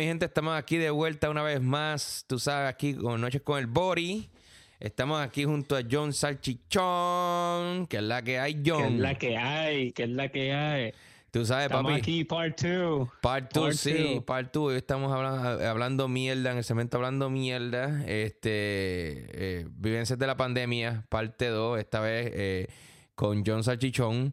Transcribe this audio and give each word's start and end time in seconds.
Mi 0.00 0.06
gente, 0.06 0.24
estamos 0.24 0.56
aquí 0.56 0.78
de 0.78 0.88
vuelta 0.88 1.28
una 1.28 1.42
vez 1.42 1.60
más. 1.60 2.24
Tú 2.26 2.38
sabes, 2.38 2.70
aquí 2.70 2.94
con 2.94 3.20
Noches 3.20 3.42
con 3.42 3.58
el 3.58 3.66
Bori. 3.66 4.30
Estamos 4.78 5.20
aquí 5.20 5.44
junto 5.44 5.76
a 5.76 5.82
John 5.90 6.14
Salchichón, 6.14 7.86
que 7.86 7.98
es 7.98 8.02
la 8.02 8.22
que 8.22 8.38
hay, 8.38 8.62
John. 8.64 8.80
Que 8.80 8.94
es 8.94 8.98
la 8.98 9.14
que 9.18 9.36
hay, 9.36 9.92
que 9.92 10.02
es 10.04 10.08
la 10.08 10.28
que 10.30 10.54
hay. 10.54 10.94
Tú 11.30 11.44
sabes, 11.44 11.66
Estamos 11.66 11.92
papi. 11.92 12.00
aquí, 12.00 12.24
part 12.24 12.58
2. 12.62 13.10
Part 13.20 13.52
2, 13.52 13.76
sí, 13.76 14.22
part 14.24 14.50
2. 14.50 14.70
Hoy 14.70 14.76
estamos 14.78 15.12
hablando, 15.12 15.68
hablando 15.68 16.08
mierda, 16.08 16.52
en 16.52 16.56
el 16.56 16.64
cemento 16.64 16.96
hablando 16.96 17.28
mierda. 17.28 18.02
Este, 18.06 19.26
eh, 19.34 19.66
Vivencias 19.68 20.18
de 20.18 20.26
la 20.26 20.38
pandemia, 20.38 21.04
parte 21.10 21.48
2, 21.48 21.78
esta 21.78 22.00
vez 22.00 22.30
eh, 22.32 22.68
con 23.14 23.44
John 23.44 23.62
Salchichón. 23.62 24.32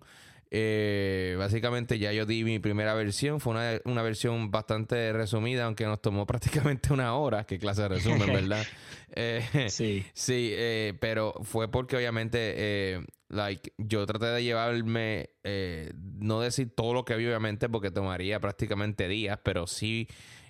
Eh, 0.49 1.35
básicamente 1.37 1.99
ya 1.99 2.13
yo 2.13 2.25
di 2.25 2.43
mi 2.43 2.59
primera 2.59 2.93
versión, 2.93 3.39
fue 3.39 3.51
una, 3.51 3.81
una, 3.85 4.01
versión 4.01 4.49
bastante 4.49 5.11
resumida, 5.11 5.65
aunque 5.65 5.85
nos 5.85 6.01
tomó 6.01 6.25
prácticamente 6.27 6.93
una 6.93 7.15
hora, 7.15 7.45
qué 7.45 7.59
clase 7.59 7.81
de 7.83 7.87
resumen, 7.89 8.27
¿verdad? 8.33 8.65
eh, 9.13 9.67
sí. 9.69 10.05
Sí, 10.13 10.51
eh, 10.53 10.93
pero 10.99 11.33
fue 11.43 11.69
porque 11.69 11.97
obviamente, 11.97 12.53
eh, 12.55 13.05
like, 13.29 13.73
yo 13.77 14.05
traté 14.05 14.27
de 14.27 14.43
llevarme, 14.43 15.31
eh, 15.43 15.91
no 15.95 16.39
decir 16.39 16.73
todo 16.75 16.93
lo 16.93 17.03
que 17.03 17.15
vi 17.15 17.25
obviamente, 17.25 17.67
porque 17.67 17.91
tomaría 17.91 18.39
prácticamente 18.39 19.07
días, 19.07 19.39
pero 19.43 19.67
sí 19.67 20.07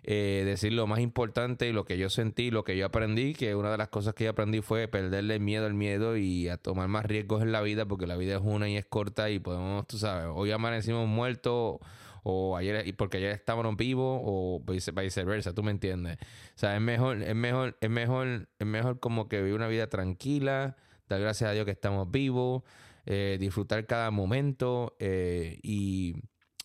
eh, 0.09 0.43
decir 0.45 0.71
lo 0.71 0.87
más 0.87 0.99
importante 0.99 1.67
y 1.67 1.73
lo 1.73 1.83
que 1.83 1.97
yo 1.97 2.09
sentí, 2.09 2.49
lo 2.49 2.63
que 2.63 2.77
yo 2.77 2.85
aprendí, 2.85 3.33
que 3.33 3.55
una 3.55 3.69
de 3.69 3.77
las 3.77 3.89
cosas 3.89 4.13
que 4.13 4.23
yo 4.23 4.29
aprendí 4.29 4.61
fue 4.61 4.87
perderle 4.87 5.37
miedo 5.37 5.65
al 5.65 5.73
miedo 5.73 6.15
y 6.15 6.47
a 6.47 6.55
tomar 6.55 6.87
más 6.87 7.05
riesgos 7.05 7.41
en 7.41 7.51
la 7.51 7.59
vida, 7.59 7.85
porque 7.85 8.07
la 8.07 8.15
vida 8.15 8.37
es 8.37 8.41
una 8.41 8.69
y 8.69 8.77
es 8.77 8.85
corta 8.85 9.29
y 9.29 9.39
podemos, 9.39 9.85
tú 9.85 9.97
sabes, 9.97 10.29
hoy 10.33 10.51
amanecimos 10.51 11.09
muertos 11.09 11.79
o 12.23 12.55
ayer 12.55 12.95
porque 12.95 13.17
ayer 13.17 13.31
estábamos 13.31 13.75
vivos 13.75 14.21
o 14.23 14.63
viceversa, 14.65 15.53
tú 15.53 15.61
me 15.61 15.71
entiendes. 15.71 16.17
O 16.55 16.57
sea, 16.57 16.73
es 16.75 16.81
mejor, 16.81 17.21
es 17.21 17.35
mejor, 17.35 17.77
es 17.81 17.89
mejor, 17.89 18.47
es 18.59 18.65
mejor 18.65 19.01
como 19.01 19.27
que 19.27 19.41
vivir 19.41 19.55
una 19.55 19.67
vida 19.67 19.87
tranquila, 19.87 20.77
dar 21.09 21.19
gracias 21.19 21.49
a 21.49 21.53
Dios 21.53 21.65
que 21.65 21.71
estamos 21.71 22.09
vivos, 22.09 22.63
eh, 23.05 23.35
disfrutar 23.41 23.85
cada 23.85 24.09
momento 24.11 24.95
eh, 24.99 25.59
y 25.63 26.15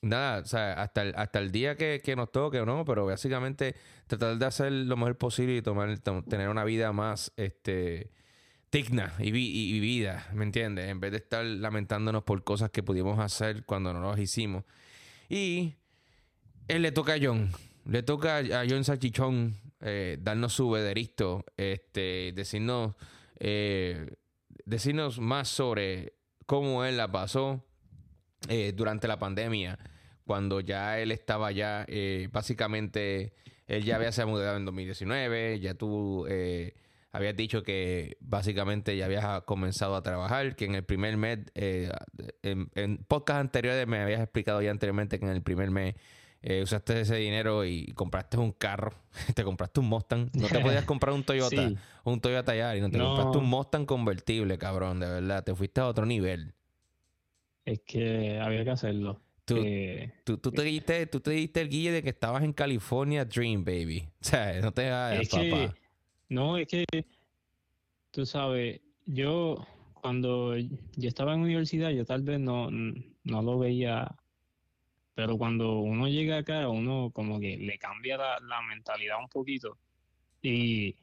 nada, 0.03 0.41
o 0.41 0.45
sea, 0.45 0.75
hasta 0.75 1.03
el, 1.03 1.15
hasta 1.17 1.39
el 1.39 1.51
día 1.53 1.77
que, 1.77 2.01
que, 2.05 2.17
nos 2.17 2.31
toque 2.31 2.61
o 2.61 2.67
no, 2.67 2.85
pero 2.85 3.07
básicamente 3.07 3.77
tratar 4.07 4.37
de 4.37 4.47
hacer 4.47 4.73
lo 4.73 4.97
mejor 4.97 5.17
posible 5.17 5.57
y 5.57 5.63
tomar, 5.63 5.99
tener 5.99 6.49
una 6.49 6.65
vida 6.65 6.93
más 6.93 7.33
este 7.37 8.11
digna 8.71 9.13
y, 9.19 9.37
y, 9.37 9.77
y 9.77 9.81
vida, 9.81 10.27
¿me 10.33 10.45
entiendes? 10.45 10.89
En 10.89 10.99
vez 10.99 11.13
de 11.13 11.19
estar 11.19 11.45
lamentándonos 11.45 12.25
por 12.25 12.43
cosas 12.43 12.71
que 12.71 12.83
pudimos 12.83 13.19
hacer 13.19 13.65
cuando 13.65 13.93
no 13.93 14.11
las 14.11 14.19
hicimos. 14.19 14.65
Y 15.29 15.75
él 16.69 16.83
le 16.83 16.93
toca 16.93 17.15
a 17.15 17.19
John, 17.21 17.51
le 17.85 18.03
toca 18.03 18.39
a 18.39 18.65
John 18.69 18.85
Sachichón 18.85 19.57
eh, 19.81 20.19
darnos 20.21 20.55
su 20.55 20.71
veredicto, 20.71 21.45
este, 21.57 22.33
decirnos, 22.35 22.95
eh, 23.39 24.15
decirnos 24.65 25.19
más 25.19 25.49
sobre 25.49 26.15
cómo 26.47 26.85
él 26.85 26.97
la 26.97 27.11
pasó 27.11 27.65
eh, 28.49 28.73
durante 28.75 29.09
la 29.09 29.19
pandemia, 29.19 29.79
cuando 30.25 30.61
ya 30.61 30.99
él 30.99 31.13
estaba 31.13 31.53
ya, 31.53 31.85
eh, 31.89 32.29
básicamente, 32.33 33.33
él 33.67 33.85
ya 33.85 33.97
había 33.97 34.13
se 34.13 34.25
mudado 34.25 34.57
en 34.57 34.65
2019, 34.65 35.61
ya 35.61 35.75
tú 35.75 36.27
eh, 36.29 36.75
habías 37.13 37.37
dicho 37.37 37.63
que 37.63 38.17
básicamente 38.21 38.97
ya 38.97 39.07
habías 39.07 39.43
comenzado 39.43 39.97
a 39.97 40.03
trabajar, 40.03 40.57
que 40.57 40.65
en 40.65 40.75
el 40.75 40.85
primer 40.85 41.17
mes, 41.17 41.41
eh, 41.55 41.91
en, 42.43 42.71
en 42.75 42.99
podcast 42.99 43.41
anteriores 43.41 43.87
me 43.87 44.01
habías 44.01 44.21
explicado 44.21 44.63
ya 44.63 44.71
anteriormente 44.71 45.19
que 45.19 45.27
en 45.27 45.33
el 45.33 45.43
primer 45.43 45.71
mes 45.71 45.95
eh, 46.45 46.61
usaste 46.61 47.01
ese 47.01 47.15
dinero 47.17 47.65
y 47.65 47.93
compraste 47.93 48.37
un 48.37 48.51
carro, 48.51 48.93
te 49.35 49.45
compraste 49.45 49.79
un 49.79 49.87
Mustang, 49.87 50.29
no 50.33 50.49
te 50.49 50.59
podías 50.59 50.85
comprar 50.85 51.15
un 51.15 51.23
Toyota, 51.23 51.49
sí. 51.69 51.77
un 52.03 52.21
Toyota 52.21 52.57
Yaris, 52.57 52.83
no 52.83 52.91
te 52.91 52.99
no. 52.99 53.09
compraste 53.15 53.39
un 53.39 53.49
Mustang 53.49 53.87
convertible, 53.87 54.59
cabrón, 54.59 54.99
de 54.99 55.07
verdad, 55.07 55.45
te 55.45 55.55
fuiste 55.55 55.81
a 55.81 55.87
otro 55.87 56.05
nivel. 56.05 56.55
Es 57.65 57.81
que 57.81 58.39
había 58.41 58.65
que 58.65 58.71
hacerlo. 58.71 59.21
Tú, 59.45 59.57
eh, 59.59 60.13
tú, 60.25 60.39
tú, 60.39 60.53
te 60.53 60.63
diste, 60.63 61.07
tú 61.07 61.21
te 61.21 61.33
diste 61.33 61.61
el 61.61 61.69
guille 61.69 61.91
de 61.91 62.03
que 62.03 62.11
estabas 62.11 62.43
en 62.45 62.53
California 62.53 63.25
Dream, 63.25 63.65
baby. 63.65 64.09
O 64.21 64.25
sea, 64.25 64.61
no 64.61 64.73
te 64.73 64.89
hagas, 64.89 65.29
papá. 65.29 65.75
No, 66.29 66.57
es 66.57 66.67
que, 66.67 66.85
tú 68.11 68.25
sabes, 68.25 68.81
yo 69.05 69.67
cuando 69.95 70.57
yo 70.57 71.09
estaba 71.09 71.35
en 71.35 71.41
universidad, 71.41 71.91
yo 71.91 72.05
tal 72.05 72.23
vez 72.23 72.41
no, 72.41 72.71
no 72.71 73.43
lo 73.43 73.59
veía, 73.59 74.17
pero 75.15 75.37
cuando 75.37 75.81
uno 75.81 76.09
llega 76.09 76.39
acá, 76.39 76.69
uno 76.69 77.11
como 77.13 77.39
que 77.39 77.57
le 77.59 77.79
cambia 77.79 78.17
la, 78.17 78.41
la 78.41 78.63
mentalidad 78.63 79.19
un 79.21 79.29
poquito. 79.29 79.77
Y 80.41 80.97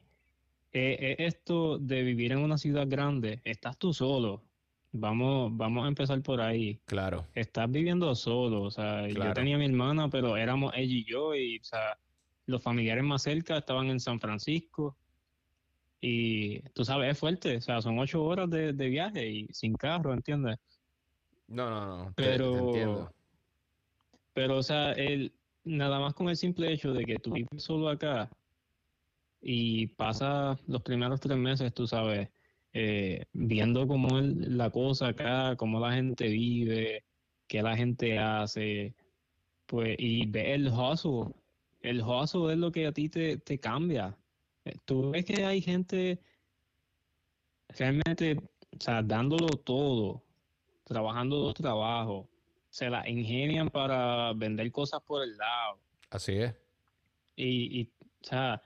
eh, 0.72 1.16
esto 1.18 1.78
de 1.78 2.02
vivir 2.02 2.32
en 2.32 2.38
una 2.38 2.58
ciudad 2.58 2.86
grande, 2.88 3.40
estás 3.44 3.76
tú 3.78 3.92
solo, 3.92 4.42
Vamos, 4.92 5.56
vamos 5.56 5.84
a 5.84 5.88
empezar 5.88 6.20
por 6.22 6.40
ahí. 6.40 6.80
Claro. 6.86 7.26
Estás 7.34 7.70
viviendo 7.70 8.12
solo, 8.14 8.62
o 8.62 8.70
sea, 8.70 9.06
claro. 9.08 9.30
yo 9.30 9.34
tenía 9.34 9.56
a 9.56 9.58
mi 9.58 9.66
hermana, 9.66 10.08
pero 10.08 10.36
éramos 10.36 10.72
ella 10.74 10.94
y 10.94 11.04
yo, 11.04 11.34
y 11.34 11.58
o 11.58 11.64
sea, 11.64 11.98
los 12.46 12.62
familiares 12.62 13.04
más 13.04 13.22
cerca 13.22 13.58
estaban 13.58 13.86
en 13.86 14.00
San 14.00 14.18
Francisco. 14.20 14.96
Y 16.00 16.60
tú 16.70 16.84
sabes, 16.84 17.12
es 17.12 17.18
fuerte, 17.18 17.58
o 17.58 17.60
sea, 17.60 17.82
son 17.82 17.98
ocho 17.98 18.24
horas 18.24 18.48
de, 18.50 18.72
de 18.72 18.88
viaje 18.88 19.28
y 19.28 19.48
sin 19.52 19.74
carro, 19.74 20.12
¿entiendes? 20.12 20.56
No, 21.46 21.68
no, 21.68 22.04
no. 22.04 22.12
Pero, 22.16 22.52
te, 22.52 22.58
te 22.58 22.64
entiendo. 22.64 23.12
pero, 24.32 24.56
o 24.56 24.62
sea, 24.62 24.92
el, 24.92 25.32
nada 25.64 26.00
más 26.00 26.14
con 26.14 26.28
el 26.28 26.36
simple 26.36 26.72
hecho 26.72 26.92
de 26.92 27.04
que 27.04 27.16
tú 27.16 27.32
vives 27.32 27.62
solo 27.62 27.88
acá 27.88 28.30
y 29.42 29.88
pasas 29.88 30.58
los 30.66 30.82
primeros 30.82 31.20
tres 31.20 31.36
meses, 31.36 31.72
tú 31.74 31.86
sabes, 31.86 32.28
eh, 32.72 33.24
viendo 33.32 33.86
cómo 33.86 34.18
es 34.18 34.26
la 34.26 34.70
cosa 34.70 35.08
acá, 35.08 35.56
cómo 35.56 35.80
la 35.80 35.92
gente 35.92 36.28
vive, 36.28 37.04
qué 37.46 37.62
la 37.62 37.76
gente 37.76 38.18
hace, 38.18 38.94
pues, 39.66 39.96
y 39.98 40.26
ve 40.26 40.54
el 40.54 40.68
hustle. 40.68 41.34
El 41.80 42.02
hustle 42.02 42.52
es 42.52 42.58
lo 42.58 42.70
que 42.70 42.86
a 42.86 42.92
ti 42.92 43.08
te, 43.08 43.38
te 43.38 43.58
cambia. 43.58 44.16
Tú 44.84 45.10
ves 45.10 45.24
que 45.24 45.44
hay 45.44 45.60
gente 45.60 46.20
realmente, 47.68 48.36
o 48.36 48.80
sea, 48.80 49.02
dándolo 49.02 49.48
todo, 49.48 50.22
trabajando 50.84 51.36
dos 51.36 51.54
trabajos, 51.54 52.26
se 52.68 52.88
la 52.88 53.08
ingenian 53.08 53.68
para 53.68 54.32
vender 54.32 54.70
cosas 54.70 55.00
por 55.02 55.22
el 55.22 55.36
lado. 55.36 55.80
Así 56.10 56.36
es. 56.36 56.54
Y, 57.36 57.80
y 57.80 57.92
o 58.22 58.26
sea, 58.26 58.62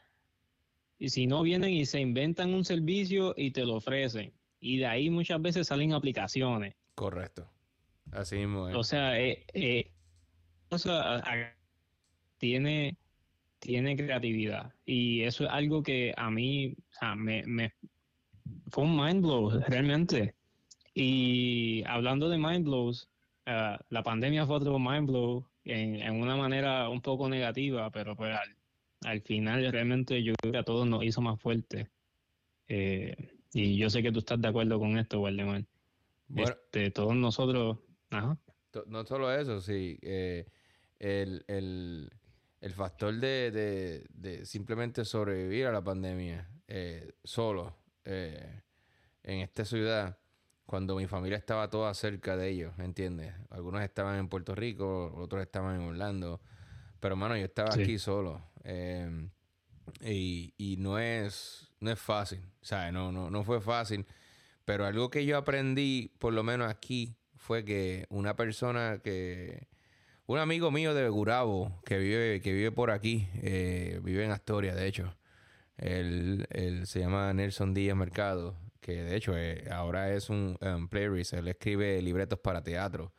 y 1.04 1.10
si 1.10 1.26
no 1.26 1.42
vienen 1.42 1.70
y 1.70 1.84
se 1.84 2.00
inventan 2.00 2.54
un 2.54 2.64
servicio 2.64 3.34
y 3.36 3.50
te 3.50 3.66
lo 3.66 3.74
ofrecen. 3.74 4.32
Y 4.58 4.78
de 4.78 4.86
ahí 4.86 5.10
muchas 5.10 5.40
veces 5.42 5.66
salen 5.66 5.92
aplicaciones. 5.92 6.74
Correcto. 6.94 7.46
Así 8.10 8.36
mismo 8.36 8.70
es. 8.70 8.74
O 8.74 8.82
sea, 8.82 9.20
eh, 9.20 9.44
eh, 9.52 9.92
o 10.70 10.78
sea 10.78 11.22
tiene, 12.38 12.96
tiene 13.58 13.96
creatividad. 13.98 14.72
Y 14.86 15.24
eso 15.24 15.44
es 15.44 15.50
algo 15.50 15.82
que 15.82 16.14
a 16.16 16.30
mí 16.30 16.72
o 16.72 16.92
sea, 16.98 17.14
me, 17.14 17.42
me 17.42 17.74
fue 18.68 18.84
un 18.84 18.96
mind 18.96 19.20
blow, 19.20 19.50
realmente. 19.68 20.34
Y 20.94 21.84
hablando 21.86 22.30
de 22.30 22.38
mind 22.38 22.64
blows, 22.64 23.10
uh, 23.46 23.76
la 23.90 24.02
pandemia 24.02 24.46
fue 24.46 24.56
otro 24.56 24.78
mind 24.78 25.06
blow 25.06 25.46
en, 25.64 25.96
en, 25.96 26.14
una 26.14 26.36
manera 26.36 26.88
un 26.88 27.02
poco 27.02 27.28
negativa, 27.28 27.90
pero 27.90 28.16
pues 28.16 28.34
al, 28.34 28.56
al 29.04 29.20
final 29.22 29.70
realmente 29.70 30.22
yo 30.22 30.34
creo 30.40 30.52
que 30.52 30.58
a 30.58 30.64
todos 30.64 30.86
nos 30.86 31.04
hizo 31.04 31.20
más 31.20 31.40
fuerte. 31.40 31.90
Eh, 32.68 33.14
y 33.52 33.76
yo 33.76 33.88
sé 33.90 34.02
que 34.02 34.10
tú 34.10 34.18
estás 34.18 34.40
de 34.40 34.48
acuerdo 34.48 34.78
con 34.78 34.98
esto, 34.98 35.20
Waldemar. 35.20 35.64
Bueno, 36.28 36.50
este, 36.50 36.90
todos 36.90 37.14
nosotros... 37.14 37.78
Ajá. 38.10 38.38
No 38.86 39.06
solo 39.06 39.32
eso, 39.32 39.60
sí. 39.60 39.98
Eh, 40.02 40.46
el, 40.98 41.44
el, 41.46 42.10
el, 42.60 42.72
factor 42.72 43.14
de, 43.14 43.50
de, 43.52 44.06
de, 44.10 44.44
simplemente 44.44 45.04
sobrevivir 45.04 45.66
a 45.66 45.72
la 45.72 45.84
pandemia 45.84 46.48
eh, 46.66 47.12
solo 47.22 47.76
eh, 48.04 48.62
en 49.22 49.40
esta 49.40 49.64
ciudad, 49.64 50.18
cuando 50.66 50.96
mi 50.96 51.06
familia 51.06 51.38
estaba 51.38 51.70
toda 51.70 51.94
cerca 51.94 52.36
de 52.36 52.48
ellos, 52.48 52.72
¿entiendes? 52.78 53.34
Algunos 53.50 53.82
estaban 53.82 54.18
en 54.18 54.28
Puerto 54.28 54.54
Rico, 54.54 55.12
otros 55.16 55.42
estaban 55.42 55.80
en 55.80 55.88
Orlando. 55.88 56.40
Pero, 57.00 57.16
mano, 57.16 57.36
yo 57.36 57.44
estaba 57.44 57.70
sí. 57.72 57.82
aquí 57.82 57.98
solo. 57.98 58.42
Eh, 58.64 59.28
y, 60.00 60.54
y, 60.56 60.76
no 60.78 60.98
es 60.98 61.74
no 61.84 61.90
es 61.90 62.00
fácil, 62.00 62.40
¿sabes? 62.62 62.92
No, 62.92 63.12
no, 63.12 63.30
no 63.30 63.44
fue 63.44 63.60
fácil. 63.60 64.06
Pero 64.64 64.86
algo 64.86 65.10
que 65.10 65.26
yo 65.26 65.36
aprendí, 65.36 66.10
por 66.18 66.32
lo 66.32 66.42
menos 66.42 66.70
aquí, 66.70 67.14
fue 67.36 67.64
que 67.64 68.06
una 68.08 68.34
persona 68.34 69.00
que... 69.04 69.68
Un 70.26 70.38
amigo 70.38 70.70
mío 70.70 70.94
de 70.94 71.06
Gurabo, 71.10 71.82
que 71.84 71.98
vive, 71.98 72.40
que 72.40 72.54
vive 72.54 72.72
por 72.72 72.90
aquí, 72.90 73.28
eh, 73.42 74.00
vive 74.02 74.24
en 74.24 74.30
Astoria, 74.30 74.74
de 74.74 74.86
hecho. 74.86 75.14
Él, 75.76 76.46
él, 76.48 76.86
se 76.86 77.00
llama 77.00 77.34
Nelson 77.34 77.74
Díaz 77.74 77.94
Mercado, 77.94 78.56
que 78.80 79.02
de 79.02 79.16
hecho 79.16 79.36
eh, 79.36 79.68
ahora 79.70 80.14
es 80.14 80.30
un 80.30 80.56
um, 80.62 80.88
playrist. 80.88 81.34
Él 81.34 81.48
escribe 81.48 82.00
libretos 82.00 82.38
para 82.38 82.62
teatro. 82.62 83.12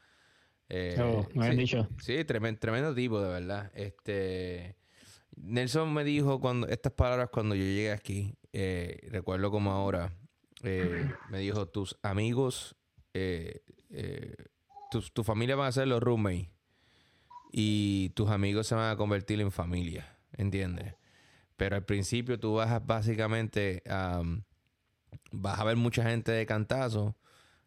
Eh, 0.68 0.96
oh, 1.00 1.28
me 1.36 1.52
sí, 1.52 1.58
dicho. 1.58 1.88
Sí, 2.02 2.26
tremendo, 2.26 2.60
tremendo 2.60 2.96
tipo, 2.96 3.22
de 3.22 3.30
verdad. 3.30 3.72
Este 3.76 4.76
Nelson 5.38 5.94
me 5.94 6.04
dijo 6.04 6.40
cuando 6.40 6.68
estas 6.68 6.94
palabras 6.94 7.30
cuando 7.32 7.56
yo 7.56 7.64
llegué 7.64 7.92
aquí, 7.92 8.36
eh, 8.54 9.08
recuerdo 9.12 9.52
como 9.52 9.72
ahora, 9.72 10.14
eh, 10.64 11.12
me 11.30 11.40
dijo, 11.40 11.68
tus 11.68 11.98
amigos, 12.02 12.76
eh, 13.14 13.62
tu 15.14 15.24
familia 15.24 15.56
van 15.56 15.68
a 15.68 15.72
ser 15.72 15.88
los 15.88 16.02
roommates 16.02 16.50
y 17.52 18.10
tus 18.16 18.30
amigos 18.30 18.68
se 18.68 18.76
van 18.76 18.92
a 18.92 18.96
convertir 18.96 19.42
en 19.42 19.52
familia, 19.52 20.18
¿entiendes? 20.34 20.96
Pero 21.58 21.76
al 21.76 21.86
principio 21.86 22.40
tú 22.40 22.56
vas 22.56 22.86
básicamente, 22.86 23.84
vas 25.32 25.60
a 25.60 25.64
ver 25.64 25.76
mucha 25.76 26.04
gente 26.04 26.32
de 26.32 26.46
cantazo 26.46 27.16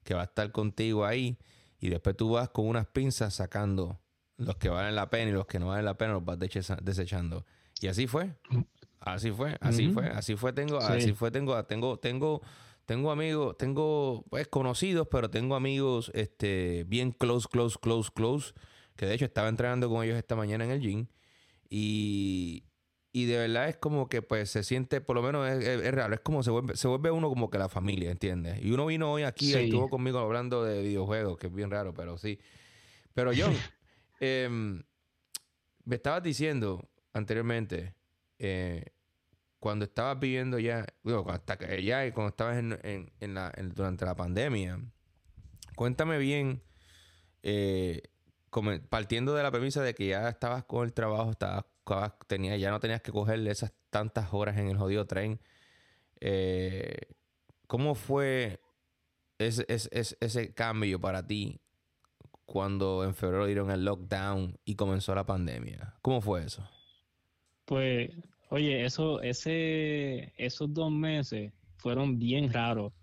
que 0.04 0.14
va 0.14 0.22
a 0.22 0.24
estar 0.24 0.50
contigo 0.52 1.04
ahí 1.04 1.38
y 1.80 1.90
después 1.90 2.16
tú 2.16 2.30
vas 2.30 2.48
con 2.50 2.66
unas 2.66 2.86
pinzas 2.86 3.34
sacando 3.34 4.00
los 4.38 4.56
que 4.56 4.68
valen 4.68 4.94
la 4.94 5.10
pena 5.10 5.30
y 5.30 5.34
los 5.34 5.46
que 5.46 5.58
no 5.58 5.68
valen 5.68 5.84
la 5.84 5.98
pena 5.98 6.14
los 6.14 6.24
vas 6.24 6.38
desechando. 6.38 7.44
Y 7.80 7.86
así 7.88 8.06
fue. 8.06 8.34
Así 9.00 9.30
fue, 9.30 9.56
así 9.60 9.88
fue, 9.88 10.06
así 10.08 10.36
fue 10.36 10.52
tengo, 10.52 10.78
así 10.78 11.12
fue 11.12 11.30
tengo, 11.30 11.64
tengo, 11.64 11.98
tengo, 11.98 12.42
tengo 12.84 13.10
amigos, 13.10 13.56
tengo 13.56 14.24
pues 14.28 14.48
conocidos, 14.48 15.06
pero 15.10 15.30
tengo 15.30 15.54
amigos 15.54 16.10
este 16.14 16.84
bien 16.84 17.12
close, 17.12 17.48
close, 17.48 17.78
close, 17.80 18.10
close, 18.12 18.54
que 18.96 19.06
de 19.06 19.14
hecho 19.14 19.24
estaba 19.24 19.48
entrenando 19.48 19.88
con 19.88 20.04
ellos 20.04 20.18
esta 20.18 20.34
mañana 20.34 20.64
en 20.64 20.72
el 20.72 20.80
gym 20.80 21.06
y, 21.70 22.64
y 23.12 23.26
de 23.26 23.38
verdad 23.38 23.68
es 23.68 23.76
como 23.76 24.08
que 24.08 24.20
pues 24.20 24.50
se 24.50 24.64
siente, 24.64 25.00
por 25.00 25.16
lo 25.16 25.22
menos 25.22 25.48
es, 25.48 25.94
raro, 25.94 26.12
es 26.12 26.20
como 26.20 26.42
se 26.42 26.50
vuelve, 26.50 26.76
se 26.76 26.88
vuelve 26.88 27.10
uno 27.10 27.28
como 27.28 27.50
que 27.50 27.58
la 27.58 27.68
familia, 27.68 28.10
¿entiendes? 28.10 28.62
Y 28.62 28.72
uno 28.72 28.86
vino 28.86 29.12
hoy 29.12 29.22
aquí 29.22 29.52
y 29.52 29.54
estuvo 29.54 29.88
conmigo 29.88 30.18
hablando 30.18 30.64
de 30.64 30.82
videojuegos, 30.82 31.38
que 31.38 31.46
es 31.46 31.54
bien 31.54 31.70
raro, 31.70 31.94
pero 31.94 32.18
sí. 32.18 32.38
Pero 33.14 33.30
John, 33.36 33.54
em, 34.20 34.82
me 35.84 35.96
estabas 35.96 36.22
diciendo 36.22 36.88
anteriormente, 37.18 37.94
eh, 38.38 38.84
cuando 39.58 39.84
estabas 39.84 40.18
viviendo 40.18 40.58
ya, 40.58 40.86
hasta 41.26 41.58
que 41.58 41.82
ya 41.82 42.12
cuando 42.12 42.30
estabas 42.30 42.58
en, 42.58 43.12
en, 43.20 43.34
la, 43.34 43.52
durante 43.74 44.04
la 44.04 44.14
pandemia, 44.14 44.80
cuéntame 45.74 46.18
bien, 46.18 46.62
eh, 47.42 48.02
partiendo 48.88 49.34
de 49.34 49.42
la 49.42 49.50
premisa 49.50 49.82
de 49.82 49.94
que 49.94 50.08
ya 50.08 50.28
estabas 50.28 50.64
con 50.64 50.84
el 50.84 50.92
trabajo, 50.92 51.30
estabas, 51.32 51.64
tenía, 52.26 52.56
ya 52.56 52.70
no 52.70 52.80
tenías 52.80 53.02
que 53.02 53.12
cogerle 53.12 53.50
esas 53.50 53.72
tantas 53.90 54.32
horas 54.32 54.56
en 54.58 54.68
el 54.68 54.76
jodido 54.76 55.06
tren. 55.06 55.40
Eh, 56.20 56.96
¿Cómo 57.66 57.94
fue 57.94 58.60
ese, 59.38 59.64
ese, 59.68 60.16
ese, 60.20 60.54
cambio 60.54 61.00
para 61.00 61.26
ti 61.26 61.60
cuando 62.46 63.04
en 63.04 63.14
febrero 63.14 63.46
dieron 63.46 63.70
el 63.70 63.84
lockdown 63.84 64.58
y 64.64 64.74
comenzó 64.76 65.14
la 65.14 65.26
pandemia? 65.26 65.96
¿Cómo 66.02 66.20
fue 66.20 66.44
eso? 66.44 66.68
Pues, 67.68 68.10
oye, 68.48 68.86
eso, 68.86 69.20
ese, 69.20 70.32
esos 70.38 70.72
dos 70.72 70.90
meses 70.90 71.52
fueron 71.76 72.18
bien 72.18 72.50
raros 72.50 72.94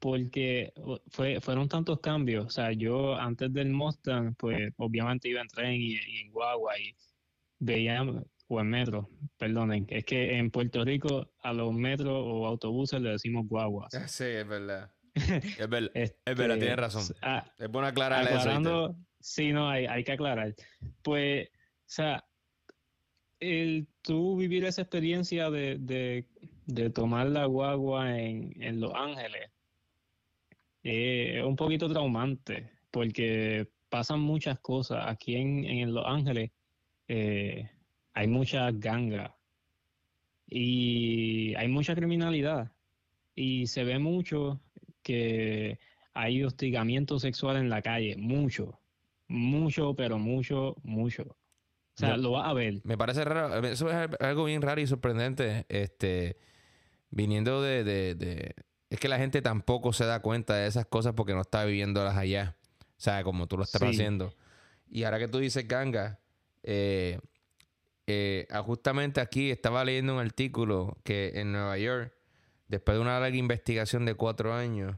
porque 0.00 0.72
fue, 1.06 1.40
fueron 1.40 1.68
tantos 1.68 2.00
cambios. 2.00 2.46
O 2.46 2.50
sea, 2.50 2.72
yo 2.72 3.14
antes 3.14 3.52
del 3.52 3.70
Mustang, 3.70 4.34
pues 4.34 4.72
obviamente 4.76 5.28
iba 5.28 5.40
en 5.40 5.46
tren 5.46 5.74
y, 5.74 5.94
en 6.20 6.32
guagua 6.32 6.76
y 6.80 6.96
veía, 7.60 8.04
o 8.48 8.60
en 8.60 8.68
metro, 8.68 9.08
perdonen, 9.36 9.86
es 9.88 10.04
que 10.04 10.36
en 10.36 10.50
Puerto 10.50 10.84
Rico 10.84 11.30
a 11.44 11.52
los 11.52 11.72
metros 11.72 12.12
o 12.12 12.44
autobuses 12.44 13.00
le 13.00 13.10
decimos 13.10 13.46
guagua. 13.46 13.86
Sí, 14.08 14.24
es 14.24 14.48
verdad. 14.48 14.90
Es, 15.14 15.68
verdad, 15.68 15.90
es 15.94 16.14
verdad, 16.24 16.56
este, 16.56 16.58
tienes 16.58 16.76
razón. 16.76 17.16
Ah, 17.22 17.44
es 17.56 17.68
bueno 17.68 17.86
aclarar 17.86 18.26
eso. 18.32 18.96
Sí, 19.20 19.52
no, 19.52 19.68
hay, 19.68 19.86
hay 19.86 20.02
que 20.02 20.12
aclarar. 20.12 20.54
Pues, 21.02 21.48
o 21.48 21.90
sea, 21.90 22.24
el 23.40 23.86
tú 24.02 24.36
vivir 24.36 24.64
esa 24.64 24.82
experiencia 24.82 25.50
de, 25.50 26.24
tomar 26.94 27.28
la 27.28 27.46
guagua 27.46 28.18
en, 28.18 28.80
Los 28.80 28.92
Ángeles 28.94 29.50
eh, 30.82 31.38
es 31.38 31.44
un 31.44 31.56
poquito 31.56 31.88
traumante 31.88 32.70
porque 32.90 33.68
pasan 33.88 34.20
muchas 34.20 34.58
cosas. 34.60 35.04
Aquí 35.06 35.36
en, 35.36 35.94
Los 35.94 36.04
Ángeles 36.06 36.50
eh, 37.08 37.70
hay 38.12 38.26
mucha 38.26 38.70
ganga 38.72 39.36
y 40.46 41.54
hay 41.54 41.68
mucha 41.68 41.94
criminalidad 41.94 42.72
y 43.34 43.66
se 43.66 43.84
ve 43.84 43.98
mucho 43.98 44.60
que 45.02 45.78
hay 46.14 46.42
hostigamiento 46.42 47.18
sexual 47.18 47.56
en 47.58 47.68
la 47.68 47.82
calle, 47.82 48.16
mucho, 48.16 48.80
mucho, 49.28 49.94
pero 49.94 50.18
mucho, 50.18 50.76
mucho. 50.82 51.37
O 51.98 52.00
sea, 52.00 52.16
lo 52.16 52.30
vas 52.30 52.46
a 52.46 52.52
ver. 52.52 52.80
Me 52.84 52.96
parece 52.96 53.24
raro, 53.24 53.66
eso 53.66 53.90
es 53.90 54.08
algo 54.20 54.44
bien 54.44 54.62
raro 54.62 54.80
y 54.80 54.86
sorprendente, 54.86 55.66
este, 55.68 56.36
viniendo 57.10 57.60
de, 57.60 57.82
de, 57.82 58.54
Es 58.88 59.00
que 59.00 59.08
la 59.08 59.18
gente 59.18 59.42
tampoco 59.42 59.92
se 59.92 60.04
da 60.04 60.20
cuenta 60.20 60.54
de 60.54 60.68
esas 60.68 60.86
cosas 60.86 61.14
porque 61.14 61.34
no 61.34 61.40
está 61.40 61.64
viviéndolas 61.64 62.16
allá. 62.16 62.56
O 62.80 63.00
sea, 63.00 63.24
como 63.24 63.48
tú 63.48 63.56
lo 63.56 63.64
estás 63.64 63.82
haciendo. 63.82 64.32
Y 64.88 65.02
ahora 65.02 65.18
que 65.18 65.26
tú 65.26 65.38
dices 65.38 65.66
ganga, 65.66 66.20
eh, 66.62 67.18
eh, 68.06 68.46
ah, 68.50 68.62
justamente 68.62 69.20
aquí 69.20 69.50
estaba 69.50 69.84
leyendo 69.84 70.14
un 70.14 70.20
artículo 70.20 70.98
que 71.02 71.32
en 71.34 71.50
Nueva 71.50 71.78
York, 71.78 72.14
después 72.68 72.96
de 72.96 73.02
una 73.02 73.18
larga 73.18 73.36
investigación 73.36 74.04
de 74.04 74.14
cuatro 74.14 74.54
años, 74.54 74.96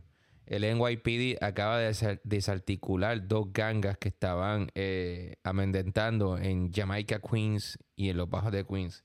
el 0.51 0.63
NYPD 0.63 1.41
acaba 1.45 1.79
de 1.79 2.19
desarticular 2.25 3.29
dos 3.29 3.53
gangas 3.53 3.97
que 3.99 4.09
estaban 4.09 4.69
eh, 4.75 5.37
amendentando 5.45 6.39
en 6.39 6.73
Jamaica, 6.73 7.21
Queens 7.21 7.79
y 7.95 8.09
en 8.09 8.17
los 8.17 8.29
bajos 8.29 8.51
de 8.51 8.67
Queens. 8.67 9.05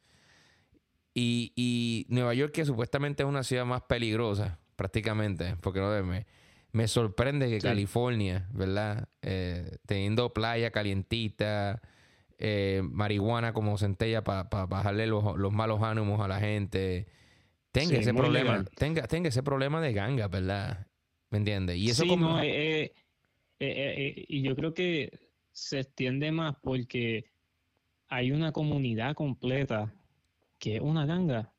Y, 1.13 2.07
Nueva 2.09 2.33
York, 2.33 2.51
que 2.51 2.65
supuestamente 2.65 3.21
es 3.21 3.30
una 3.30 3.44
ciudad 3.44 3.63
más 3.63 3.83
peligrosa, 3.83 4.57
prácticamente, 4.75 5.56
porque 5.62 5.80
no 5.80 6.03
me, 6.03 6.25
me 6.71 6.88
sorprende 6.88 7.48
que 7.48 7.59
California, 7.59 8.50
¿verdad? 8.51 9.07
Eh, 9.21 9.77
teniendo 9.86 10.33
playa 10.33 10.71
calientita, 10.71 11.79
eh, 12.39 12.81
marihuana 12.84 13.53
como 13.53 13.77
centella 13.77 14.24
para 14.24 14.43
bajarle 14.65 15.05
los, 15.05 15.38
los, 15.38 15.53
malos 15.53 15.84
ánimos 15.84 16.20
a 16.22 16.27
la 16.27 16.39
gente, 16.39 17.05
tenga 17.72 18.00
ese 18.00 18.15
problema, 18.15 18.65
tenga, 18.75 19.03
tenga 19.03 19.29
ese 19.29 19.43
problema 19.43 19.79
de 19.79 19.93
gangas, 19.93 20.29
¿verdad? 20.31 20.88
¿Me 21.36 21.39
entiendes? 21.39 21.75
Y 21.75 21.89
eso 21.89 22.08
como... 22.08 22.39
Eh, 22.39 22.84
eh, 22.84 22.94
eh, 23.60 24.25
y 24.30 24.42
yo 24.42 24.56
creo 24.56 24.74
que 24.74 25.12
se 25.51 25.82
extiende 25.82 26.32
más 26.32 26.56
porque 26.62 27.25
hay 28.08 28.32
una 28.32 28.54
comunidad 28.54 29.15
completa 29.15 29.94
que 30.58 30.77
es 30.77 30.82
una 30.82 31.06
ganga. 31.06 31.51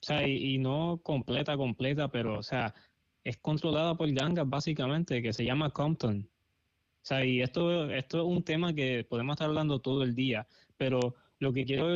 O 0.00 0.04
sea, 0.04 0.26
y, 0.26 0.58
no 0.58 1.00
completa, 1.00 1.56
completa, 1.56 2.08
pero, 2.08 2.40
o 2.40 2.42
sea, 2.42 2.74
es 3.22 3.36
controlada 3.36 3.94
por 3.94 4.10
gangas 4.10 4.48
básicamente, 4.48 5.22
que 5.22 5.32
se 5.32 5.44
llama 5.44 5.70
Compton. 5.70 6.28
O 6.28 7.04
sea, 7.04 7.24
y 7.24 7.40
esto, 7.40 7.88
esto 7.88 8.18
es 8.18 8.24
un 8.24 8.42
tema 8.42 8.74
que 8.74 9.06
podemos 9.08 9.34
estar 9.34 9.48
hablando 9.48 9.78
todo 9.78 10.02
el 10.02 10.16
día, 10.16 10.48
pero 10.76 11.14
lo 11.38 11.52
que 11.52 11.64
quiero 11.64 11.94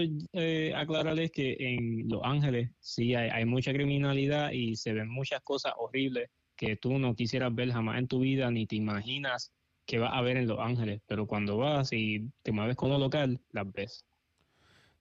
aclarar 0.76 1.18
es 1.18 1.32
que 1.32 1.56
en 1.58 2.08
Los 2.08 2.20
Ángeles 2.22 2.70
sí 2.78 3.16
hay, 3.16 3.28
hay, 3.30 3.44
mucha 3.44 3.72
criminalidad 3.72 4.52
y 4.52 4.76
se 4.76 4.92
ven 4.92 5.08
muchas 5.08 5.42
cosas 5.42 5.72
horribles 5.78 6.30
que 6.56 6.76
tú 6.76 6.98
no 6.98 7.14
quisieras 7.14 7.54
ver 7.54 7.70
jamás 7.70 7.98
en 7.98 8.08
tu 8.08 8.20
vida, 8.20 8.50
ni 8.50 8.66
te 8.66 8.76
imaginas 8.76 9.52
que 9.86 9.98
vas 9.98 10.12
a 10.12 10.20
ver 10.20 10.36
en 10.36 10.48
Los 10.48 10.58
Ángeles, 10.58 11.00
pero 11.06 11.26
cuando 11.26 11.56
vas 11.58 11.92
y 11.92 12.30
te 12.42 12.52
mueves 12.52 12.76
como 12.76 12.98
local, 12.98 13.40
las 13.52 13.72
ves. 13.72 14.04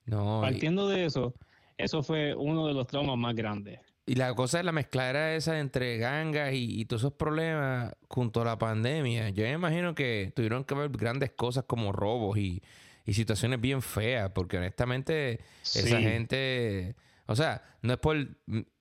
No, 0.05 0.39
Partiendo 0.41 0.88
de 0.88 1.05
eso, 1.05 1.33
eso 1.77 2.03
fue 2.03 2.35
uno 2.35 2.67
de 2.67 2.74
los 2.74 2.85
traumas 2.85 3.17
más 3.17 3.35
grandes. 3.35 3.79
Y 4.05 4.15
la 4.15 4.35
cosa 4.35 4.59
es 4.59 4.65
la 4.65 4.71
mezcladera 4.71 5.35
esa 5.35 5.59
entre 5.59 5.97
gangas 5.97 6.53
y, 6.53 6.85
todos 6.85 7.01
esos 7.01 7.13
problemas 7.13 7.91
junto 8.07 8.43
a 8.43 8.45
la 8.45 8.57
pandemia. 8.59 9.29
Yo 9.29 9.43
me 9.45 9.53
imagino 9.53 9.95
que 9.95 10.31
tuvieron 10.35 10.63
que 10.63 10.75
ver 10.75 10.91
grandes 10.91 11.31
cosas 11.31 11.63
como 11.65 11.91
robos 11.91 12.38
y, 12.38 12.62
situaciones 13.07 13.62
bien 13.62 13.81
feas, 13.81 14.31
porque 14.31 14.57
honestamente 14.57 15.39
esa 15.63 16.00
gente, 16.00 16.95
o 17.27 17.35
sea, 17.35 17.63
no 17.81 17.93
es 17.93 18.00
por 18.00 18.17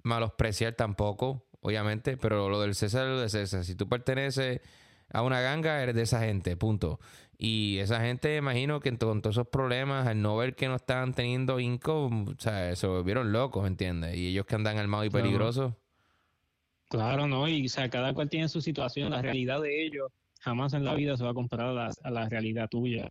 malospreciar 0.03 0.75
tampoco 0.75 1.47
obviamente, 1.65 2.19
pero 2.19 2.51
lo 2.51 2.61
del 2.61 2.75
César 2.75 3.07
es 3.07 3.13
lo 3.15 3.21
de 3.21 3.31
César. 3.31 3.65
Si 3.65 3.75
tú 3.75 3.89
perteneces 3.89 4.61
a 5.11 5.23
una 5.23 5.41
ganga, 5.41 5.83
eres 5.83 5.95
de 5.95 6.03
esa 6.03 6.21
gente, 6.21 6.59
punto. 6.59 7.01
Y 7.39 7.79
esa 7.79 8.03
gente, 8.03 8.37
imagino 8.37 8.81
que 8.81 8.91
con 8.99 9.23
todos 9.23 9.37
esos 9.37 9.49
problemas, 9.49 10.07
al 10.07 10.21
no 10.21 10.37
ver 10.37 10.55
que 10.55 10.69
no 10.69 10.77
estaban 10.77 11.15
teniendo 11.15 11.59
income, 11.61 12.33
o 12.33 12.39
sea, 12.39 12.77
se 12.77 12.87
volvieron 12.87 13.33
locos, 13.33 13.67
¿entiendes? 13.67 14.15
Y 14.15 14.29
ellos 14.29 14.45
que 14.45 14.57
andan 14.57 14.77
armados 14.77 15.07
y 15.07 15.11
peligrosos. 15.11 15.73
Claro, 16.91 17.27
no, 17.27 17.49
y 17.49 17.65
o 17.65 17.69
sea, 17.71 17.89
cada 17.89 18.13
cual 18.13 18.29
tiene 18.29 18.51
su 18.51 18.61
situación, 18.61 19.11
la 19.11 19.23
realidad 19.23 19.63
de 19.63 19.87
ellos 19.87 20.13
jamás 20.41 20.75
en 20.75 20.85
la 20.85 20.95
vida 20.95 21.17
se 21.17 21.25
va 21.25 21.31
a 21.31 21.35
comparar 21.35 21.91
a 22.03 22.11
la, 22.11 22.29
realidad 22.29 22.69
tuya. 22.69 23.11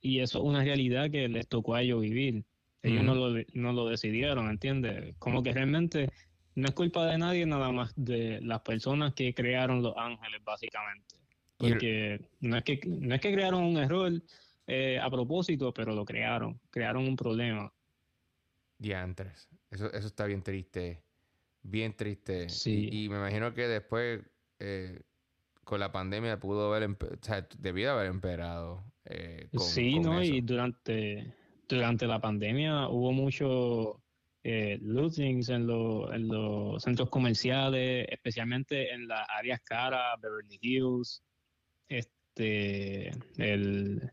Y 0.00 0.20
eso 0.20 0.38
es 0.38 0.44
una 0.44 0.62
realidad 0.62 1.10
que 1.10 1.28
les 1.28 1.48
tocó 1.48 1.74
a 1.74 1.82
ellos 1.82 2.02
vivir. 2.02 2.44
Ellos 2.84 3.02
no, 3.02 3.16
lo, 3.16 3.42
no 3.52 3.72
lo 3.72 3.88
decidieron, 3.88 4.48
¿entiendes? 4.48 5.16
Como 5.18 5.42
que 5.42 5.52
realmente 5.52 6.08
no 6.60 6.68
es 6.68 6.74
culpa 6.74 7.06
de 7.06 7.18
nadie, 7.18 7.46
nada 7.46 7.72
más 7.72 7.92
de 7.96 8.40
las 8.42 8.60
personas 8.60 9.14
que 9.14 9.34
crearon 9.34 9.82
los 9.82 9.96
ángeles, 9.96 10.40
básicamente. 10.44 11.16
Porque 11.56 12.20
no 12.40 12.56
es 12.56 12.64
que, 12.64 12.80
no 12.86 13.14
es 13.14 13.20
que 13.20 13.32
crearon 13.32 13.64
un 13.64 13.76
error 13.78 14.12
eh, 14.66 14.98
a 14.98 15.10
propósito, 15.10 15.74
pero 15.74 15.94
lo 15.94 16.04
crearon, 16.04 16.60
crearon 16.70 17.06
un 17.06 17.16
problema. 17.16 17.72
Diantres. 18.78 19.48
Eso, 19.70 19.92
eso 19.92 20.06
está 20.06 20.24
bien 20.26 20.42
triste. 20.42 21.02
Bien 21.62 21.94
triste. 21.94 22.48
Sí. 22.48 22.88
Y, 22.90 23.04
y 23.04 23.08
me 23.10 23.16
imagino 23.16 23.52
que 23.52 23.68
después, 23.68 24.22
eh, 24.58 25.02
con 25.64 25.80
la 25.80 25.92
pandemia, 25.92 26.40
pudo 26.40 26.72
haber, 26.74 26.88
o 26.90 26.96
sea, 27.20 27.46
debió 27.58 27.92
haber 27.92 28.06
empeorado. 28.06 28.82
eh, 29.04 29.48
con, 29.54 29.66
Sí, 29.66 29.92
con 29.94 30.02
¿no? 30.04 30.20
eso. 30.20 30.32
Y 30.34 30.40
durante, 30.40 31.34
durante 31.68 32.06
la 32.06 32.20
pandemia 32.20 32.88
hubo 32.88 33.12
mucho 33.12 33.99
eh, 34.42 34.78
lootings 34.80 35.48
en, 35.50 35.66
lo- 35.66 36.12
en 36.12 36.28
los 36.28 36.82
centros 36.82 37.10
comerciales, 37.10 38.06
especialmente 38.10 38.92
en 38.92 39.06
las 39.06 39.26
áreas 39.28 39.60
caras, 39.62 40.18
Beverly 40.20 40.58
Hills, 40.60 41.22
este, 41.88 43.08
el, 43.36 44.10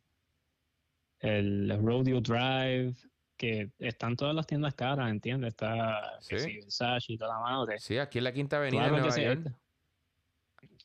el 1.19 1.79
Rodeo 1.83 2.21
Drive, 2.21 2.93
que 3.37 3.71
están 3.79 4.15
todas 4.15 4.35
las 4.35 4.47
tiendas 4.47 4.73
caras, 4.73 5.09
¿entiendes? 5.11 5.49
Está 5.49 6.19
Sí. 6.21 6.35
Versace 6.35 7.13
y 7.13 7.17
toda 7.17 7.35
la 7.35 7.39
madre. 7.39 7.79
Sí, 7.79 7.97
aquí 7.97 8.17
en 8.17 8.23
la 8.23 8.33
Quinta 8.33 8.57
Avenida 8.57 8.83
de 8.85 8.89
Nueva 8.91 9.15
York. 9.17 9.53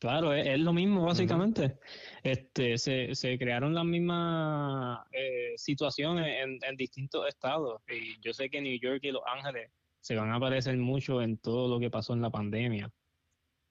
Claro, 0.03 0.33
es, 0.33 0.45
es 0.45 0.59
lo 0.59 0.73
mismo 0.73 1.05
básicamente. 1.05 1.77
Este, 2.23 2.77
se, 2.77 3.15
se 3.15 3.37
crearon 3.37 3.73
las 3.73 3.85
mismas 3.85 4.99
eh, 5.13 5.53
situaciones 5.55 6.43
en, 6.43 6.59
en 6.61 6.75
distintos 6.75 7.25
estados. 7.25 7.81
Y 7.87 8.19
yo 8.19 8.33
sé 8.33 8.49
que 8.49 8.59
New 8.59 8.77
York 8.81 8.99
y 9.03 9.11
Los 9.11 9.21
Ángeles 9.25 9.71
se 10.01 10.17
van 10.17 10.33
a 10.33 10.39
parecer 10.41 10.75
mucho 10.75 11.21
en 11.21 11.37
todo 11.37 11.69
lo 11.69 11.79
que 11.79 11.89
pasó 11.89 12.11
en 12.13 12.21
la 12.21 12.29
pandemia. 12.29 12.91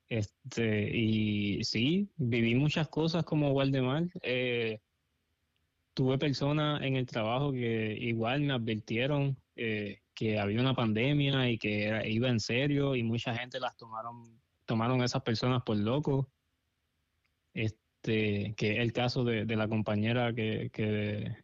Este, 0.09 0.89
y 0.97 1.63
sí, 1.65 2.09
viví 2.17 2.55
muchas 2.55 2.89
cosas 2.89 3.25
como 3.25 3.51
Waldemar. 3.53 4.05
Eh, 4.23 4.81
tuve 5.93 6.17
personas 6.17 6.81
en 6.81 6.97
el 6.97 7.05
trabajo 7.05 7.53
que 7.53 7.95
igual 8.01 8.41
me 8.41 8.55
advirtieron 8.55 9.37
eh, 9.55 9.99
que 10.15 10.39
había 10.39 10.63
una 10.63 10.73
pandemia 10.75 11.51
y 11.51 11.59
que 11.59 11.85
era- 11.85 12.07
iba 12.07 12.31
en 12.31 12.41
serio 12.41 12.97
y 12.97 13.03
mucha 13.03 13.35
gente 13.35 13.61
las 13.61 13.77
tomaron 13.77 14.41
tomaron 14.73 15.03
esas 15.03 15.21
personas 15.23 15.63
por 15.63 15.77
locos. 15.77 16.27
Este, 17.53 18.55
que 18.57 18.73
es 18.73 18.79
el 18.79 18.93
caso 18.95 19.23
de, 19.23 19.45
de 19.45 19.57
la 19.57 19.69
compañera 19.69 20.33
que, 20.33 20.71
que, 20.73 21.37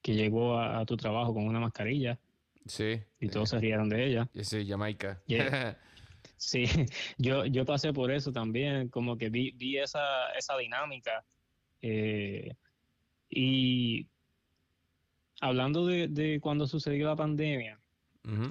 que 0.00 0.14
llegó 0.14 0.56
a, 0.58 0.78
a 0.80 0.86
tu 0.86 0.96
trabajo 0.96 1.34
con 1.34 1.46
una 1.46 1.60
mascarilla 1.60 2.18
Sí. 2.66 2.98
y 3.20 3.28
todos 3.28 3.50
se 3.50 3.58
rieron 3.58 3.90
de 3.90 4.06
ella. 4.06 4.30
eh, 4.34 4.42
sí, 4.44 4.66
Jamaica. 4.66 5.20
Yeah. 5.26 5.78
Sí, 6.38 6.64
yo, 7.18 7.44
yo 7.44 7.64
pasé 7.66 7.92
por 7.92 8.10
eso 8.10 8.32
también, 8.32 8.88
como 8.88 9.18
que 9.18 9.28
vi, 9.28 9.50
vi 9.52 9.76
esa, 9.78 10.30
esa 10.38 10.56
dinámica. 10.56 11.22
eh, 11.82 12.54
y 13.28 14.06
hablando 15.40 15.86
de, 15.86 16.08
de 16.08 16.40
cuando 16.40 16.66
sucedió 16.66 17.08
la 17.08 17.16
pandemia, 17.16 17.78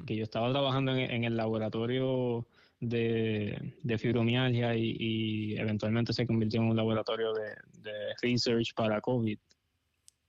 que 0.06 0.16
yo 0.16 0.24
estaba 0.24 0.52
trabajando 0.52 0.92
en, 0.96 1.10
en 1.10 1.24
el 1.24 1.36
laboratorio 1.36 2.46
de, 2.90 3.76
de 3.82 3.98
fibromialgia 3.98 4.76
y, 4.76 4.96
y 5.00 5.58
eventualmente 5.58 6.14
se 6.14 6.28
convirtió 6.28 6.62
en 6.62 6.70
un 6.70 6.76
laboratorio 6.76 7.34
de, 7.34 7.50
de 7.82 7.94
research 8.22 8.74
para 8.76 9.02
COVID. 9.02 9.38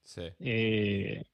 Sí. 0.05 0.23
Eh, 0.39 1.25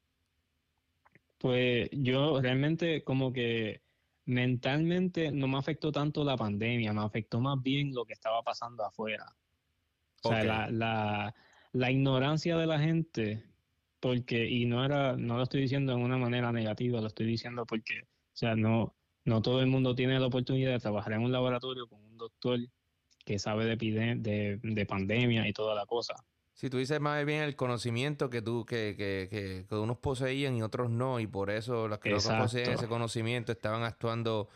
pues 1.38 1.88
yo 1.92 2.40
realmente 2.40 3.02
como 3.02 3.32
que 3.32 3.82
mentalmente 4.26 5.32
no 5.32 5.48
me 5.48 5.58
afectó 5.58 5.90
tanto 5.90 6.22
la 6.24 6.36
pandemia, 6.36 6.92
me 6.92 7.02
afectó 7.02 7.40
más 7.40 7.60
bien 7.62 7.94
lo 7.94 8.04
que 8.04 8.12
estaba 8.12 8.42
pasando 8.42 8.84
afuera. 8.84 9.26
O 10.22 10.28
sea, 10.28 10.38
Ok. 10.38 10.44
la, 10.44 10.70
la, 10.70 11.34
la 11.72 11.90
ignorancia 11.90 12.56
de 12.56 12.66
la 12.66 12.78
gente, 12.78 13.44
porque, 14.00 14.48
y 14.48 14.66
no 14.66 14.84
era, 14.84 15.16
no 15.16 15.36
lo 15.36 15.42
estoy 15.42 15.62
diciendo 15.62 15.94
de 15.96 16.02
una 16.02 16.18
manera 16.18 16.52
negativa, 16.52 17.00
lo 17.00 17.06
estoy 17.06 17.26
diciendo 17.26 17.66
porque, 17.66 18.02
o 18.02 18.36
sea, 18.36 18.54
no, 18.54 18.94
no 19.30 19.40
todo 19.42 19.60
el 19.60 19.66
mundo 19.68 19.94
tiene 19.94 20.18
la 20.20 20.26
oportunidad 20.26 20.72
de 20.72 20.78
trabajar 20.80 21.14
en 21.14 21.22
un 21.22 21.32
laboratorio 21.32 21.86
con 21.88 22.00
un 22.02 22.18
doctor 22.18 22.58
que 23.24 23.38
sabe 23.38 23.64
de, 23.64 23.78
epide- 23.78 24.20
de, 24.20 24.58
de 24.62 24.86
pandemia 24.86 25.48
y 25.48 25.52
toda 25.52 25.74
la 25.74 25.86
cosa. 25.86 26.14
Si 26.52 26.68
tú 26.68 26.76
dices 26.78 27.00
más 27.00 27.24
bien 27.24 27.42
el 27.42 27.56
conocimiento 27.56 28.28
que 28.28 28.42
tú, 28.42 28.66
que, 28.66 28.94
que, 28.98 29.28
que, 29.30 29.66
que 29.68 29.74
unos 29.76 29.98
poseían 29.98 30.56
y 30.56 30.62
otros 30.62 30.90
no, 30.90 31.20
y 31.20 31.26
por 31.26 31.48
eso 31.50 31.88
los 31.88 32.00
que 32.00 32.10
no 32.10 32.16
Exacto. 32.16 32.44
poseían 32.44 32.72
ese 32.74 32.88
conocimiento 32.88 33.52
estaban 33.52 33.82
actuando 33.82 34.48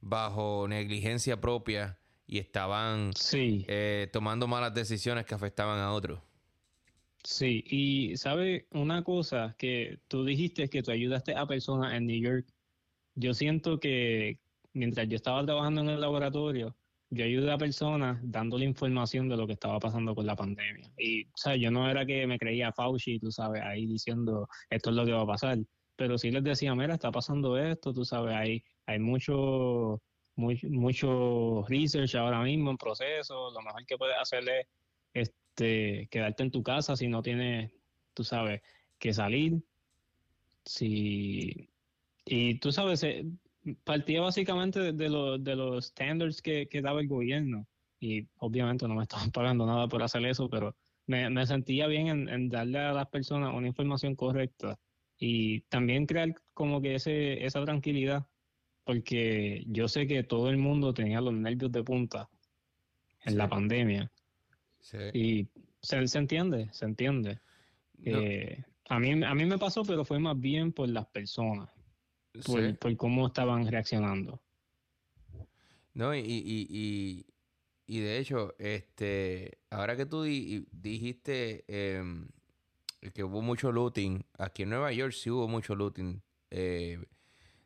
bajo 0.00 0.66
negligencia 0.68 1.40
propia 1.40 1.98
y 2.26 2.38
estaban 2.38 3.12
Sí. 3.14 3.64
eh, 3.68 4.08
tomando 4.12 4.48
malas 4.48 4.74
decisiones 4.74 5.26
que 5.26 5.34
afectaban 5.34 5.78
a 5.78 5.92
otros. 5.92 6.20
Sí, 7.22 7.64
y 7.66 8.16
sabe 8.18 8.66
una 8.70 9.02
cosa 9.02 9.54
que 9.58 10.00
tú 10.08 10.24
dijiste 10.24 10.68
que 10.68 10.82
tú 10.82 10.90
ayudaste 10.90 11.34
a 11.34 11.46
personas 11.46 11.94
en 11.94 12.06
New 12.06 12.20
York. 12.20 12.53
Yo 13.14 13.34
siento 13.34 13.78
que 13.78 14.38
mientras 14.72 15.08
yo 15.08 15.16
estaba 15.16 15.44
trabajando 15.44 15.82
en 15.82 15.90
el 15.90 16.00
laboratorio, 16.00 16.76
yo 17.10 17.24
ayudé 17.24 17.52
a 17.52 17.58
personas 17.58 18.18
dándole 18.22 18.64
información 18.64 19.28
de 19.28 19.36
lo 19.36 19.46
que 19.46 19.52
estaba 19.52 19.78
pasando 19.78 20.14
con 20.14 20.26
la 20.26 20.34
pandemia. 20.34 20.90
Y, 20.98 21.24
o 21.26 21.36
sea, 21.36 21.54
yo 21.56 21.70
no 21.70 21.88
era 21.88 22.04
que 22.04 22.26
me 22.26 22.38
creía 22.38 22.72
Fauci, 22.72 23.20
tú 23.20 23.30
sabes, 23.30 23.62
ahí 23.62 23.86
diciendo 23.86 24.48
esto 24.68 24.90
es 24.90 24.96
lo 24.96 25.04
que 25.06 25.12
va 25.12 25.22
a 25.22 25.26
pasar, 25.26 25.58
pero 25.96 26.18
sí 26.18 26.30
les 26.30 26.42
decía, 26.42 26.74
mira, 26.74 26.94
está 26.94 27.12
pasando 27.12 27.56
esto, 27.56 27.92
tú 27.92 28.04
sabes, 28.04 28.34
hay, 28.34 28.64
hay 28.86 28.98
mucho, 28.98 30.02
muy- 30.34 30.60
mucho 30.70 31.64
research 31.68 32.16
ahora 32.16 32.42
mismo 32.42 32.70
en 32.70 32.76
proceso, 32.78 33.50
lo 33.52 33.60
mejor 33.62 33.86
que 33.86 33.96
puedes 33.96 34.16
hacer 34.20 34.42
es 34.48 34.66
este, 35.12 36.08
quedarte 36.10 36.42
en 36.42 36.50
tu 36.50 36.62
casa 36.64 36.96
si 36.96 37.06
no 37.06 37.22
tienes, 37.22 37.72
tú 38.12 38.24
sabes, 38.24 38.60
que 38.98 39.12
salir. 39.12 39.62
Si, 40.64 41.68
y 42.24 42.58
tú 42.58 42.72
sabes, 42.72 43.02
eh, 43.04 43.24
partía 43.84 44.20
básicamente 44.20 44.80
de, 44.80 44.92
de 44.92 45.08
los, 45.08 45.42
de 45.42 45.56
los 45.56 45.86
standards 45.86 46.42
que, 46.42 46.68
que 46.68 46.82
daba 46.82 47.00
el 47.00 47.08
gobierno. 47.08 47.66
Y 48.00 48.28
obviamente 48.38 48.86
no 48.88 48.94
me 48.94 49.02
estaban 49.02 49.30
pagando 49.32 49.66
nada 49.66 49.88
por 49.88 50.02
hacer 50.02 50.24
eso, 50.26 50.48
pero 50.48 50.76
me, 51.06 51.28
me 51.30 51.46
sentía 51.46 51.86
bien 51.86 52.08
en, 52.08 52.28
en 52.28 52.48
darle 52.48 52.78
a 52.78 52.92
las 52.92 53.08
personas 53.08 53.54
una 53.54 53.68
información 53.68 54.14
correcta 54.16 54.78
y 55.18 55.60
también 55.62 56.06
crear 56.06 56.34
como 56.54 56.80
que 56.80 56.96
ese, 56.96 57.44
esa 57.44 57.64
tranquilidad, 57.64 58.26
porque 58.84 59.64
yo 59.68 59.88
sé 59.88 60.06
que 60.06 60.22
todo 60.24 60.50
el 60.50 60.58
mundo 60.58 60.92
tenía 60.92 61.20
los 61.20 61.32
nervios 61.34 61.72
de 61.72 61.82
punta 61.84 62.28
en 63.24 63.32
Sí. 63.32 63.38
la 63.38 63.48
pandemia. 63.48 64.12
Sí. 64.80 64.98
Y 65.14 65.48
se, 65.80 66.06
se 66.06 66.18
entiende, 66.18 66.68
se 66.72 66.84
entiende. 66.84 67.40
No, 67.98 68.18
Eh, 68.20 68.62
a 68.88 68.98
mí, 68.98 69.12
a 69.24 69.34
mí 69.34 69.44
me 69.46 69.58
pasó, 69.58 69.82
pero 69.84 70.04
fue 70.04 70.18
más 70.18 70.38
bien 70.38 70.72
por 70.72 70.88
las 70.88 71.06
personas, 71.06 71.70
por, 72.42 72.60
sí. 72.60 72.78
por 72.78 72.96
cómo 72.96 73.26
estaban 73.28 73.66
reaccionando. 73.66 74.40
No, 75.94 76.14
y, 76.14 76.18
y, 76.20 76.66
y, 76.68 77.26
y 77.86 78.00
de 78.00 78.18
hecho, 78.18 78.54
este, 78.58 79.58
ahora 79.70 79.96
que 79.96 80.06
tú 80.06 80.22
di- 80.24 80.66
dijiste 80.72 81.64
em, 81.68 82.28
que 83.14 83.24
hubo 83.24 83.42
mucho 83.42 83.72
looting, 83.72 84.24
aquí 84.38 84.64
en 84.64 84.70
Nueva 84.70 84.92
York 84.92 85.12
sí 85.14 85.30
hubo 85.30 85.48
mucho 85.48 85.74
looting. 85.76 86.22
eh, 86.50 86.98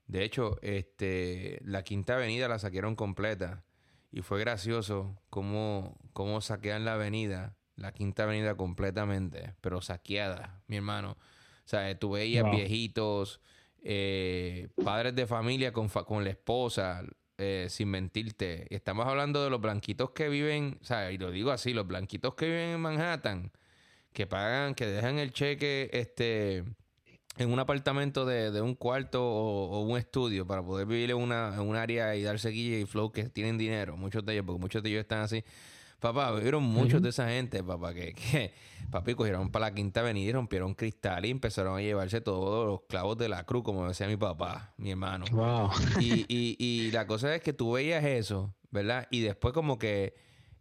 de 0.09 0.25
hecho, 0.25 0.59
este, 0.63 1.61
la 1.65 1.85
Quinta 1.85 2.17
Avenida 2.17 2.49
la 2.49 2.59
saquearon 2.61 2.97
completa 2.97 3.65
y 4.13 4.23
fue 4.23 4.41
gracioso 4.41 5.21
cómo, 5.31 5.99
cómo 6.15 6.41
saquean 6.43 6.85
la 6.85 6.95
avenida, 6.95 7.57
la 7.77 7.93
Quinta 7.93 8.25
Avenida 8.25 8.57
completamente, 8.57 9.55
pero 9.63 9.83
saqueada, 9.83 10.63
mi 10.69 10.77
hermano. 10.77 11.13
O 11.13 11.69
sea, 11.69 11.99
tú 11.99 12.13
veías 12.13 12.45
Wow. 12.45 12.51
viejitos, 12.51 13.41
eh, 13.83 14.69
padres 14.85 15.15
de 15.15 15.27
familia 15.27 15.73
con, 15.73 15.89
con 15.89 16.25
la 16.25 16.31
esposa, 16.31 17.03
eh, 17.39 17.67
sin 17.71 17.89
mentirte. 17.89 18.67
Estamos 18.75 19.07
hablando 19.07 19.45
de 19.45 19.51
los 19.51 19.61
blanquitos 19.61 20.11
que 20.11 20.29
viven, 20.29 20.79
o 20.83 20.85
sea, 20.85 21.13
y 21.13 21.19
lo 21.19 21.31
digo 21.31 21.51
así, 21.53 21.73
los 21.73 21.87
blanquitos 21.87 22.35
que 22.35 22.47
viven 22.47 22.71
en 22.71 22.81
Manhattan, 22.81 23.53
que 24.13 24.27
pagan, 24.27 24.75
que 24.75 24.87
dejan 24.87 25.19
el 25.19 25.33
cheque 25.33 25.89
este 25.93 26.65
en 27.39 27.53
un 27.53 27.61
apartamento 27.61 28.27
de, 28.27 28.51
de 28.51 28.61
un 28.61 28.75
cuarto 28.75 29.25
o, 29.25 29.71
o 29.71 29.81
un 29.83 29.97
estudio 29.97 30.47
para 30.47 30.63
poder 30.65 30.87
vivir 30.87 31.13
en 31.13 31.19
una, 31.19 31.55
en 31.55 31.61
un 31.61 31.77
área 31.77 32.17
y 32.17 32.23
darse 32.23 32.49
guille 32.51 32.81
y 32.81 32.87
flow 32.87 33.13
que 33.13 33.29
tienen 33.29 33.57
dinero, 33.57 33.97
muchos 33.97 34.25
de 34.25 34.33
ellos, 34.33 34.45
porque 34.45 34.61
muchos 34.61 34.83
de 34.83 34.91
ellos 34.91 35.01
están 35.03 35.21
así. 35.21 35.45
Papá, 36.00 36.31
vieron 36.33 36.62
muchos 36.62 37.02
de 37.02 37.09
esa 37.09 37.28
gente, 37.28 37.62
papá, 37.64 37.93
que, 37.93 38.14
que 38.14 38.52
papi 38.90 39.14
cogieron 39.14 39.50
para 39.50 39.67
la 39.67 39.75
quinta 39.75 40.00
avenida 40.00 40.31
y 40.31 40.33
rompieron 40.33 40.75
cristal 40.75 41.25
y 41.26 41.31
empezaron 41.31 41.76
a 41.76 41.81
llevarse 41.81 42.21
todos 42.21 42.67
los 42.67 42.83
clavos 42.88 43.19
de 43.19 43.28
la 43.28 43.45
cruz, 43.45 43.64
como 43.64 43.87
decía 43.88 44.07
mi 44.07 44.17
papá, 44.17 44.75
mi 44.76 44.93
hermano. 44.93 45.25
Wow. 45.33 45.71
Y, 46.00 46.25
y, 46.28 46.57
y 46.59 46.90
la 46.93 47.07
cosa 47.07 47.35
es 47.35 47.43
que 47.43 47.52
tú 47.52 47.73
veías 47.73 48.05
eso, 48.05 48.55
¿verdad? 48.71 49.09
Y 49.11 49.21
después 49.21 49.52
como 49.52 49.76
que 49.76 50.14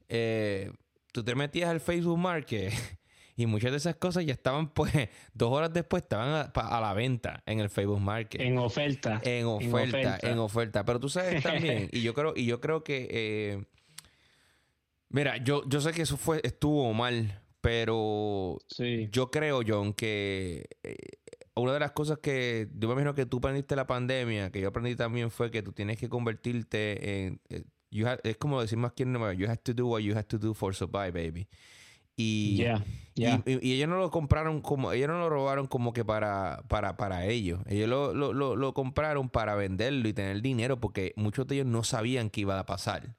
eh, 0.09 0.71
tú 1.11 1.23
te 1.23 1.35
metías 1.35 1.69
al 1.69 1.81
Facebook 1.81 2.17
Market 2.17 2.73
y 3.35 3.45
muchas 3.45 3.71
de 3.71 3.77
esas 3.77 3.95
cosas 3.95 4.25
ya 4.25 4.33
estaban 4.33 4.69
pues 4.69 4.91
dos 5.33 5.51
horas 5.51 5.71
después 5.71 6.03
estaban 6.03 6.51
a 6.53 6.81
la 6.81 6.93
venta 6.93 7.43
en 7.45 7.59
el 7.59 7.69
Facebook 7.69 7.99
Market. 7.99 8.41
En 8.41 8.57
oferta. 8.57 9.21
En 9.23 9.45
oferta, 9.45 10.17
en 10.23 10.39
oferta. 10.39 10.83
Pero 10.83 10.99
tú 10.99 11.09
sabes 11.09 11.43
también, 11.43 11.89
y 11.91 12.01
yo 12.01 12.13
creo, 12.13 12.33
y 12.35 12.45
yo 12.45 12.59
creo 12.59 12.83
que 12.83 13.07
eh, 13.11 13.65
mira, 15.09 15.37
yo, 15.37 15.63
yo 15.67 15.81
sé 15.81 15.91
que 15.91 16.01
eso 16.03 16.17
fue, 16.17 16.41
estuvo 16.43 16.93
mal, 16.93 17.41
pero 17.61 18.57
Sí. 18.67 19.09
yo 19.11 19.31
creo, 19.31 19.61
John, 19.67 19.93
que 19.93 20.69
eh, 20.83 20.95
una 21.55 21.73
de 21.73 21.79
las 21.79 21.91
cosas 21.91 22.19
que 22.19 22.69
yo 22.75 22.87
me 22.87 22.93
imagino 22.93 23.13
que 23.13 23.25
tú 23.25 23.37
aprendiste 23.37 23.75
la 23.75 23.87
pandemia, 23.87 24.51
que 24.51 24.61
yo 24.61 24.69
aprendí 24.69 24.95
también, 24.95 25.31
fue 25.31 25.51
que 25.51 25.63
tú 25.63 25.73
tienes 25.73 25.97
que 25.97 26.09
convertirte 26.09 27.25
en. 27.25 27.41
Eh, 27.49 27.63
es 28.23 28.37
como 28.37 28.61
decir 28.61 28.77
más 28.77 28.91
que 28.91 29.03
en 29.03 29.13
Nueva 29.13 29.33
You 29.33 29.47
have 29.47 29.57
to 29.63 29.73
do 29.73 29.87
what 29.87 30.01
you 30.01 30.13
have 30.13 30.25
to 30.25 30.37
do 30.37 30.53
for 30.53 30.75
survive, 30.75 31.11
baby. 31.11 31.47
Y, 32.19 32.65
y, 33.15 33.73
ellos 33.73 33.87
no 33.87 33.97
lo 33.97 34.09
compraron 34.09 34.61
como, 34.61 34.91
ellos 34.91 35.07
no 35.07 35.19
lo 35.19 35.29
robaron 35.29 35.67
como 35.67 35.93
que 35.93 36.03
para, 36.03 36.63
para, 36.67 36.97
para 36.97 37.25
ellos. 37.27 37.59
Ellos 37.67 37.87
lo, 37.87 38.13
lo, 38.13 38.33
lo, 38.33 38.55
lo, 38.55 38.73
compraron 38.73 39.29
para 39.29 39.53
venderlo 39.53 40.07
y 40.09 40.13
tener 40.13 40.41
dinero 40.41 40.79
porque 40.79 41.13
muchos 41.15 41.45
de 41.45 41.55
ellos 41.55 41.67
no 41.67 41.83
sabían 41.83 42.31
que 42.31 42.41
iba 42.41 42.59
a 42.59 42.65
pasar. 42.65 43.15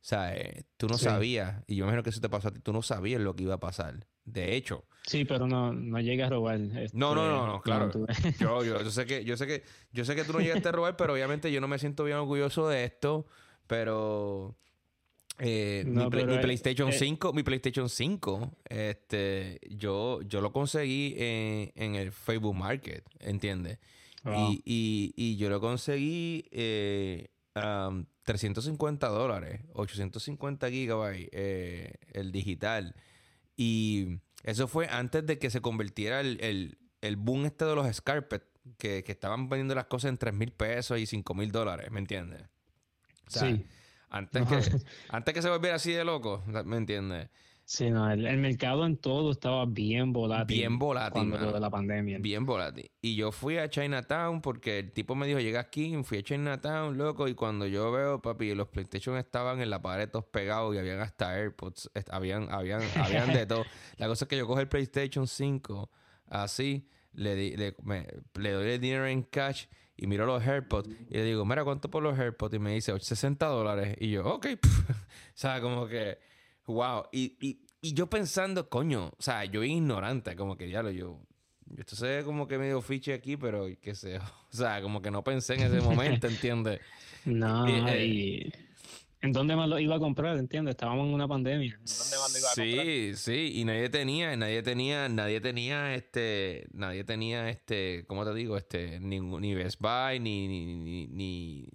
O 0.00 0.04
sea, 0.08 0.34
eh, 0.34 0.64
tú 0.76 0.86
no 0.86 0.96
sabías, 0.96 1.62
y 1.66 1.76
yo 1.76 1.84
me 1.84 1.88
imagino 1.88 2.02
que 2.02 2.10
eso 2.10 2.20
te 2.20 2.28
pasó 2.28 2.48
a 2.48 2.50
ti, 2.52 2.60
tú 2.60 2.72
no 2.72 2.82
sabías 2.82 3.20
lo 3.20 3.34
que 3.34 3.42
iba 3.42 3.54
a 3.54 3.60
pasar. 3.60 4.06
De 4.24 4.54
hecho. 4.56 4.84
Sí, 5.06 5.24
pero 5.24 5.46
no, 5.46 5.72
no 5.72 6.00
llegas 6.00 6.28
a 6.28 6.30
robar. 6.30 6.60
Este, 6.60 6.96
no, 6.96 7.14
no, 7.14 7.28
no, 7.28 7.46
no, 7.46 7.60
claro. 7.60 7.90
yo, 8.40 8.62
yo, 8.62 8.82
yo, 8.82 8.90
sé 8.90 9.06
que, 9.06 9.24
yo 9.24 9.36
sé 9.36 9.46
que, 9.46 9.64
yo 9.92 10.04
sé 10.04 10.14
que 10.14 10.24
tú 10.24 10.34
no 10.34 10.40
llegaste 10.40 10.68
a 10.68 10.72
robar, 10.72 10.96
pero 10.96 11.14
obviamente 11.14 11.50
yo 11.50 11.60
no 11.60 11.68
me 11.68 11.78
siento 11.78 12.04
bien 12.04 12.18
orgulloso 12.18 12.68
de 12.68 12.84
esto. 12.84 13.26
Pero 13.66 14.56
eh, 15.38 15.84
mi, 15.86 16.08
PlayStation 16.08 16.92
5, 16.92 17.32
mi 17.32 17.42
PlayStation 17.42 17.88
5, 17.88 18.56
este, 18.68 19.60
yo, 19.70 20.20
yo 20.22 20.40
lo 20.40 20.52
conseguí 20.52 21.14
en, 21.18 21.94
el 21.94 22.10
Facebook 22.10 22.56
Market, 22.56 23.04
¿entiendes? 23.20 23.78
Y, 24.64 25.12
y, 25.16 25.36
yo 25.36 25.48
lo 25.48 25.60
conseguí 25.60 26.44
eh, 26.50 27.28
350 28.24 29.08
dólares, 29.08 29.62
850 29.74 30.70
gigabytes, 30.70 31.28
eh, 31.32 31.94
el 32.12 32.32
digital. 32.32 32.94
Y 33.56 34.20
eso 34.44 34.68
fue 34.68 34.88
antes 34.88 35.26
de 35.26 35.38
que 35.38 35.50
se 35.50 35.60
convirtiera 35.60 36.20
el, 36.20 36.78
el, 37.00 37.16
boom 37.16 37.46
este 37.46 37.64
de 37.64 37.74
los 37.74 37.96
Scarpet, 37.96 38.44
que, 38.78 39.02
que, 39.02 39.12
estaban 39.12 39.48
vendiendo 39.48 39.74
las 39.74 39.86
cosas 39.86 40.10
en 40.10 40.18
3 40.18 40.34
mil 40.34 40.52
pesos 40.52 40.98
y 40.98 41.06
5 41.06 41.34
mil 41.34 41.50
dólares, 41.50 41.90
¿me 41.90 42.00
entiendes? 42.00 42.42
sí. 43.28 43.66
Antes, 44.10 44.46
que, 44.46 44.80
antes 45.10 45.34
que 45.34 45.42
se 45.42 45.50
volviera 45.50 45.76
así 45.76 45.92
de 45.92 46.04
loco, 46.04 46.42
¿me 46.64 46.76
entiendes? 46.78 47.28
Sí, 47.70 47.90
no, 47.90 48.10
el, 48.10 48.38
mercado 48.38 48.86
en 48.86 48.96
todo 48.96 49.30
estaba 49.30 49.66
bien 49.66 50.10
volátil. 50.14 50.56
Bien 50.56 50.78
volátil. 50.78 51.28
Cuando 51.28 51.52
de 51.52 51.60
la 51.60 51.68
pandemia. 51.68 52.16
Bien 52.18 52.46
volátil. 52.46 52.90
Y 53.02 53.14
yo 53.14 53.30
fui 53.30 53.58
a 53.58 53.68
Chinatown 53.68 54.40
porque 54.40 54.78
el 54.78 54.92
tipo 54.92 55.14
me 55.14 55.26
dijo, 55.26 55.38
llega 55.38 55.60
aquí, 55.60 55.94
fui 56.02 56.16
a 56.16 56.22
Chinatown, 56.22 56.96
loco, 56.96 57.28
y 57.28 57.34
cuando 57.34 57.66
yo 57.66 57.92
veo, 57.92 58.22
papi, 58.22 58.54
los 58.54 58.68
PlayStation 58.68 59.18
estaban 59.18 59.60
en 59.60 59.68
la 59.68 59.82
pared 59.82 60.08
todos 60.08 60.24
pegados 60.24 60.74
y 60.74 60.78
habían 60.78 61.00
hasta 61.00 61.36
AirPods, 61.36 61.90
habían, 62.10 62.50
habían, 62.50 62.80
habían 62.96 63.34
de 63.34 63.44
todo. 63.44 63.66
La 63.98 64.06
cosa 64.06 64.24
es 64.24 64.30
que 64.30 64.38
yo 64.38 64.46
cojo 64.46 64.60
el 64.60 64.68
PlayStation 64.68 65.26
5 65.26 65.90
así, 66.28 66.88
le, 67.12 67.54
le, 67.54 67.76
le 68.40 68.50
doy 68.50 68.70
el 68.70 68.80
dinero 68.80 69.06
en 69.06 69.24
cash 69.24 69.66
y 69.94 70.06
miro 70.06 70.24
los 70.24 70.42
AirPods 70.42 70.88
y 71.10 71.14
le 71.14 71.24
digo, 71.24 71.44
mira, 71.44 71.64
¿cuánto 71.64 71.90
por 71.90 72.02
los 72.02 72.18
AirPods? 72.18 72.54
Y 72.54 72.58
me 72.60 72.72
dice, 72.72 72.98
60 72.98 73.44
dólares. 73.44 73.94
Y 74.00 74.12
yo, 74.12 74.24
ok. 74.24 74.46
o 74.88 74.94
sea, 75.34 75.60
como 75.60 75.86
que, 75.86 76.16
wow. 76.68 77.04
Y, 77.12 77.36
y, 77.40 77.60
y, 77.80 77.94
yo 77.94 78.08
pensando, 78.08 78.68
coño, 78.68 79.12
o 79.18 79.22
sea, 79.22 79.44
yo 79.44 79.64
ignorante, 79.64 80.36
como 80.36 80.56
que 80.56 80.70
ya 80.70 80.82
lo 80.82 80.90
yo. 80.90 81.20
Esto 81.76 81.96
se 81.96 82.06
ve 82.06 82.24
como 82.24 82.46
que 82.46 82.58
medio 82.58 82.80
fiche 82.80 83.12
aquí, 83.12 83.36
pero 83.36 83.66
qué 83.80 83.94
sé. 83.94 84.18
O 84.50 84.56
sea, 84.56 84.80
como 84.80 85.02
que 85.02 85.10
no 85.10 85.22
pensé 85.22 85.54
en 85.54 85.62
ese 85.64 85.82
momento, 85.82 86.26
¿entiendes? 86.28 86.80
No, 87.26 87.66
eh, 87.66 88.06
y, 88.06 88.52
¿En 89.20 89.32
dónde 89.32 89.56
más 89.56 89.68
lo 89.68 89.78
iba 89.80 89.96
a 89.96 89.98
comprar? 89.98 90.38
¿Entiendes? 90.38 90.72
Estábamos 90.72 91.08
en 91.08 91.14
una 91.14 91.26
pandemia. 91.26 91.74
¿En 91.74 91.84
dónde 91.84 92.16
más 92.16 92.32
lo 92.32 92.38
iba 92.38 92.48
a 92.48 92.54
comprar? 92.54 92.86
Sí, 92.86 93.12
sí, 93.16 93.52
y 93.56 93.64
nadie 93.64 93.88
tenía, 93.88 94.36
nadie 94.36 94.62
tenía, 94.62 95.08
nadie 95.08 95.40
tenía 95.40 95.94
este, 95.94 96.68
nadie 96.72 97.02
tenía 97.02 97.50
este, 97.50 98.04
¿cómo 98.06 98.24
te 98.24 98.32
digo? 98.34 98.56
Este, 98.56 99.00
ni, 99.00 99.18
ni 99.20 99.54
Best 99.54 99.80
Buy, 99.80 100.20
ni, 100.20 100.46
ni, 100.46 100.76
ni, 100.76 101.06
ni, 101.08 101.68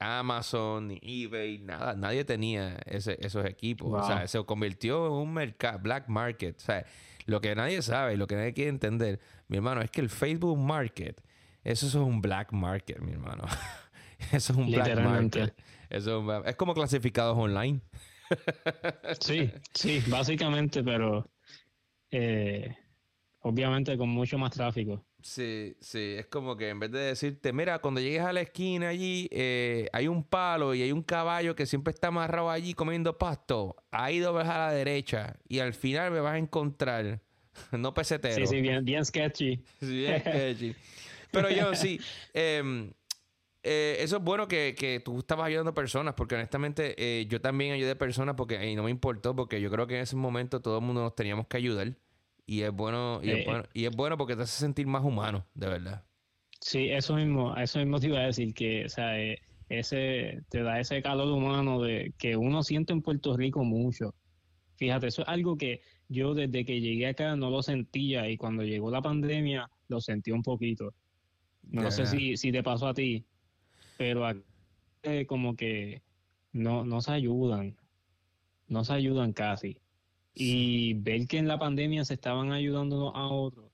Amazon, 0.00 0.88
ni 0.88 1.00
eBay, 1.02 1.58
nada, 1.58 1.94
nadie 1.94 2.24
tenía 2.24 2.78
ese, 2.86 3.18
esos 3.20 3.44
equipos. 3.44 4.02
O 4.02 4.06
sea, 4.06 4.26
se 4.26 4.42
convirtió 4.44 5.06
en 5.06 5.12
un 5.12 5.32
mercado, 5.32 5.78
black 5.80 6.08
market. 6.08 6.56
O 6.56 6.60
sea, 6.60 6.84
lo 7.26 7.40
que 7.40 7.54
nadie 7.54 7.82
sabe, 7.82 8.16
lo 8.16 8.26
que 8.26 8.36
nadie 8.36 8.54
quiere 8.54 8.70
entender, 8.70 9.20
mi 9.48 9.56
hermano, 9.56 9.82
es 9.82 9.90
que 9.90 10.00
el 10.00 10.08
Facebook 10.08 10.58
Market, 10.58 11.20
eso 11.64 11.86
es 11.86 11.94
un 11.94 12.20
black 12.20 12.52
market, 12.52 13.00
mi 13.00 13.12
hermano. 13.12 13.44
eso 14.32 14.52
es 14.52 14.58
un 14.58 14.70
black 14.70 14.98
market. 15.00 15.54
Eso 15.90 16.44
es 16.44 16.56
como 16.56 16.74
clasificados 16.74 17.36
online. 17.36 17.80
sí, 19.20 19.50
sí, 19.72 20.02
básicamente, 20.06 20.84
pero 20.84 21.28
eh, 22.10 22.76
obviamente 23.40 23.96
con 23.96 24.08
mucho 24.08 24.38
más 24.38 24.52
tráfico. 24.52 25.04
Sí, 25.20 25.76
sí, 25.80 26.14
es 26.18 26.26
como 26.26 26.56
que 26.56 26.68
en 26.68 26.78
vez 26.78 26.92
de 26.92 27.00
decirte, 27.00 27.52
mira, 27.52 27.80
cuando 27.80 28.00
llegues 28.00 28.22
a 28.22 28.32
la 28.32 28.40
esquina 28.40 28.88
allí, 28.88 29.28
eh, 29.32 29.88
hay 29.92 30.06
un 30.06 30.22
palo 30.22 30.74
y 30.74 30.82
hay 30.82 30.92
un 30.92 31.02
caballo 31.02 31.56
que 31.56 31.66
siempre 31.66 31.92
está 31.92 32.08
amarrado 32.08 32.50
allí 32.50 32.72
comiendo 32.72 33.18
pasto, 33.18 33.76
ahí 33.90 34.20
doblas 34.20 34.48
a 34.48 34.58
la 34.58 34.72
derecha 34.72 35.36
y 35.48 35.58
al 35.58 35.74
final 35.74 36.12
me 36.12 36.20
vas 36.20 36.34
a 36.34 36.38
encontrar, 36.38 37.20
no 37.72 37.94
pesetero. 37.94 38.34
Sí, 38.34 38.46
sí, 38.46 38.60
bien, 38.60 38.84
bien 38.84 39.04
sketchy. 39.04 39.60
bien 39.80 40.20
sketchy. 40.20 40.76
Pero 41.32 41.50
yo 41.50 41.74
sí, 41.74 42.00
eh, 42.34 42.92
eh, 43.62 43.96
eso 44.00 44.16
es 44.18 44.22
bueno 44.22 44.46
que, 44.46 44.74
que, 44.78 45.00
tú 45.00 45.18
estabas 45.18 45.46
ayudando 45.46 45.74
personas, 45.74 46.14
porque 46.14 46.36
honestamente 46.36 46.94
eh, 46.96 47.26
yo 47.26 47.40
también 47.40 47.72
ayudé 47.72 47.96
personas 47.96 48.34
porque 48.36 48.64
y 48.66 48.76
no 48.76 48.84
me 48.84 48.90
importó, 48.90 49.34
porque 49.34 49.60
yo 49.60 49.70
creo 49.70 49.86
que 49.86 49.96
en 49.96 50.02
ese 50.02 50.16
momento 50.16 50.60
todo 50.60 50.78
el 50.78 50.84
mundo 50.84 51.02
nos 51.02 51.14
teníamos 51.14 51.48
que 51.48 51.56
ayudar. 51.56 51.94
Y 52.48 52.62
es 52.62 52.72
bueno, 52.72 53.20
y, 53.22 53.28
es, 53.28 53.44
bueno 53.44 53.64
y 53.74 53.84
es 53.84 53.94
bueno 53.94 54.16
porque 54.16 54.34
te 54.34 54.42
hace 54.42 54.58
sentir 54.58 54.86
más 54.86 55.04
humano, 55.04 55.46
de 55.52 55.68
verdad. 55.68 56.04
Sí, 56.62 56.88
eso 56.88 57.14
mismo, 57.14 57.54
eso 57.54 57.78
mismo 57.78 58.00
te 58.00 58.06
iba 58.06 58.20
a 58.20 58.26
decir, 58.26 58.54
que 58.54 58.86
o 58.86 58.88
sea, 58.88 59.20
eh, 59.20 59.38
ese, 59.68 60.40
te 60.48 60.62
da 60.62 60.80
ese 60.80 61.02
calor 61.02 61.28
humano 61.28 61.82
de 61.82 62.14
que 62.16 62.38
uno 62.38 62.62
siente 62.62 62.94
en 62.94 63.02
Puerto 63.02 63.36
Rico 63.36 63.62
mucho. 63.64 64.14
Fíjate, 64.76 65.08
eso 65.08 65.22
es 65.22 65.28
algo 65.28 65.58
que 65.58 65.82
yo 66.08 66.32
desde 66.32 66.64
que 66.64 66.80
llegué 66.80 67.08
acá 67.08 67.36
no 67.36 67.50
lo 67.50 67.62
sentía 67.62 68.30
y 68.30 68.38
cuando 68.38 68.62
llegó 68.62 68.90
la 68.90 69.02
pandemia 69.02 69.70
lo 69.88 70.00
sentí 70.00 70.30
un 70.30 70.42
poquito. 70.42 70.94
No 71.64 71.90
sé 71.90 72.06
si, 72.06 72.38
si 72.38 72.50
te 72.50 72.62
pasó 72.62 72.88
a 72.88 72.94
ti 72.94 73.26
pero 73.98 74.24
como 75.26 75.54
que 75.54 76.02
no, 76.52 76.84
no 76.84 77.02
se 77.02 77.12
ayudan, 77.12 77.76
no 78.68 78.84
se 78.84 78.94
ayudan 78.94 79.32
casi. 79.32 79.82
Y 80.40 80.94
ver 80.94 81.26
que 81.26 81.38
en 81.38 81.48
la 81.48 81.58
pandemia 81.58 82.04
se 82.04 82.14
estaban 82.14 82.52
ayudando 82.52 83.14
a 83.16 83.26
otros, 83.28 83.72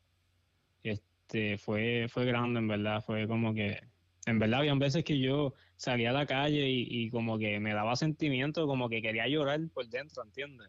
este, 0.83 1.59
fue, 1.59 2.07
fue 2.09 2.25
grande 2.25 2.59
en 2.61 2.69
verdad, 2.69 3.03
fue 3.05 3.29
como 3.29 3.53
que, 3.53 3.81
en 4.25 4.39
verdad 4.39 4.61
habían 4.61 4.79
veces 4.79 5.05
que 5.05 5.19
yo 5.19 5.53
salía 5.77 6.09
a 6.09 6.15
la 6.15 6.25
calle 6.25 6.67
y, 6.71 7.11
como 7.11 7.39
que 7.39 7.61
me 7.61 7.75
daba 7.75 7.97
sentimiento, 7.97 8.67
como 8.67 8.89
que 8.89 9.03
quería 9.03 9.29
llorar 9.29 9.61
por 9.75 9.87
dentro, 9.89 10.23
¿entiendes? 10.23 10.69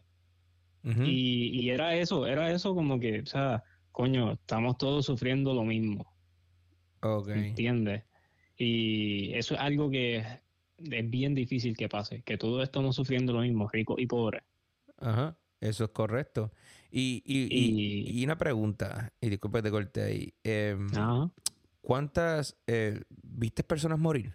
y, 0.84 1.62
y 1.62 1.70
era 1.70 1.96
eso, 1.96 2.26
era 2.26 2.52
eso 2.52 2.74
como 2.74 3.00
que, 3.00 3.20
o 3.20 3.26
sea, 3.26 3.64
coño, 3.90 4.32
estamos 4.32 4.76
todos 4.76 5.06
sufriendo 5.06 5.54
lo 5.54 5.64
mismo. 5.64 6.14
Okay. 7.00 7.48
¿Entiendes? 7.48 8.04
Y 8.58 9.32
eso 9.32 9.54
es 9.54 9.60
algo 9.60 9.90
que 9.90 10.18
es 10.78 11.10
bien 11.10 11.34
difícil 11.34 11.74
que 11.74 11.88
pase, 11.88 12.22
que 12.22 12.36
todos 12.36 12.62
estamos 12.62 12.94
sufriendo 12.96 13.32
lo 13.32 13.40
mismo, 13.40 13.66
ricos 13.68 13.96
y 13.98 14.06
pobres. 14.06 14.42
Ajá, 14.98 15.36
eso 15.60 15.84
es 15.84 15.90
correcto. 15.90 16.52
Y, 16.90 17.22
y, 17.26 18.20
y, 18.20 18.24
una 18.24 18.38
pregunta, 18.38 19.12
y 19.20 19.28
disculpe 19.28 19.62
de 19.62 19.70
corte 19.70 20.02
ahí. 20.02 20.34
Em, 20.44 20.88
¿Cuántas 21.80 22.56
eh, 22.66 23.02
viste 23.22 23.62
personas 23.62 23.98
morir? 23.98 24.32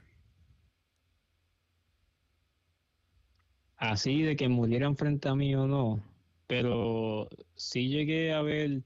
Así 3.78 4.22
de 4.22 4.36
que 4.36 4.48
murieran 4.48 4.96
frente 4.96 5.28
a 5.28 5.36
mí 5.36 5.56
o 5.56 5.66
no, 5.66 6.04
pero 6.48 7.28
sí 7.56 7.90
llegué 7.90 8.32
a 8.32 8.42
ver 8.42 8.84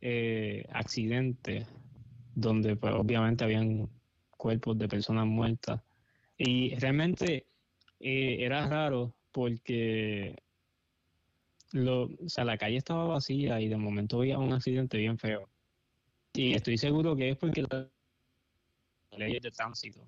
eh, 0.00 0.64
accidentes 0.72 1.66
donde 2.34 2.76
pues 2.76 2.94
obviamente 2.94 3.44
habían 3.44 3.88
cuerpos 4.30 4.78
de 4.78 4.88
personas 4.88 5.26
muertas. 5.26 5.80
Y 6.38 6.74
realmente 6.76 7.46
eh, 8.00 8.36
era 8.40 8.68
raro 8.68 9.14
porque 9.32 10.36
lo, 11.74 12.04
o 12.04 12.28
sea, 12.28 12.44
la 12.44 12.56
calle 12.56 12.76
estaba 12.76 13.04
vacía 13.04 13.60
y 13.60 13.68
de 13.68 13.76
momento 13.76 14.20
había 14.20 14.38
un 14.38 14.52
accidente 14.52 14.96
bien 14.96 15.18
feo. 15.18 15.48
Y 16.32 16.54
estoy 16.54 16.78
seguro 16.78 17.16
que 17.16 17.30
es 17.30 17.36
porque 17.36 17.62
la 17.62 17.88
ley 19.16 19.40
de 19.40 19.50
tránsito. 19.50 20.06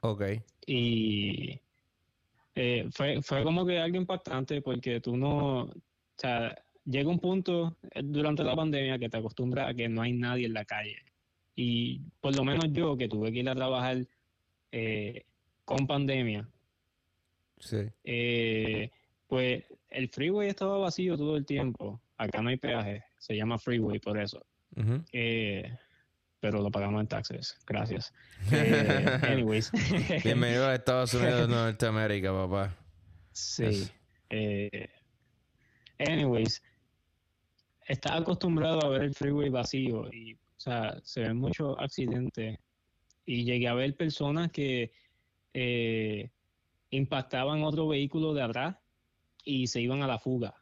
Ok. 0.00 0.22
Y 0.66 1.58
eh, 2.54 2.88
fue, 2.92 3.22
fue 3.22 3.42
como 3.42 3.64
que 3.64 3.78
algo 3.78 3.96
impactante 3.96 4.60
porque 4.60 5.00
tú 5.00 5.16
no, 5.16 5.62
o 5.62 5.72
sea, 6.16 6.54
llega 6.84 7.08
un 7.08 7.20
punto 7.20 7.78
eh, 7.90 8.02
durante 8.04 8.44
la 8.44 8.54
pandemia 8.54 8.98
que 8.98 9.08
te 9.08 9.16
acostumbras 9.16 9.70
a 9.70 9.74
que 9.74 9.88
no 9.88 10.02
hay 10.02 10.12
nadie 10.12 10.46
en 10.46 10.54
la 10.54 10.66
calle. 10.66 10.98
Y 11.56 12.00
por 12.20 12.36
lo 12.36 12.44
menos 12.44 12.66
yo, 12.70 12.96
que 12.98 13.08
tuve 13.08 13.32
que 13.32 13.38
ir 13.38 13.48
a 13.48 13.54
trabajar 13.54 14.06
eh, 14.72 15.24
con 15.64 15.86
pandemia, 15.86 16.46
eh, 18.04 18.90
pues 19.28 19.62
el 19.90 20.08
freeway 20.08 20.48
estaba 20.48 20.78
vacío 20.78 21.16
todo 21.16 21.36
el 21.36 21.44
tiempo. 21.46 22.00
Acá 22.16 22.42
no 22.42 22.48
hay 22.48 22.56
peaje, 22.56 23.04
se 23.18 23.36
llama 23.36 23.58
freeway 23.58 24.00
por 24.00 24.18
eso. 24.18 24.44
eh, 25.12 25.70
pero 26.40 26.62
lo 26.62 26.70
pagamos 26.70 27.00
en 27.00 27.06
taxes. 27.06 27.56
Gracias. 27.66 28.12
Eh, 28.52 29.18
anyways. 29.22 29.70
Bienvenido 30.24 30.66
a 30.66 30.74
Estados 30.74 31.12
Unidos 31.14 31.42
de 31.42 31.48
Norteamérica, 31.54 32.32
papá. 32.32 32.76
Sí. 33.32 33.88
Eh, 34.30 34.88
anyways, 35.98 36.62
está 37.86 38.16
acostumbrado 38.16 38.84
a 38.84 38.88
ver 38.88 39.02
el 39.02 39.14
freeway 39.14 39.48
vacío 39.50 40.08
y, 40.12 40.34
o 40.34 40.38
sea, 40.60 40.98
se 41.02 41.22
ven 41.22 41.36
muchos 41.36 41.76
accidentes. 41.78 42.58
Y 43.26 43.44
llegué 43.44 43.68
a 43.68 43.74
ver 43.74 43.94
personas 43.96 44.50
que 44.50 44.92
impactaban 46.90 47.62
otro 47.64 47.88
vehículo 47.88 48.32
de 48.32 48.42
atrás 48.42 48.76
y 49.48 49.66
se 49.66 49.80
iban 49.80 50.02
a 50.02 50.06
la 50.06 50.18
fuga. 50.18 50.54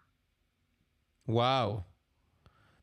Wow. 1.27 1.85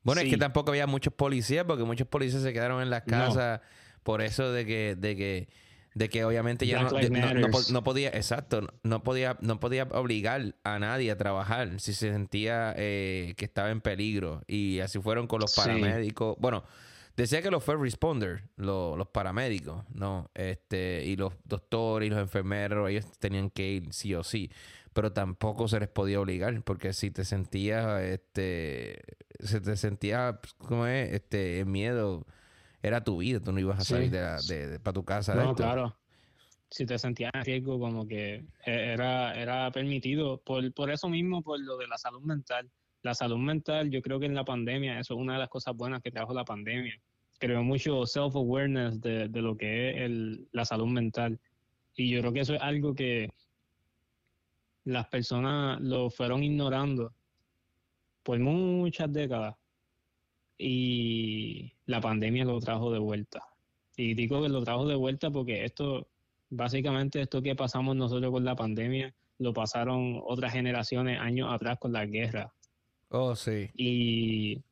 Bueno, 0.04 0.22
es 0.22 0.30
que 0.30 0.38
tampoco 0.38 0.72
había 0.72 0.86
muchos 0.86 1.13
policías 1.13 1.63
porque 1.66 1.86
muchos 1.86 2.08
policías 2.08 2.44
se 2.44 2.52
quedaron 2.52 2.82
en 2.82 2.89
las 2.89 3.04
casas 3.04 3.62
por 4.04 4.22
eso 4.22 4.52
de 4.52 4.66
que, 4.66 4.98
de 4.98 5.16
que, 5.16 5.48
de 5.94 6.10
que 6.10 6.26
obviamente 6.26 6.68
ya 6.68 6.84
no, 6.84 7.84
podía, 7.84 8.10
exacto, 8.10 8.68
no 8.84 9.02
podía, 9.02 9.38
no 9.39 9.62
podía 9.62 9.84
obligar 9.84 10.56
a 10.66 10.78
nadie 10.78 11.10
a 11.10 11.18
trabajar 11.18 11.80
si 11.80 11.94
se 11.94 12.12
sentía 12.12 12.74
eh, 12.76 13.34
que 13.38 13.46
estaba 13.46 13.70
en 13.70 13.80
peligro. 13.80 14.44
Y 14.46 14.82
así 14.82 15.00
fueron 15.00 15.28
con 15.28 15.39
los 15.39 15.56
paramédicos. 15.56 16.36
Bueno, 16.38 16.66
decía 17.16 17.42
que 17.42 17.50
los 17.50 17.63
first 17.63 17.82
responders, 17.82 18.44
los, 18.58 18.98
los 18.98 19.08
paramédicos, 19.08 19.86
¿no? 19.94 20.30
Este, 20.34 21.06
y 21.06 21.16
los 21.16 21.32
doctores 21.46 22.08
y 22.08 22.10
los 22.10 22.20
enfermeros, 22.20 22.89
ellos 22.89 23.06
tenían 23.20 23.50
que 23.50 23.70
ir 23.70 23.94
sí 23.94 24.13
o 24.16 24.24
sí 24.26 24.52
pero 24.94 25.12
tampoco 25.12 25.68
se 25.68 25.80
les 25.80 25.90
podía 25.90 26.20
obligar, 26.20 26.62
porque 26.64 26.94
si 26.94 27.12
te 27.12 27.26
sentías, 27.26 28.02
este, 28.02 29.02
se 29.40 29.60
te 29.60 29.76
sentía, 29.76 30.40
pues, 30.42 30.54
¿cómo 30.54 30.88
es? 30.88 31.12
Este, 31.12 31.66
miedo, 31.66 32.26
era 32.82 33.04
tu 33.04 33.18
vida, 33.18 33.40
tú 33.40 33.52
no 33.52 33.60
ibas 33.60 33.80
a 33.80 33.84
salir 33.84 34.12
de, 34.12 34.80
para 34.80 34.94
tu 34.94 35.04
casa. 35.04 35.36
No, 35.36 35.56
claro. 35.56 35.96
Si 36.70 36.86
te 36.86 36.98
sentías 36.98 37.32
en 37.34 37.44
riesgo, 37.44 37.80
como 37.80 38.08
que 38.08 38.46
e, 38.66 38.94
era, 38.94 39.34
era 39.40 39.72
permitido, 39.72 40.42
por, 40.42 40.72
por 40.74 40.90
eso 40.90 41.10
mismo, 41.10 41.42
por 41.42 41.60
lo 41.60 41.78
de 41.78 41.88
la 41.88 41.98
salud 41.98 42.22
mental. 42.22 42.70
La 43.02 43.14
salud 43.14 43.38
mental, 43.38 43.90
yo 43.90 44.02
creo 44.02 44.20
que 44.20 44.26
en 44.26 44.36
la 44.36 44.46
pandemia, 44.46 45.00
eso 45.00 45.14
es 45.14 45.20
una 45.20 45.34
de 45.34 45.40
las 45.40 45.50
cosas 45.50 45.76
buenas 45.76 46.02
que 46.02 46.12
trajo 46.12 46.34
la 46.34 46.46
pandemia. 46.46 47.00
Creó 47.38 47.64
mucho 47.64 48.06
self-awareness 48.06 49.02
de, 49.02 49.28
de, 49.28 49.42
lo 49.42 49.58
que 49.58 49.90
es 49.90 49.98
el, 49.98 50.48
la 50.52 50.66
salud 50.66 50.88
mental. 50.88 51.40
Y 51.96 52.10
yo 52.10 52.22
creo 52.22 52.34
que 52.34 52.40
eso 52.40 52.56
es 52.56 52.62
algo 52.62 52.96
que, 52.96 53.30
las 54.86 55.08
personas 55.08 55.80
lo 55.82 56.10
fueron 56.10 56.43
ignorando 56.43 57.13
por 58.24 58.39
muchas 58.39 59.12
décadas 59.12 59.56
y 60.58 61.74
la 61.86 62.02
pandemia 62.02 62.46
lo 62.46 62.60
trajo 62.60 62.91
de 62.91 63.00
vuelta. 63.00 63.43
Y 63.96 64.13
digo 64.13 64.41
que 64.41 64.50
lo 64.50 64.63
trajo 64.63 64.88
de 64.88 64.96
vuelta 64.96 65.30
porque 65.30 65.65
esto, 65.65 66.08
básicamente 66.50 67.22
esto 67.22 67.41
que 67.41 67.56
pasamos 67.56 67.96
nosotros 67.96 68.32
con 68.32 68.46
la 68.46 68.56
pandemia, 68.56 69.13
lo 69.39 69.54
pasaron 69.54 70.22
otras 70.26 70.54
generaciones 70.54 71.19
años 71.19 71.52
atrás 71.52 71.78
con 71.80 71.93
la 71.93 72.06
guerra. 72.06 72.54
Oh, 73.10 73.36
sí. 73.36 73.69
Y, 73.76 74.63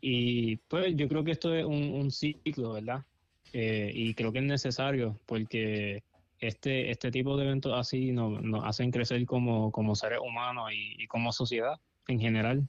y 0.00 0.56
pues 0.56 0.96
yo 0.96 1.08
creo 1.08 1.24
que 1.24 1.32
esto 1.32 1.54
es 1.54 1.64
un, 1.64 2.10
ciclo, 2.10 2.72
¿verdad? 2.72 3.04
Eh, 3.52 3.92
y 3.94 4.14
creo 4.14 4.32
que 4.32 4.38
es 4.38 4.44
necesario 4.44 5.20
porque 5.26 6.02
este, 6.46 6.90
este 6.90 7.10
tipo 7.10 7.36
de 7.36 7.44
eventos 7.44 7.72
así 7.74 8.12
nos, 8.12 8.40
hacen 8.64 8.90
crecer 8.90 9.24
como, 9.26 9.72
como 9.72 9.94
seres 9.94 10.18
humanos 10.22 10.70
y, 10.72 11.06
como 11.06 11.32
sociedad 11.32 11.80
en 12.08 12.20
general. 12.20 12.68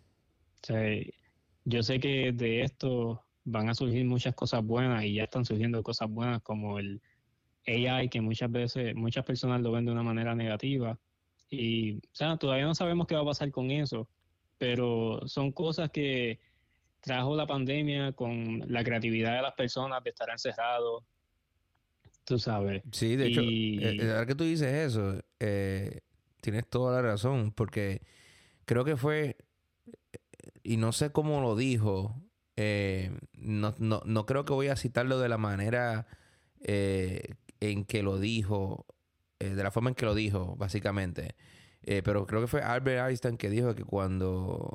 yo 1.65 1.83
sé 1.83 1.99
que 1.99 2.31
de 2.31 2.61
esto 2.61 3.23
van 3.43 3.69
a 3.69 3.75
surgir 3.75 4.05
muchas 4.05 4.33
cosas 4.35 4.63
buenas 4.63 5.03
y 5.03 5.15
ya 5.15 5.23
están 5.23 5.45
surgiendo 5.45 5.83
cosas 5.83 6.09
buenas 6.09 6.41
como 6.41 6.79
el 6.79 7.01
AI, 7.67 8.09
que 8.09 8.21
muchas 8.21 8.51
veces, 8.51 8.95
muchas 8.95 9.25
personas 9.25 9.61
lo 9.61 9.71
ven 9.71 9.85
de 9.85 9.91
una 9.91 10.03
manera 10.03 10.35
negativa. 10.35 10.99
Y, 11.49 11.97
o 11.97 12.01
sea, 12.13 12.37
todavía 12.37 12.65
no 12.65 12.75
sabemos 12.75 13.07
qué 13.07 13.15
va 13.15 13.21
a 13.21 13.25
pasar 13.25 13.51
con 13.51 13.71
eso, 13.71 14.07
pero 14.57 15.27
son 15.27 15.51
cosas 15.51 15.89
que 15.91 16.39
trajo 17.01 17.35
la 17.35 17.45
pandemia 17.45 18.13
con 18.13 18.63
la 18.67 18.83
creatividad 18.83 19.35
de 19.35 19.41
las 19.43 19.53
personas 19.53 20.03
de 20.03 20.09
estar 20.09 20.29
encerrados, 20.29 21.03
Tú 22.25 22.39
sabes. 22.39 22.81
Sí, 22.91 23.15
de 23.15 23.27
hecho, 23.27 23.41
eh, 23.41 23.97
eh, 24.01 24.09
ahora 24.09 24.25
que 24.25 24.33
tú 24.33 24.43
dices 24.43 24.73
eso, 24.73 25.23
eh, 25.39 26.01
tienes 26.41 26.67
toda 26.67 26.95
la 26.95 27.09
razón, 27.09 27.51
porque 27.51 28.01
creo 28.65 28.83
que 28.83 28.97
fue, 28.97 29.37
y 30.63 30.77
no 30.77 30.91
sé 30.91 31.11
cómo 31.11 31.39
lo 31.41 31.55
dijo, 31.55 32.19
no, 33.37 33.75
no, 33.77 34.01
no, 34.05 34.25
creo 34.25 34.43
que 34.43 34.53
voy 34.53 34.69
a 34.69 34.75
citarlo 34.75 35.19
de 35.19 35.29
la 35.29 35.37
manera 35.37 36.07
en 36.59 37.85
que 37.85 38.01
lo 38.01 38.19
dijo, 38.19 38.87
de 39.37 39.63
la 39.63 39.69
forma 39.69 39.91
en 39.91 39.95
que 39.95 40.05
lo 40.05 40.15
dijo, 40.15 40.55
básicamente. 40.55 41.35
pero 42.03 42.25
creo 42.25 42.41
que 42.41 42.47
fue 42.47 42.63
Albert 42.63 43.07
Einstein 43.07 43.37
que 43.37 43.51
dijo 43.51 43.75
que 43.75 43.83
cuando 43.83 44.73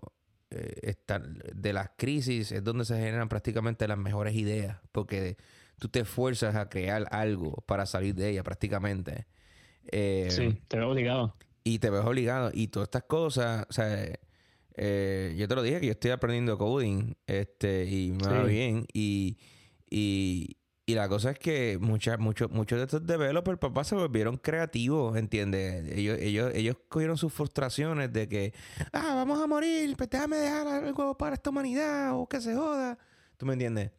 están 0.51 1.43
de 1.53 1.73
las 1.73 1.91
crisis 1.97 2.53
es 2.53 2.63
donde 2.63 2.85
se 2.85 2.95
generan 2.95 3.29
prácticamente 3.29 3.89
las 3.89 3.99
mejores 3.99 4.37
ideas, 4.37 4.79
porque 4.93 5.37
tú 5.81 5.89
te 5.89 6.01
esfuerzas 6.01 6.55
a 6.55 6.69
crear 6.69 7.09
algo 7.11 7.65
para 7.67 7.87
salir 7.87 8.15
de 8.15 8.29
ella 8.29 8.45
prácticamente. 8.45 9.27
Eh, 9.91 10.29
sí, 10.31 10.61
te 10.69 10.77
ves 10.77 10.87
obligado. 10.87 11.35
Y 11.65 11.79
te 11.81 11.91
ves 11.91 12.05
obligado. 12.05 12.51
Y 12.53 12.69
todas 12.69 12.87
estas 12.87 13.05
cosas, 13.05 13.67
o 13.69 13.73
sea, 13.73 14.13
eh, 14.77 15.35
yo 15.37 15.49
te 15.49 15.55
lo 15.55 15.63
dije 15.63 15.81
que 15.81 15.87
yo 15.87 15.93
estoy 15.93 16.11
aprendiendo 16.11 16.59
coding 16.59 17.15
este, 17.27 17.87
y 17.87 18.13
me 18.13 18.29
va 18.29 18.45
bien. 18.45 18.87
Y, 18.93 19.39
y, 19.89 20.59
y, 20.85 20.95
la 20.95 21.09
cosa 21.09 21.31
es 21.31 21.39
que 21.39 21.79
muchas, 21.81 22.19
muchos, 22.19 22.51
muchos 22.51 22.79
de 22.79 22.85
estos 22.85 23.07
developers, 23.07 23.59
papá, 23.59 23.83
se 23.83 23.95
volvieron 23.95 24.37
creativos, 24.37 25.17
¿entiendes? 25.17 25.97
Ellos, 25.97 26.19
ellos, 26.21 26.53
ellos 26.55 26.77
cogieron 26.89 27.17
sus 27.17 27.33
frustraciones 27.33 28.13
de 28.13 28.29
que, 28.29 28.53
ah, 28.93 29.15
vamos 29.15 29.41
a 29.41 29.47
morir, 29.47 29.97
pues 29.97 30.11
déjame 30.11 30.37
dejar 30.37 30.67
algo 30.67 31.17
para 31.17 31.37
esta 31.37 31.49
humanidad 31.49 32.13
o 32.19 32.29
que 32.29 32.41
se 32.43 32.55
joda. 32.55 32.99
¿Tú 33.39 33.47
me 33.47 33.55
entiendes? 33.55 33.93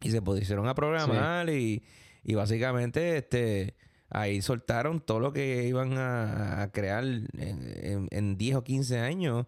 Y 0.00 0.10
se 0.10 0.22
pusieron 0.22 0.68
a 0.68 0.74
programar 0.74 1.48
y, 1.50 1.82
y, 2.22 2.34
básicamente 2.34 3.16
este 3.16 3.74
ahí 4.10 4.40
soltaron 4.42 5.00
todo 5.00 5.20
lo 5.20 5.32
que 5.32 5.64
iban 5.64 5.94
a, 5.96 6.70
crear 6.72 7.04
en, 7.04 8.08
en, 8.10 8.36
10 8.36 8.56
o 8.56 8.64
15 8.64 8.98
años. 8.98 9.46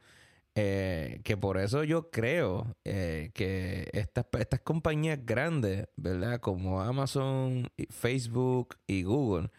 Eh, 0.60 1.20
que 1.22 1.36
por 1.36 1.56
eso 1.56 1.84
yo 1.84 2.10
creo 2.10 2.74
eh, 2.84 3.30
que 3.32 3.88
estas, 3.92 4.26
estas 4.40 4.60
compañías 4.60 5.20
grandes, 5.24 5.86
¿verdad? 5.94 6.40
Como 6.40 6.80
Amazon, 6.80 7.68
Facebook 7.90 8.76
y 8.88 9.04
Google, 9.04 9.50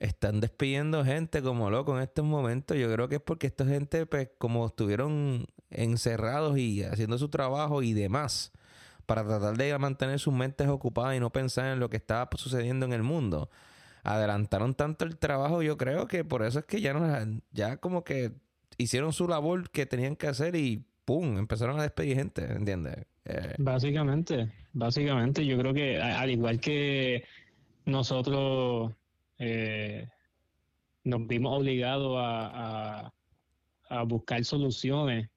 están 0.00 0.40
despidiendo 0.40 1.04
gente 1.04 1.42
como 1.42 1.70
loco 1.70 1.96
en 1.96 2.02
estos 2.02 2.24
momentos. 2.24 2.76
Yo 2.76 2.92
creo 2.92 3.08
que 3.08 3.16
es 3.16 3.22
porque 3.22 3.46
esta 3.46 3.64
gente, 3.64 4.04
pues, 4.04 4.30
como 4.38 4.66
estuvieron 4.66 5.46
encerrados 5.70 6.58
y 6.58 6.82
haciendo 6.82 7.18
su 7.18 7.28
trabajo 7.28 7.82
y 7.84 7.92
demás, 7.92 8.52
para 9.14 9.26
tratar 9.26 9.58
de 9.58 9.78
mantener 9.78 10.18
sus 10.18 10.32
mentes 10.32 10.68
ocupadas 10.68 11.14
y 11.14 11.20
no 11.20 11.28
pensar 11.28 11.70
en 11.70 11.80
lo 11.80 11.90
que 11.90 11.98
estaba 11.98 12.30
sucediendo 12.34 12.86
en 12.86 12.94
el 12.94 13.02
mundo. 13.02 13.50
Adelantaron 14.04 14.72
tanto 14.72 15.04
el 15.04 15.18
trabajo, 15.18 15.62
yo 15.62 15.76
creo 15.76 16.06
que 16.06 16.24
por 16.24 16.42
eso 16.42 16.60
es 16.60 16.64
que 16.64 16.80
ya 16.80 16.94
no, 16.94 17.42
ya 17.50 17.76
como 17.76 18.04
que 18.04 18.32
hicieron 18.78 19.12
su 19.12 19.28
labor 19.28 19.68
que 19.68 19.84
tenían 19.84 20.16
que 20.16 20.28
hacer 20.28 20.56
y 20.56 20.86
¡pum! 21.04 21.36
empezaron 21.36 21.78
a 21.78 21.82
despedir 21.82 22.16
gente, 22.16 22.42
¿entiendes? 22.54 23.04
Eh, 23.26 23.54
básicamente, 23.58 24.50
básicamente 24.72 25.44
yo 25.44 25.58
creo 25.58 25.74
que 25.74 26.00
al 26.00 26.30
igual 26.30 26.58
que 26.58 27.22
nosotros 27.84 28.92
eh, 29.38 30.08
nos 31.04 31.26
vimos 31.26 31.58
obligados 31.58 32.16
a, 32.18 33.12
a 33.90 34.02
buscar 34.04 34.42
soluciones 34.46 35.28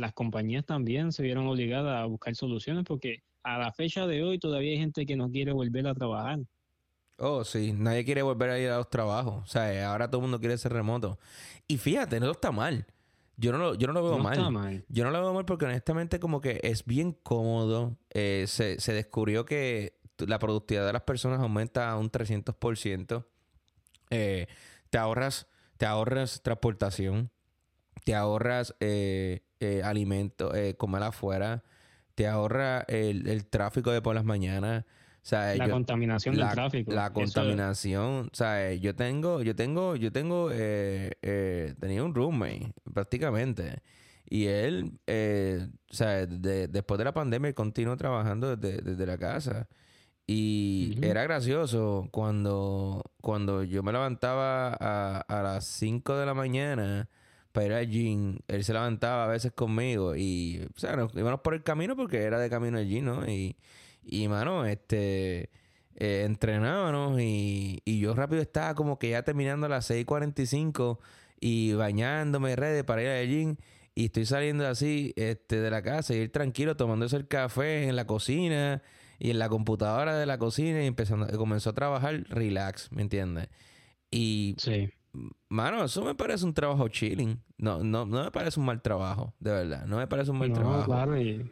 las 0.00 0.14
compañías 0.14 0.64
también 0.64 1.12
se 1.12 1.22
vieron 1.22 1.46
obligadas 1.46 2.02
a 2.02 2.06
buscar 2.06 2.34
soluciones 2.34 2.84
porque 2.84 3.22
a 3.42 3.58
la 3.58 3.72
fecha 3.72 4.06
de 4.06 4.22
hoy 4.22 4.38
todavía 4.38 4.72
hay 4.72 4.78
gente 4.78 5.04
que 5.04 5.14
no 5.14 5.30
quiere 5.30 5.52
volver 5.52 5.86
a 5.86 5.94
trabajar. 5.94 6.40
Oh, 7.18 7.44
sí, 7.44 7.74
nadie 7.74 8.04
quiere 8.04 8.22
volver 8.22 8.48
a 8.48 8.58
ir 8.58 8.70
a 8.70 8.78
los 8.78 8.88
trabajos. 8.88 9.42
O 9.44 9.46
sea, 9.46 9.90
ahora 9.90 10.08
todo 10.08 10.20
el 10.20 10.22
mundo 10.22 10.40
quiere 10.40 10.56
ser 10.56 10.72
remoto. 10.72 11.18
Y 11.68 11.76
fíjate, 11.76 12.18
no 12.18 12.30
está 12.30 12.50
mal. 12.50 12.86
Yo 13.36 13.52
no 13.52 13.58
lo, 13.58 13.74
yo 13.74 13.86
no 13.86 13.92
lo 13.92 14.02
veo 14.02 14.18
mal. 14.18 14.84
Yo 14.88 15.04
no 15.04 15.10
lo 15.10 15.20
veo 15.20 15.34
mal 15.34 15.44
porque 15.44 15.66
honestamente 15.66 16.18
como 16.18 16.40
que 16.40 16.60
es 16.62 16.86
bien 16.86 17.12
cómodo. 17.12 17.98
Eh, 18.08 18.46
se, 18.48 18.80
se 18.80 18.94
descubrió 18.94 19.44
que 19.44 19.98
la 20.16 20.38
productividad 20.38 20.86
de 20.86 20.94
las 20.94 21.02
personas 21.02 21.40
aumenta 21.40 21.90
a 21.90 21.98
un 21.98 22.10
300%. 22.10 23.26
Eh, 24.10 24.46
te 24.88 24.98
ahorras, 24.98 25.46
te 25.76 25.84
ahorras 25.84 26.42
transportación, 26.42 27.30
te 28.04 28.14
ahorras 28.14 28.74
eh, 28.80 29.42
eh, 29.60 29.82
alimento, 29.84 30.54
eh, 30.54 30.74
comer 30.76 31.02
afuera, 31.02 31.62
te 32.14 32.26
ahorra 32.26 32.80
el, 32.88 33.46
tráfico 33.46 33.90
de 33.90 34.02
por 34.02 34.14
las 34.14 34.24
mañanas. 34.24 34.84
la 35.30 35.68
contaminación 35.70 36.34
del 36.34 36.48
tráfico. 36.48 36.92
La 36.92 37.12
contaminación. 37.12 38.30
O 38.32 38.34
sea, 38.34 38.72
yo 38.74 38.94
tengo, 38.94 39.42
yo 39.42 39.54
tengo, 39.54 39.96
yo 39.96 40.10
tengo, 40.10 40.50
eh, 40.52 41.74
tenía 41.78 42.02
un 42.02 42.14
roommate 42.14 42.72
prácticamente. 42.92 43.82
Y 44.30 44.46
él, 44.46 44.92
eh, 45.08 45.68
o 45.90 45.94
sea, 45.94 46.24
después 46.24 46.96
de 46.98 47.04
la 47.04 47.12
pandemia, 47.12 47.48
él 47.48 47.54
continuó 47.54 47.96
trabajando 47.96 48.56
desde, 48.56 49.06
la 49.06 49.18
casa. 49.18 49.68
Y 50.24 50.96
era 51.02 51.24
gracioso 51.24 52.08
cuando, 52.12 53.02
cuando 53.20 53.64
yo 53.64 53.82
me 53.82 53.92
levantaba 53.92 54.76
a, 54.78 55.20
a 55.20 55.42
las 55.42 55.64
5 55.64 56.16
de 56.16 56.26
la 56.26 56.34
mañana 56.34 57.08
para 57.52 57.66
ir 57.66 57.72
al 57.72 57.88
gym, 57.88 58.38
él 58.48 58.64
se 58.64 58.72
levantaba 58.72 59.24
a 59.24 59.28
veces 59.28 59.52
conmigo 59.52 60.16
y, 60.16 60.66
o 60.74 60.78
sea, 60.78 60.96
nos 60.96 61.14
íbamos 61.14 61.40
por 61.40 61.54
el 61.54 61.62
camino 61.62 61.96
porque 61.96 62.22
era 62.22 62.38
de 62.38 62.50
camino 62.50 62.78
al 62.78 62.88
gym, 62.88 63.04
¿no? 63.04 63.28
Y, 63.28 63.56
y 64.04 64.28
mano, 64.28 64.66
este, 64.66 65.50
eh, 65.96 66.24
entrenábamos 66.24 67.20
y, 67.20 67.80
y 67.84 68.00
yo 68.00 68.14
rápido 68.14 68.42
estaba 68.42 68.74
como 68.74 68.98
que 68.98 69.10
ya 69.10 69.22
terminando 69.22 69.66
a 69.66 69.68
las 69.68 69.90
6.45 69.90 70.98
y 71.40 71.72
bañándome 71.72 72.56
redes 72.56 72.84
para 72.84 73.02
ir 73.02 73.08
al 73.08 73.28
gym 73.28 73.56
y 73.94 74.06
estoy 74.06 74.26
saliendo 74.26 74.66
así 74.66 75.12
este, 75.16 75.60
de 75.60 75.70
la 75.70 75.82
casa 75.82 76.14
y 76.14 76.18
ir 76.18 76.32
tranquilo 76.32 76.76
tomándose 76.76 77.16
el 77.16 77.28
café 77.28 77.88
en 77.88 77.96
la 77.96 78.06
cocina 78.06 78.82
y 79.18 79.30
en 79.30 79.38
la 79.38 79.48
computadora 79.48 80.16
de 80.16 80.26
la 80.26 80.38
cocina 80.38 80.82
y 80.82 80.86
empezando, 80.86 81.26
comenzó 81.36 81.70
a 81.70 81.72
trabajar 81.74 82.24
relax, 82.28 82.90
¿me 82.92 83.02
entiendes? 83.02 83.48
Y 84.10 84.54
sí. 84.58 84.90
Mano, 85.48 85.84
eso 85.84 86.04
me 86.04 86.14
parece 86.14 86.44
un 86.44 86.54
trabajo 86.54 86.88
chilling. 86.88 87.40
No, 87.58 87.82
no, 87.82 88.06
no 88.06 88.24
me 88.24 88.30
parece 88.30 88.60
un 88.60 88.66
mal 88.66 88.80
trabajo, 88.80 89.34
de 89.40 89.50
verdad. 89.50 89.86
No 89.86 89.96
me 89.96 90.06
parece 90.06 90.30
un 90.30 90.38
mal 90.38 90.52
trabajo. 90.52 90.84
Claro, 90.86 91.20
y 91.20 91.50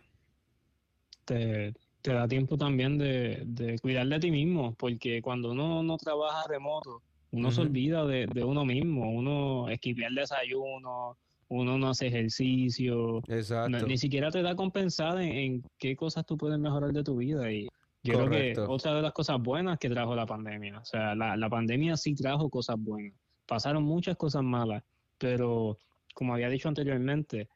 te, 1.25 1.75
da 2.03 2.29
tiempo 2.29 2.57
también 2.57 2.97
de, 2.99 3.42
de, 3.44 3.79
cuidar 3.81 4.07
de 4.07 4.21
ti 4.21 4.31
mismo, 4.31 4.75
porque 4.75 5.21
cuando 5.21 5.51
uno 5.51 5.83
no 5.83 5.97
trabaja 5.99 6.47
remoto, 6.49 7.03
uno 7.33 7.51
se 7.51 7.61
olvida 7.61 8.07
de, 8.07 8.27
uno 8.44 8.64
mismo, 8.64 9.11
uno 9.11 9.68
esquiva 9.68 10.07
el 10.07 10.14
desayuno, 10.14 11.18
uno 11.49 11.79
no 11.79 11.90
hace 11.90 12.07
ejercicio, 12.07 13.23
Exacto. 13.29 13.87
ni 13.87 13.99
siquiera 13.99 14.31
te 14.31 14.40
da 14.40 14.55
compensada 14.55 15.23
en, 15.23 15.62
qué 15.79 15.97
cosas 15.97 16.25
tú 16.25 16.38
puedes 16.38 16.59
mejorar 16.59 16.92
de 16.92 17.03
tu 17.03 17.16
vida. 17.16 17.51
Y 17.53 17.68
yo 18.03 18.25
creo 18.25 18.31
que 18.31 18.61
otra 18.61 18.94
de 18.94 19.03
las 19.03 19.12
cosas 19.12 19.38
buenas 19.42 19.79
que 19.79 19.90
trajo 19.90 20.14
la 20.14 20.25
pandemia, 20.25 20.79
o 20.79 20.85
sea, 20.85 21.14
la, 21.14 21.37
la 21.37 21.51
pandemia 21.51 21.97
sí 21.97 22.14
trajo 22.14 22.49
cosas 22.49 22.77
buenas 22.79 23.18
pasaron 23.48 23.82
muchas 23.82 24.16
cosas 24.16 24.44
malas, 24.44 24.84
pero 25.16 25.78
como 26.14 26.34
había 26.34 26.50
dicho 26.50 26.68
anteriormente, 26.68 27.48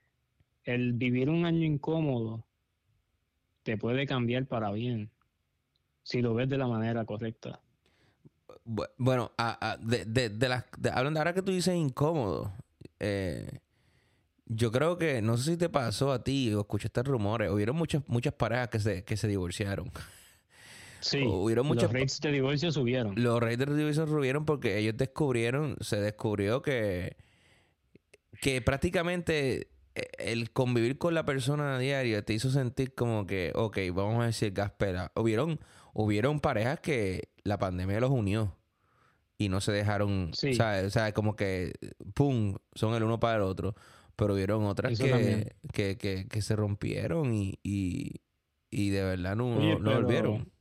el 0.64 0.94
vivir 0.94 1.28
un 1.28 1.44
año 1.44 1.64
incómodo 1.64 2.44
te 3.62 3.76
puede 3.76 4.06
cambiar 4.06 4.46
para 4.46 4.72
bien 4.72 5.10
si 6.02 6.22
lo 6.22 6.34
ves 6.34 6.48
de 6.48 6.58
la 6.58 6.66
manera 6.66 7.04
correcta. 7.04 7.60
Bueno, 8.96 9.32
de, 9.80 10.04
de, 10.04 10.30
de, 10.30 10.48
las, 10.48 10.64
hablando 10.92 11.20
ahora 11.20 11.34
que 11.34 11.42
tú 11.42 11.52
dices 11.52 11.74
incómodo, 11.74 12.52
eh, 12.98 13.60
yo 14.46 14.72
creo 14.72 14.96
que, 14.98 15.20
no 15.20 15.36
sé 15.36 15.52
si 15.52 15.56
te 15.56 15.68
pasó 15.68 16.12
a 16.12 16.24
ti 16.24 16.52
o 16.54 16.60
escuchaste 16.60 17.02
rumores, 17.02 17.50
hubieron 17.50 17.76
muchas, 17.76 18.02
muchas 18.08 18.32
parejas 18.34 18.68
que 18.68 18.78
se, 18.78 19.04
que 19.04 19.16
se 19.16 19.28
divorciaron. 19.28 19.90
Sí, 21.02 21.20
los 21.20 21.92
rates 21.92 22.20
de 22.20 22.32
divorcio 22.32 22.72
subieron. 22.72 23.14
Los 23.16 23.40
rates 23.40 23.58
de 23.58 23.76
divorcio 23.76 24.06
subieron 24.06 24.44
porque 24.44 24.78
ellos 24.78 24.96
descubrieron, 24.96 25.76
se 25.80 26.00
descubrió 26.00 26.62
que, 26.62 27.16
que 28.40 28.62
prácticamente 28.62 29.68
eh, 29.94 30.08
el 30.18 30.50
convivir 30.52 30.98
con 30.98 31.14
la 31.14 31.24
persona 31.24 31.76
a 31.76 31.78
diario 31.78 32.24
te 32.24 32.32
hizo 32.34 32.50
sentir 32.50 32.94
como 32.94 33.26
que, 33.26 33.52
ok, 33.54 33.78
vamos 33.92 34.22
a 34.22 34.26
decir 34.26 34.52
gaspera. 34.52 35.12
Hubieron, 35.16 35.60
hubieron 35.92 36.40
parejas 36.40 36.80
que 36.80 37.30
la 37.44 37.58
pandemia 37.58 38.00
los 38.00 38.10
unió 38.10 38.56
y 39.38 39.48
no 39.48 39.60
se 39.60 39.72
dejaron, 39.72 40.30
sí. 40.34 40.52
O 40.58 40.90
sea, 40.90 41.12
como 41.12 41.36
que, 41.36 41.72
pum, 42.14 42.56
son 42.74 42.94
el 42.94 43.02
uno 43.02 43.18
para 43.20 43.36
el 43.36 43.42
otro. 43.42 43.74
Pero 44.14 44.34
hubieron 44.34 44.64
otras 44.64 44.98
que, 44.98 45.56
que, 45.72 45.96
que, 46.28 46.42
se 46.42 46.54
rompieron 46.54 47.32
y, 47.34 47.58
y, 47.62 48.90
de 48.90 49.02
verdad 49.02 49.34
no, 49.34 49.78
no 49.78 49.94
volvieron. 49.94 50.52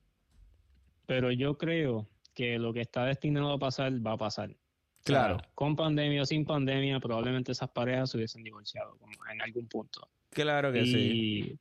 Pero 1.12 1.30
yo 1.30 1.58
creo 1.58 2.08
que 2.34 2.58
lo 2.58 2.72
que 2.72 2.80
está 2.80 3.04
destinado 3.04 3.52
a 3.52 3.60
pasar 3.60 3.92
va 3.92 4.14
a 4.14 4.18
pasar. 4.18 4.56
Claro. 5.04 5.42
con 5.56 5.76
pandemia 5.76 6.22
o 6.22 6.26
sin 6.26 6.46
pandemia, 6.46 7.02
probablemente 7.02 7.52
esas 7.52 7.70
parejas 7.70 8.12
se 8.12 8.18
hubiesen 8.18 8.44
divorciado 8.44 8.98
en 9.30 9.42
algún 9.42 9.68
punto. 9.68 10.08
Claro 10.30 10.72
que 10.72 10.86
sí. 10.86 11.60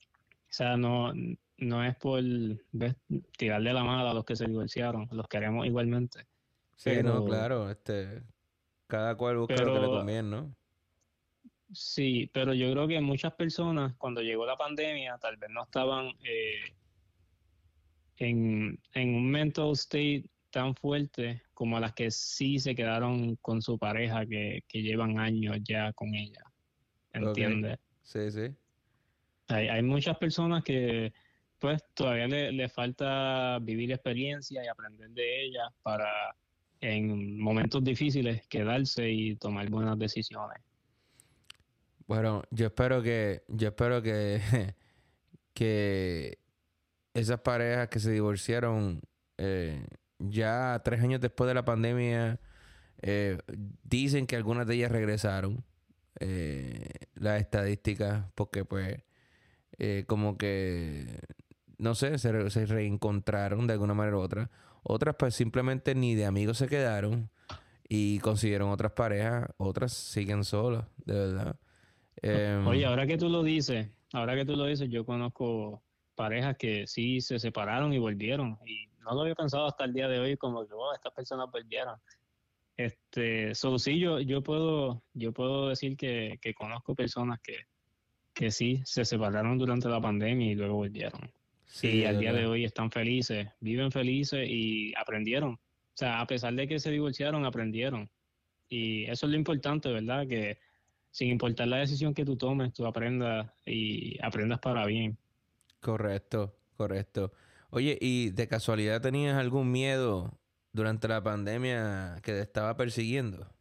O 0.00 0.46
sea, 0.48 0.78
no, 0.78 1.12
no 1.58 1.84
es 1.84 1.96
por 1.96 2.22
tirarle 3.36 3.74
la 3.74 3.84
mano 3.84 4.08
a 4.08 4.14
los 4.14 4.24
que 4.24 4.36
se 4.36 4.46
divorciaron, 4.46 5.06
los 5.12 5.28
queremos 5.28 5.66
igualmente. 5.66 6.26
Sí, 6.76 7.02
no, 7.02 7.26
claro, 7.26 7.68
este, 7.68 8.22
cada 8.86 9.16
cual 9.16 9.36
busca 9.36 9.62
lo 9.64 9.74
que 9.74 9.80
le 9.80 9.86
conviene, 9.86 10.22
¿no? 10.22 10.56
Sí, 11.74 12.30
pero 12.32 12.54
yo 12.54 12.72
creo 12.72 12.88
que 12.88 13.02
muchas 13.02 13.34
personas 13.34 13.94
cuando 13.98 14.22
llegó 14.22 14.46
la 14.46 14.56
pandemia 14.56 15.18
tal 15.18 15.36
vez 15.36 15.50
no 15.50 15.64
estaban 15.64 16.06
eh, 16.24 16.74
en, 18.18 18.78
un 18.94 19.30
mental 19.30 19.72
state 19.72 20.24
tan 20.50 20.74
fuerte 20.74 21.42
como 21.54 21.78
las 21.78 21.92
que 21.94 22.10
sí 22.10 22.58
se 22.58 22.74
quedaron 22.74 23.36
con 23.36 23.62
su 23.62 23.78
pareja 23.78 24.26
que, 24.26 24.62
llevan 24.72 25.18
años 25.18 25.58
ya 25.62 25.92
con 25.92 26.14
ella. 26.14 26.42
¿Entiendes? 27.12 27.78
Sí, 28.02 28.30
sí. 28.30 28.54
Hay, 29.48 29.68
hay, 29.68 29.82
muchas 29.82 30.16
personas 30.18 30.62
que 30.62 31.12
pues 31.58 31.82
todavía 31.94 32.28
le, 32.28 32.68
falta 32.68 33.58
vivir 33.60 33.92
experiencia 33.92 34.64
y 34.64 34.68
aprender 34.68 35.10
de 35.10 35.44
ellas 35.44 35.68
para 35.82 36.36
en 36.80 37.40
momentos 37.40 37.82
difíciles 37.82 38.46
quedarse 38.46 39.10
y 39.10 39.36
tomar 39.36 39.68
buenas 39.68 39.98
decisiones. 39.98 40.58
Bueno, 42.06 42.42
yo 42.50 42.66
espero 42.66 43.02
que, 43.02 43.42
yo 43.48 43.68
espero 43.68 44.00
que, 44.00 44.40
que 45.54 46.38
esas 47.20 47.40
parejas 47.40 47.88
que 47.88 48.00
se 48.00 48.10
divorciaron 48.10 49.00
eh, 49.38 49.86
ya 50.18 50.80
tres 50.84 51.00
años 51.00 51.20
después 51.20 51.48
de 51.48 51.54
la 51.54 51.64
pandemia, 51.64 52.40
eh, 53.00 53.38
dicen 53.84 54.26
que 54.26 54.36
algunas 54.36 54.66
de 54.66 54.74
ellas 54.74 54.92
regresaron. 54.92 55.64
Eh, 56.20 56.88
las 57.14 57.40
estadísticas, 57.40 58.24
porque 58.34 58.64
pues 58.64 59.04
como 60.08 60.36
que, 60.36 61.20
no 61.76 61.94
sé, 61.94 62.18
se, 62.18 62.50
se, 62.50 62.66
reencontraron 62.66 63.68
de 63.68 63.74
alguna 63.74 63.94
manera 63.94 64.16
u 64.16 64.20
otra. 64.20 64.50
Otras 64.82 65.14
pues 65.16 65.36
simplemente 65.36 65.94
ni 65.94 66.16
de 66.16 66.26
amigos 66.26 66.58
se 66.58 66.66
quedaron 66.66 67.30
y 67.88 68.18
consiguieron 68.18 68.70
otras 68.70 68.92
parejas, 68.92 69.48
otras 69.58 69.92
siguen 69.92 70.42
solas, 70.42 70.86
de 71.04 71.14
verdad. 71.14 71.56
Oye, 72.66 72.84
ahora 72.84 73.06
que 73.06 73.16
tú 73.16 73.28
lo 73.28 73.44
dices, 73.44 73.88
ahora 74.12 74.34
que 74.34 74.44
tú 74.44 74.56
lo 74.56 74.66
dices, 74.66 74.90
yo 74.90 75.06
conozco 75.06 75.84
parejas 76.18 76.56
que 76.58 76.86
sí 76.88 77.20
se 77.20 77.38
separaron 77.38 77.92
y 77.92 77.98
volvieron. 77.98 78.58
Y 78.66 78.88
no 79.04 79.14
lo 79.14 79.20
había 79.22 79.36
pensado 79.36 79.66
hasta 79.66 79.84
el 79.84 79.94
día 79.94 80.08
de 80.08 80.18
hoy 80.18 80.36
como 80.36 80.66
que, 80.66 80.74
oh, 80.74 80.92
estas 80.92 81.12
personas 81.14 81.48
volvieron. 81.50 81.94
Este, 82.76 83.54
so, 83.54 83.78
sí, 83.78 84.00
yo, 84.00 84.18
yo 84.20 84.42
puedo, 84.42 85.04
yo 85.14 85.32
puedo 85.32 85.68
decir 85.68 85.96
que, 85.96 86.40
conozco 86.56 86.96
personas 86.96 87.40
que, 87.40 87.56
que 88.34 88.50
sí 88.50 88.82
se 88.84 89.04
separaron 89.04 89.58
durante 89.58 89.88
la 89.88 90.00
pandemia 90.00 90.50
y 90.50 90.54
luego 90.56 90.74
volvieron. 90.74 91.30
Sí, 91.66 92.00
y 92.00 92.04
al 92.04 92.18
día 92.18 92.32
de 92.32 92.46
hoy 92.46 92.64
están 92.64 92.90
felices, 92.90 93.48
viven 93.60 93.92
felices 93.92 94.44
y 94.48 94.92
aprendieron. 94.96 95.52
O 95.54 95.60
sea, 95.94 96.20
a 96.20 96.26
pesar 96.26 96.54
de 96.54 96.66
que 96.66 96.80
se 96.80 96.90
divorciaron, 96.90 97.44
aprendieron. 97.44 98.10
Y 98.68 99.04
eso 99.04 99.26
es 99.26 99.32
lo 99.32 99.38
importante, 99.38 99.88
¿verdad? 99.88 100.26
Que 100.26 100.58
sin 101.10 101.28
importar 101.28 101.68
la 101.68 101.78
decisión 101.78 102.12
que 102.12 102.24
tú 102.24 102.36
tomes, 102.36 102.72
tú 102.72 102.86
aprendas 102.86 103.50
y 103.66 104.18
aprendas 104.22 104.58
para 104.58 104.84
bien. 104.86 105.16
Correcto, 105.80 106.56
correcto. 106.76 107.32
Oye, 107.70 107.98
¿y 108.00 108.30
de 108.30 108.48
casualidad 108.48 109.00
tenías 109.00 109.36
algún 109.36 109.70
miedo 109.70 110.38
durante 110.72 111.08
la 111.08 111.22
pandemia 111.22 112.16
que 112.22 112.32
te 112.32 112.40
estaba 112.40 112.76
persiguiendo? 112.76 113.52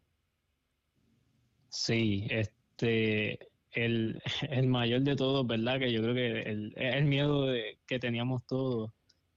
Sí, 1.69 2.25
este, 2.29 3.49
el, 3.71 4.21
el 4.49 4.67
mayor 4.67 5.01
de 5.01 5.15
todos, 5.15 5.45
¿verdad? 5.45 5.79
Que 5.79 5.91
yo 5.91 6.01
creo 6.01 6.13
que 6.13 6.41
el, 6.43 6.73
el 6.75 7.05
miedo 7.05 7.47
de, 7.47 7.79
que 7.85 7.99
teníamos 7.99 8.45
todos 8.45 8.91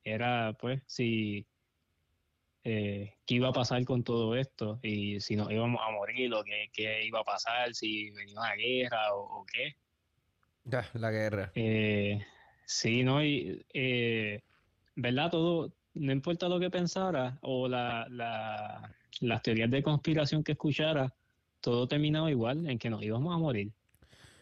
era, 0.05 0.57
pues, 0.59 0.83
si 0.87 1.47
eh, 2.63 3.15
qué 3.27 3.35
iba 3.37 3.49
a 3.49 3.53
pasar 3.53 3.85
con 3.85 4.05
todo 4.05 4.37
esto 4.37 4.79
y 4.83 5.19
si 5.21 5.35
nos 5.35 5.51
íbamos 5.51 5.81
a 5.83 5.91
morir 5.93 6.33
o 6.35 6.45
qué, 6.45 6.69
qué 6.73 7.05
iba 7.07 7.21
a 7.21 7.25
pasar, 7.25 7.75
si 7.75 8.11
venía 8.11 8.39
una 8.39 8.55
guerra 8.55 9.15
o, 9.15 9.45
qué. 9.51 9.77
Ya, 10.65 10.89
la 10.95 11.11
guerra. 11.11 11.53
Eh, 11.55 12.21
Sí, 12.71 13.03
¿no? 13.03 13.23
Y, 13.23 13.67
eh, 13.75 14.45
¿verdad? 14.95 15.29
Todo, 15.33 15.73
no 15.95 16.13
importa 16.13 16.49
lo 16.49 16.61
que 16.61 16.71
pensara 16.71 17.37
o 17.41 17.67
la, 17.67 18.07
la, 18.09 18.95
las 19.19 19.43
teorías 19.43 19.69
de 19.73 19.83
conspiración 19.83 20.45
que 20.45 20.53
escuchara, 20.53 21.13
todo 21.61 21.89
terminaba 21.89 22.31
igual, 22.31 22.71
en 22.71 22.79
que 22.79 22.89
nos 22.89 23.03
íbamos 23.03 23.35
a 23.35 23.39
morir. 23.39 23.73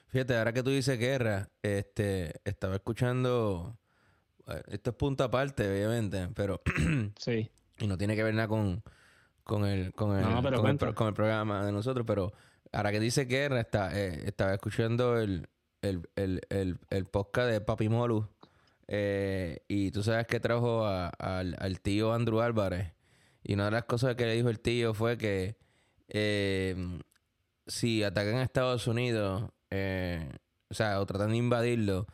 Fíjate, 0.09 0.37
ahora 0.37 0.53
que 0.53 0.63
tú 0.63 0.69
dices 0.69 0.99
guerra, 0.99 1.49
este, 1.63 2.35
estaba 2.45 2.75
escuchando, 2.75 3.79
eh, 4.47 4.63
esto 4.73 4.91
es 4.91 4.97
punto 4.97 5.25
aparte, 5.25 5.67
obviamente, 5.67 6.29
pero... 6.35 6.61
sí. 7.17 7.49
Y 7.79 7.87
no 7.87 7.97
tiene 7.97 8.15
que 8.15 8.25
ver 8.25 8.35
nada 8.35 8.49
con, 8.49 8.83
con 9.43 9.65
el, 9.65 9.95
con 9.95 10.19
el, 10.19 10.25
con, 10.25 10.67
el, 10.67 10.95
con 10.95 11.09
el 11.09 11.15
programa 11.15 11.65
de 11.65 11.73
nosotros, 11.73 12.05
pero 12.07 12.35
Ahora 12.73 12.93
que 12.93 13.01
dice 13.01 13.27
que 13.27 13.47
está, 13.47 13.99
eh, 13.99 14.25
estaba 14.27 14.53
escuchando 14.53 15.19
el, 15.19 15.49
el, 15.89 16.09
el, 16.17 16.41
el, 16.51 16.79
el 16.91 17.05
podcast 17.07 17.51
de 17.51 17.61
Papi 17.61 17.89
Molu. 17.89 18.29
eh, 18.89 19.61
y 19.69 19.91
tú 19.91 20.03
sabes 20.03 20.27
que 20.27 20.41
trajo 20.41 20.85
a- 20.87 21.09
al, 21.09 21.57
al 21.59 21.81
tío 21.81 22.13
Andrew 22.13 22.41
Álvarez. 22.41 22.93
Y 23.45 23.55
una 23.55 23.67
de 23.67 23.71
las 23.73 23.85
cosas 23.85 24.15
que 24.17 24.27
le 24.27 24.35
dijo 24.35 24.49
el 24.49 24.61
tío 24.61 24.95
fue 24.95 25.17
que 25.19 25.57
eh, 26.09 26.75
si 27.67 28.03
atacan 28.03 28.37
a 28.37 28.43
Estados 28.43 28.87
Unidos, 28.87 29.51
eh, 29.71 30.29
o 30.71 30.75
sea, 30.75 31.01
o 31.01 31.07
tratan 31.07 31.31
de 31.31 31.37
invadirlo, 31.37 32.07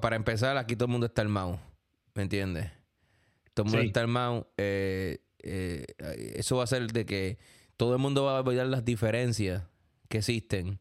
para 0.00 0.16
empezar, 0.16 0.56
aquí 0.56 0.74
todo 0.76 0.86
el 0.86 0.92
mundo 0.92 1.06
está 1.06 1.22
armado. 1.22 1.60
¿Me 2.14 2.22
entiendes? 2.22 2.70
Todo 3.54 3.66
el 3.66 3.70
mundo 3.70 3.82
Sí. 3.82 3.86
está 3.88 4.00
armado. 4.00 4.48
eso 5.42 6.56
va 6.56 6.64
a 6.64 6.66
ser 6.66 6.86
de 6.92 7.06
que 7.06 7.38
todo 7.76 7.94
el 7.94 7.98
mundo 8.00 8.24
va 8.24 8.36
a 8.36 8.40
olvidar 8.40 8.66
las 8.66 8.84
diferencias 8.84 9.62
que 10.08 10.18
existen, 10.18 10.80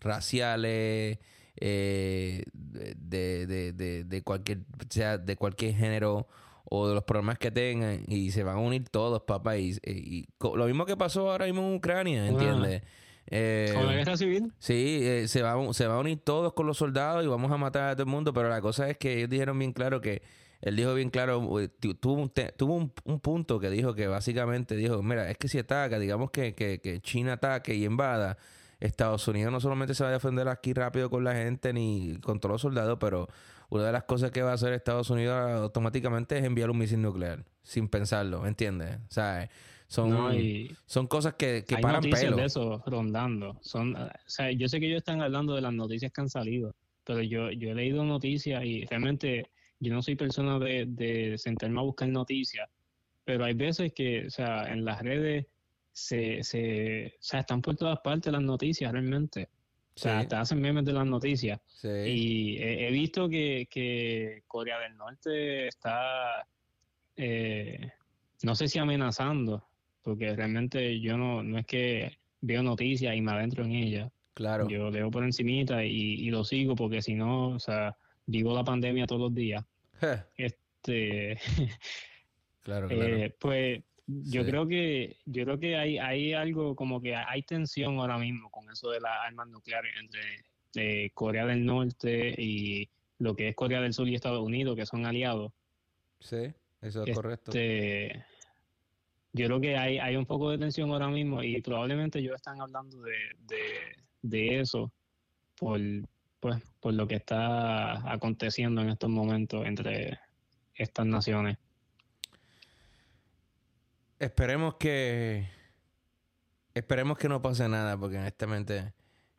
raciales, 0.00 1.18
eh, 1.60 2.44
de, 2.52 3.46
de, 3.46 3.72
de, 3.72 4.04
de 4.04 4.22
cualquier, 4.22 4.58
sea 4.90 5.18
de 5.18 5.36
cualquier 5.36 5.74
género 5.74 6.28
o 6.70 6.88
de 6.88 6.94
los 6.94 7.04
problemas 7.04 7.38
que 7.38 7.50
tengan 7.50 8.02
y 8.06 8.30
se 8.30 8.42
van 8.44 8.56
a 8.56 8.60
unir 8.60 8.88
todos, 8.90 9.22
papá. 9.22 9.56
Y, 9.56 9.70
y- 9.84 9.90
y 10.18 10.28
lo 10.40 10.66
mismo 10.66 10.84
que 10.86 10.96
pasó 10.96 11.30
ahora 11.30 11.46
mismo 11.46 11.62
en 11.62 11.74
Ucrania, 11.76 12.26
¿entiendes? 12.26 12.82
Eh, 13.30 13.72
¿Con 13.74 13.86
la 13.86 13.92
guerra 13.94 14.16
civil? 14.16 14.52
Sí, 14.58 15.00
eh, 15.02 15.28
se, 15.28 15.42
va, 15.42 15.52
a- 15.52 15.72
se 15.74 15.86
va 15.86 15.96
a 15.96 15.98
unir 16.00 16.18
todos 16.22 16.52
con 16.52 16.66
los 16.66 16.78
soldados 16.78 17.24
y 17.24 17.28
vamos 17.28 17.50
a 17.52 17.56
matar 17.56 17.90
a 17.90 17.92
todo 17.94 18.04
el 18.04 18.08
mundo, 18.10 18.32
pero 18.32 18.48
la 18.48 18.60
cosa 18.60 18.88
es 18.88 18.96
que 18.96 19.14
ellos 19.18 19.30
dijeron 19.30 19.58
bien 19.58 19.72
claro 19.72 20.00
que, 20.00 20.22
él 20.60 20.76
dijo 20.76 20.92
bien 20.94 21.10
claro, 21.10 21.60
eh, 21.60 21.68
tu- 21.68 21.94
tuvo, 21.94 22.14
un, 22.22 22.30
te- 22.30 22.52
tuvo 22.52 22.74
un, 22.74 22.92
un 23.04 23.20
punto 23.20 23.60
que 23.60 23.70
dijo 23.70 23.94
que 23.94 24.06
básicamente 24.06 24.76
dijo, 24.76 25.02
mira, 25.02 25.30
es 25.30 25.36
que 25.38 25.46
si 25.48 25.58
ataca, 25.58 25.98
digamos 25.98 26.30
que, 26.30 26.54
que, 26.54 26.80
que 26.80 27.00
China 27.00 27.34
ataque 27.34 27.74
y 27.74 27.84
invada, 27.84 28.38
Estados 28.80 29.26
Unidos 29.26 29.52
no 29.52 29.60
solamente 29.60 29.94
se 29.94 30.04
va 30.04 30.10
a 30.10 30.12
defender 30.12 30.48
aquí 30.48 30.72
rápido 30.72 31.10
con 31.10 31.24
la 31.24 31.34
gente 31.34 31.72
ni 31.72 32.18
con 32.22 32.38
todos 32.38 32.54
los 32.54 32.62
soldados, 32.62 32.98
pero 33.00 33.28
una 33.70 33.84
de 33.84 33.92
las 33.92 34.04
cosas 34.04 34.30
que 34.30 34.42
va 34.42 34.52
a 34.52 34.54
hacer 34.54 34.72
Estados 34.72 35.10
Unidos 35.10 35.34
automáticamente 35.34 36.38
es 36.38 36.44
enviar 36.44 36.70
un 36.70 36.78
misil 36.78 37.02
nuclear, 37.02 37.44
sin 37.62 37.88
pensarlo, 37.88 38.46
¿entiendes? 38.46 38.96
O 39.08 39.12
sea, 39.12 39.50
son, 39.88 40.10
No, 40.10 40.30
son 40.86 41.06
cosas 41.06 41.34
que, 41.34 41.64
que 41.66 41.76
hay 41.76 41.82
paran 41.82 42.02
noticias 42.02 42.36
de 42.36 42.44
eso 42.44 42.82
rondando. 42.86 43.58
Son, 43.62 43.96
o 43.96 44.10
sea, 44.26 44.52
yo 44.52 44.68
sé 44.68 44.80
que 44.80 44.86
ellos 44.86 44.98
están 44.98 45.22
hablando 45.22 45.54
de 45.54 45.62
las 45.62 45.72
noticias 45.72 46.12
que 46.12 46.20
han 46.20 46.28
salido, 46.28 46.74
pero 47.04 47.22
yo, 47.22 47.50
yo 47.50 47.70
he 47.70 47.74
leído 47.74 48.04
noticias 48.04 48.64
y 48.64 48.84
realmente 48.84 49.50
yo 49.80 49.92
no 49.92 50.02
soy 50.02 50.14
persona 50.14 50.58
de, 50.58 50.86
de 50.86 51.36
sentarme 51.38 51.80
a 51.80 51.84
buscar 51.84 52.08
noticias, 52.08 52.68
pero 53.24 53.44
hay 53.44 53.54
veces 53.54 53.92
que, 53.92 54.26
o 54.26 54.30
sea, 54.30 54.72
en 54.72 54.84
las 54.84 55.02
redes 55.02 55.46
se, 55.92 56.42
se, 56.42 57.14
o 57.18 57.22
sea, 57.22 57.40
están 57.40 57.60
por 57.62 57.76
todas 57.76 57.98
partes 58.00 58.32
las 58.32 58.42
noticias 58.42 58.90
realmente. 58.92 59.48
O 59.96 60.00
sea, 60.00 60.22
Sí. 60.22 60.28
te 60.28 60.36
hacen 60.36 60.60
memes 60.60 60.84
de 60.84 60.92
las 60.92 61.06
noticias. 61.06 61.60
Sí. 61.66 61.88
Y 61.88 62.58
he, 62.58 62.86
he 62.88 62.90
visto 62.92 63.28
que, 63.28 63.66
que 63.70 64.42
Corea 64.46 64.78
del 64.78 64.96
Norte 64.96 65.66
está, 65.66 66.46
eh, 67.16 67.90
no 68.42 68.54
sé 68.54 68.68
si 68.68 68.78
amenazando, 68.78 69.66
porque 70.02 70.34
realmente 70.36 71.00
yo 71.00 71.16
no, 71.18 71.42
no 71.42 71.58
es 71.58 71.66
que 71.66 72.18
veo 72.40 72.62
noticias 72.62 73.16
y 73.16 73.20
me 73.20 73.32
adentro 73.32 73.64
en 73.64 73.72
ellas. 73.72 74.12
Claro. 74.34 74.68
Yo 74.68 74.88
leo 74.90 75.10
por 75.10 75.24
encimita 75.24 75.84
y, 75.84 75.90
y 75.90 76.30
lo 76.30 76.44
sigo 76.44 76.76
porque 76.76 77.02
si 77.02 77.14
no, 77.16 77.48
o 77.48 77.58
sea, 77.58 77.96
vivo 78.26 78.54
la 78.54 78.62
pandemia 78.62 79.04
todos 79.06 79.22
los 79.22 79.34
días. 79.34 79.64
Este, 80.36 81.38
Claro, 82.62 82.86
claro. 82.88 83.04
eh, 83.16 83.34
pues 83.40 83.82
yo 84.08 84.42
Sí. 84.42 84.48
creo 84.50 84.66
que 84.66 85.16
yo 85.26 85.44
creo 85.44 85.58
que 85.60 85.76
hay, 85.76 85.98
hay 85.98 86.32
algo 86.32 86.74
como 86.74 87.00
que 87.00 87.14
hay 87.14 87.42
tensión 87.42 87.98
ahora 87.98 88.16
mismo 88.18 88.50
con 88.50 88.68
eso 88.70 88.90
de 88.90 89.00
las 89.00 89.12
armas 89.26 89.48
nucleares 89.48 89.92
entre 90.00 90.20
eh, 90.76 91.10
Corea 91.12 91.44
del 91.46 91.64
Norte 91.64 92.34
y 92.36 92.88
lo 93.18 93.36
que 93.36 93.48
es 93.48 93.54
Corea 93.54 93.80
del 93.82 93.92
Sur 93.92 94.08
y 94.08 94.14
Estados 94.14 94.42
Unidos, 94.42 94.76
que 94.76 94.86
son 94.86 95.04
aliados. 95.06 95.52
sí, 96.20 96.52
eso 96.80 97.04
es 97.04 97.14
correcto. 97.14 97.50
Este, 97.50 98.24
yo 99.34 99.46
creo 99.46 99.60
que 99.60 99.76
hay, 99.76 99.98
hay 99.98 100.16
un 100.16 100.24
poco 100.26 100.50
de 100.50 100.58
tensión 100.58 100.90
ahora 100.90 101.08
mismo 101.08 101.42
y 101.42 101.60
probablemente 101.60 102.18
ellos 102.20 102.34
están 102.36 102.60
hablando 102.62 103.02
de, 103.02 103.12
de, 103.40 103.58
de 104.22 104.60
eso 104.60 104.90
por, 105.56 105.78
pues, 106.40 106.62
por 106.80 106.94
lo 106.94 107.06
que 107.06 107.16
está 107.16 108.10
aconteciendo 108.10 108.80
en 108.80 108.88
estos 108.88 109.10
momentos 109.10 109.66
entre 109.66 110.18
estas 110.74 111.04
naciones. 111.06 111.58
Esperemos 114.18 114.74
que. 114.74 115.48
Esperemos 116.74 117.18
que 117.18 117.28
no 117.28 117.42
pase 117.42 117.68
nada, 117.68 117.96
porque 117.96 118.18
honestamente 118.18 118.92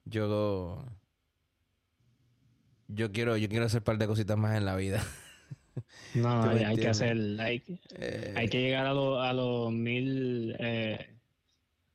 yo. 0.05 0.85
Yo 2.87 3.11
quiero, 3.11 3.37
yo 3.37 3.47
quiero 3.49 3.65
hacer 3.65 3.81
un 3.81 3.83
par 3.83 3.97
de 3.99 4.07
cositas 4.07 4.35
más 4.37 4.57
en 4.57 4.65
la 4.65 4.75
vida. 4.75 5.05
No, 6.15 6.43
hay, 6.43 6.63
hay 6.63 6.75
que 6.75 6.87
hacer, 6.87 7.17
hay, 7.39 7.63
Eh, 7.91 8.33
hay 8.35 8.49
que 8.49 8.61
llegar 8.61 8.87
a, 8.87 8.93
los 8.93 9.23
a 9.23 9.31
los 9.31 9.71
mil, 9.71 10.55
eh, 10.59 11.07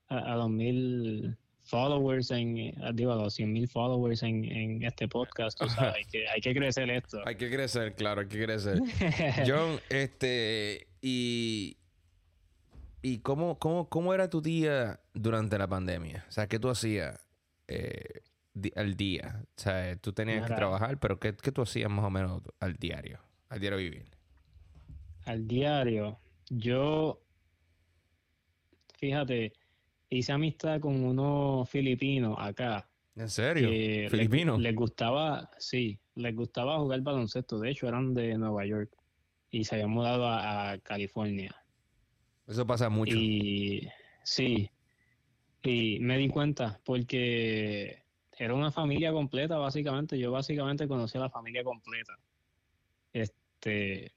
a, 0.09 0.19
a 0.19 0.37
los 0.37 0.51
mil 0.51 1.37
followers 1.65 2.31
en, 2.31 2.59
eh, 2.59 2.75
digo, 2.95 3.13
a 3.13 3.17
los 3.17 3.35
cien 3.35 3.53
mil 3.53 3.69
followers 3.69 4.23
en, 4.23 4.45
en 4.45 4.83
este 4.85 5.09
podcast, 5.09 5.59
tú 5.59 5.69
sabes, 5.69 5.95
hay 5.97 6.05
que, 6.05 6.29
hay 6.29 6.41
que 6.41 6.55
crecer 6.55 6.91
esto. 6.91 7.21
hay 7.27 7.37
que 7.37 7.51
crecer, 7.51 7.95
claro, 7.95 8.21
hay 8.21 8.29
que 8.29 8.43
crecer. 8.45 8.79
John, 9.47 9.81
este. 9.89 10.87
Y. 11.01 11.77
¿Y 13.07 13.19
cómo, 13.19 13.59
cómo, 13.59 13.91
cómo 13.91 14.15
era 14.15 14.31
tu 14.31 14.41
día 14.41 14.99
durante 15.13 15.59
la 15.59 15.69
pandemia? 15.69 16.25
O 16.27 16.33
sea, 16.33 16.47
¿qué 16.47 16.59
tú 16.59 16.71
hacías 16.71 17.21
eh, 17.69 18.23
al 18.77 18.97
día? 18.97 19.43
O 19.59 19.61
sea, 19.61 19.95
tú 19.97 20.15
tenías 20.15 20.49
que 20.49 20.55
trabajar, 20.55 20.99
pero 20.99 21.21
¿qué, 21.21 21.37
¿qué 21.37 21.53
tú 21.53 21.61
hacías 21.61 21.91
más 21.91 22.07
o 22.07 22.09
menos 22.09 22.41
al 22.61 22.77
diario? 22.77 23.21
Al 23.51 23.61
diario 23.61 23.79
vivir. 23.79 24.07
Al 25.27 25.47
diario, 25.47 26.19
yo, 26.49 27.21
fíjate, 28.99 29.53
hice 30.09 30.33
amistad 30.33 30.81
con 30.81 31.05
unos 31.05 31.69
filipinos 31.69 32.37
acá. 32.39 32.89
¿En 33.17 33.29
serio? 33.29 33.69
que 33.69 34.01
les- 34.05 34.11
¿Filipino? 34.11 34.57
Les, 34.57 34.75
gustaba, 34.75 35.51
sí, 35.59 35.99
les 36.15 36.35
gustaba 36.35 36.79
jugar 36.79 37.03
baloncesto. 37.03 37.59
De 37.59 37.69
hecho, 37.69 37.87
eran 37.87 38.15
de 38.15 38.39
Nueva 38.39 38.65
York 38.65 38.97
y 39.51 39.65
se 39.65 39.75
habían 39.75 39.91
mudado 39.91 40.27
a, 40.27 40.71
a 40.71 40.79
California. 40.79 41.55
Eso 42.47 42.67
pasa 42.67 42.89
mucho. 42.89 43.15
Y 43.17 43.89
sí, 44.23 44.71
y 45.63 45.99
me 46.01 46.19
di 46.19 46.29
cuenta 46.29 46.81
porque 46.85 48.05
era 48.37 48.55
una 48.55 48.71
familia 48.71 49.13
completa, 49.13 49.57
básicamente. 49.57 50.19
Yo 50.19 50.31
básicamente 50.31 50.87
conocí 50.87 51.17
a 51.19 51.23
la 51.23 51.31
familia 51.31 51.65
completa. 51.65 52.15
Este, 53.13 54.13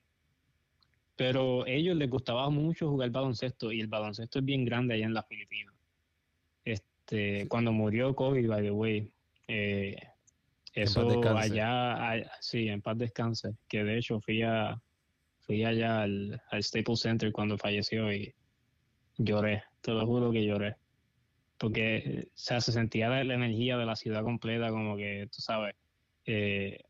pero 1.16 1.64
a 1.64 1.70
ellos 1.70 1.96
les 1.96 2.10
gustaba 2.10 2.50
mucho 2.50 2.90
jugar 2.90 3.10
baloncesto 3.12 3.72
y 3.72 3.80
el 3.80 3.88
baloncesto 3.88 4.40
es 4.40 4.46
bien 4.46 4.66
grande 4.66 4.96
allá 4.96 5.06
en 5.06 5.14
las 5.14 5.28
Filipinas. 5.28 5.74
Este, 6.64 7.48
cuando 7.48 7.72
murió 7.72 8.14
Kobe, 8.16 8.46
by 8.48 8.62
the 8.62 8.72
way, 8.72 9.14
eh, 9.48 9.96
eso 10.74 11.08
allá, 11.36 12.12
a- 12.12 12.32
sí, 12.42 12.68
en 12.68 12.82
paz 12.82 12.98
descanse, 12.98 13.56
que 13.68 13.84
de 13.84 13.98
hecho 13.98 14.20
fui 14.20 14.42
a, 14.44 14.80
fui 15.48 15.64
allá 15.64 16.04
al, 16.04 16.40
al 16.52 16.64
Staples 16.64 17.00
Center 17.00 17.32
cuando 17.32 17.58
falleció 17.58 18.14
y 18.14 18.36
lloré, 19.18 19.64
te 19.82 19.94
lo 19.94 20.06
juro 20.06 20.32
que 20.32 20.46
lloré. 20.46 20.76
Porque 21.58 22.28
o 22.28 22.32
sea, 22.36 22.62
se 22.62 22.72
sentía 22.72 23.10
la, 23.10 23.24
la 23.24 23.34
energía 23.34 23.78
de 23.78 23.86
la 23.86 23.96
ciudad 23.96 24.24
completa, 24.24 24.70
como 24.70 24.96
que, 24.96 25.28
tú 25.32 25.42
sabes, 25.42 25.74
eh, 26.26 26.82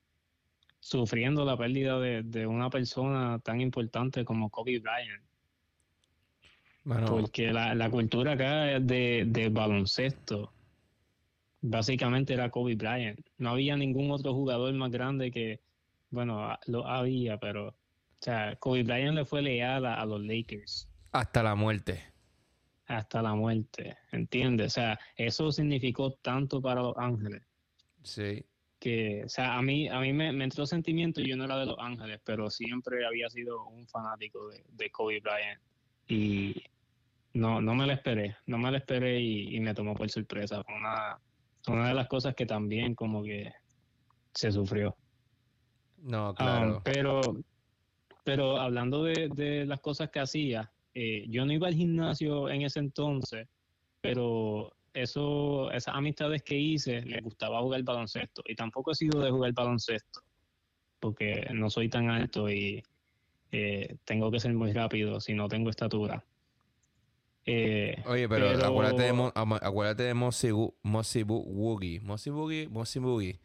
sufriendo 0.80 1.46
la 1.46 1.56
pérdida 1.56 2.00
de, 2.00 2.24
de 2.24 2.48
una 2.48 2.70
persona 2.70 3.40
tan 3.40 3.62
importante 3.62 4.26
como 4.26 4.50
Kobe 4.50 4.80
Bryant. 4.80 5.24
Bueno, 6.84 7.08
Porque 7.08 7.54
la, 7.54 7.76
la 7.76 7.90
cultura 7.90 8.34
acá 8.34 8.80
de, 8.80 9.26
de 9.28 9.50
baloncesto 9.50 10.52
básicamente 11.62 12.34
era 12.34 12.50
Kobe 12.50 12.76
Bryant. 12.76 13.20
No 13.38 13.52
había 13.52 13.78
ningún 13.78 14.12
otro 14.12 14.34
jugador 14.34 14.74
más 14.74 14.92
grande 14.92 15.32
que, 15.32 15.62
bueno, 16.10 16.58
lo 16.68 16.88
había, 16.88 17.38
pero, 17.38 17.76
o 18.20 18.24
sea, 18.24 18.56
Kobe 18.58 18.84
Bryant 18.84 19.16
le 19.16 19.26
fue 19.26 19.42
leal 19.42 19.86
a, 19.86 19.96
a 20.02 20.06
los 20.06 20.22
Lakers 20.22 20.90
hasta 21.12 21.42
la 21.44 21.56
muerte. 21.56 22.04
hasta 22.88 23.22
la 23.22 23.34
muerte, 23.36 23.98
¿entiendes? 24.12 24.68
O 24.68 24.76
sea, 24.76 25.00
eso 25.16 25.52
significó 25.52 26.14
tanto 26.22 26.62
para 26.62 26.82
Los 26.82 26.96
Ángeles 26.98 27.44
Sí. 28.04 28.46
que, 28.80 29.24
o 29.26 29.30
sea, 29.30 29.56
a 29.58 29.62
mí, 29.62 29.88
a 29.90 30.00
mí 30.00 30.14
me, 30.14 30.32
me 30.32 30.44
entró 30.46 30.66
sentimiento, 30.66 31.22
yo 31.22 31.36
no 31.36 31.46
era 31.46 31.58
de 31.58 31.66
Los 31.66 31.78
Ángeles, 31.80 32.22
pero 32.24 32.50
siempre 32.50 33.06
había 33.06 33.30
sido 33.30 33.66
un 33.66 33.88
fanático 33.88 34.48
de, 34.50 34.64
de 34.70 34.90
Kobe 34.92 35.20
Bryant. 35.20 35.62
Y 36.08 36.64
no, 37.34 37.62
no 37.62 37.76
me 37.76 37.86
lo 37.86 37.92
esperé, 37.94 38.38
no 38.46 38.58
me 38.58 38.72
lo 38.72 38.78
esperé 38.78 39.20
y, 39.20 39.56
y 39.56 39.60
me 39.60 39.74
tomó 39.74 39.94
por 39.94 40.10
sorpresa. 40.10 40.64
Fue 40.64 40.76
una, 40.76 41.20
una 41.68 41.88
de 41.90 41.94
las 41.94 42.08
cosas 42.08 42.36
que 42.36 42.46
también 42.46 42.96
como 42.96 43.22
que 43.24 43.52
se 44.34 44.52
sufrió. 44.52 44.96
No, 45.98 46.30
Um, 46.30 46.36
claro. 46.36 46.82
pero, 46.86 47.22
pero 48.28 48.60
hablando 48.60 49.06
de, 49.06 49.30
de 49.34 49.66
las 49.66 49.80
cosas 49.80 50.10
que 50.10 50.20
hacía, 50.20 50.70
eh, 50.94 51.24
yo 51.30 51.46
no 51.46 51.54
iba 51.54 51.70
al 51.70 51.76
gimnasio 51.76 52.50
en 52.50 52.64
ese 52.64 52.80
entonces, 52.80 53.48
pero 54.02 54.74
eso, 54.94 55.72
esas 55.72 55.96
amistades 55.96 56.44
que 56.44 56.58
hice, 56.58 57.04
les 57.04 57.24
gustaba 57.24 57.62
jugar 57.62 57.84
baloncesto. 57.84 58.44
Y 58.46 58.54
tampoco 58.56 58.92
he 58.92 58.96
sido 58.96 59.22
de 59.22 59.32
jugar 59.32 59.54
baloncesto, 59.54 60.20
porque 61.00 61.48
no 61.54 61.70
soy 61.70 61.88
tan 61.88 62.10
alto 62.10 62.50
y 62.50 62.84
eh, 63.54 63.96
tengo 64.04 64.30
que 64.30 64.42
ser 64.42 64.54
muy 64.54 64.74
rápido 64.74 65.22
si 65.22 65.34
no 65.34 65.48
tengo 65.48 65.70
estatura. 65.70 66.22
Eh, 67.46 68.04
Oye, 68.08 68.28
pero, 68.28 68.50
acuérdate 68.50 69.04
de, 69.04 69.32
acuérdate 69.62 70.04
de 70.04 70.14
Mossy, 70.14 70.52
Boogie. 70.52 72.02
Mossy 72.02 72.30
Boogie, 72.30 72.68
Mossy 72.68 73.00
Boogie. 73.00 73.40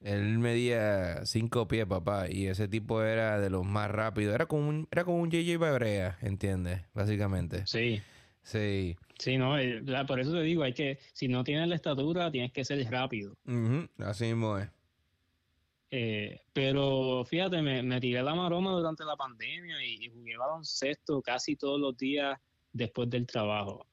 Él 0.00 0.38
medía 0.38 1.24
cinco 1.26 1.66
pies, 1.66 1.86
papá, 1.86 2.30
y 2.30 2.46
ese 2.46 2.68
tipo 2.68 3.02
era 3.02 3.40
de 3.40 3.50
los 3.50 3.64
más 3.64 3.90
rápidos. 3.90 4.34
Era 4.34 4.46
como 4.46 4.68
un, 4.68 4.88
era 4.90 5.04
como 5.04 5.18
un 5.18 5.30
JJ 5.30 5.58
Babrea, 5.58 6.18
¿entiendes? 6.22 6.82
Básicamente. 6.94 7.66
Sí. 7.66 8.00
Sí. 8.42 8.96
Sí, 9.18 9.36
no, 9.36 9.58
eh, 9.58 9.82
por 10.06 10.20
eso 10.20 10.32
te 10.32 10.42
digo, 10.42 10.62
hay 10.62 10.72
que, 10.72 10.98
si 11.12 11.26
no 11.26 11.42
tienes 11.42 11.68
la 11.68 11.74
estatura, 11.74 12.30
tienes 12.30 12.52
que 12.52 12.64
ser 12.64 12.82
rápido. 12.90 13.36
Así 13.98 14.26
mismo 14.26 14.56
es. 14.56 14.68
Eh, 15.90 16.40
pero 16.52 17.24
fíjate, 17.24 17.60
me, 17.62 17.82
me, 17.82 18.00
tiré 18.00 18.22
la 18.22 18.34
maroma 18.34 18.72
durante 18.72 19.04
la 19.04 19.16
pandemia 19.16 19.82
y, 19.84 20.04
y, 20.04 20.08
jugué 20.10 20.36
baloncesto 20.36 21.20
casi 21.22 21.56
todos 21.56 21.80
los 21.80 21.96
días 21.96 22.38
después 22.72 23.10
del 23.10 23.26
trabajo. 23.26 23.86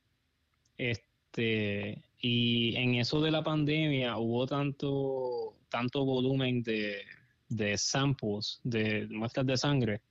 Este, 0.77 2.03
y 2.27 2.75
en 2.75 2.95
eso 2.95 3.21
de 3.21 3.29
la 3.29 3.43
pandemia 3.43 4.17
hubo 4.17 4.47
tanto, 4.47 5.59
tanto 5.69 6.03
volumen 6.03 6.63
de, 6.63 7.03
de 7.49 7.77
samples, 7.77 8.59
de 8.63 9.07
muestras 9.11 9.45
de 9.45 9.55
sangre, 9.55 10.01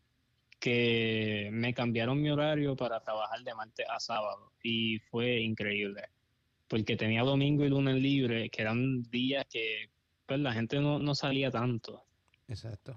que 0.60 1.48
me 1.50 1.74
cambiaron 1.74 2.22
mi 2.22 2.30
horario 2.30 2.76
para 2.76 3.00
trabajar 3.00 3.42
de 3.42 3.52
martes 3.56 3.84
a 3.90 3.98
sábado 3.98 4.52
y 4.62 5.00
fue 5.10 5.40
increíble. 5.40 6.04
Porque 6.68 6.96
tenía 6.96 7.24
domingo 7.24 7.64
y 7.64 7.68
lunes 7.68 7.96
libre 7.96 8.48
que 8.48 8.62
eran 8.62 9.02
días 9.10 9.44
que 9.50 9.90
pues 10.24 10.38
la 10.38 10.52
gente 10.52 10.78
no, 10.78 11.00
no 11.00 11.16
salía 11.16 11.50
tanto. 11.50 12.04
Exacto. 12.46 12.96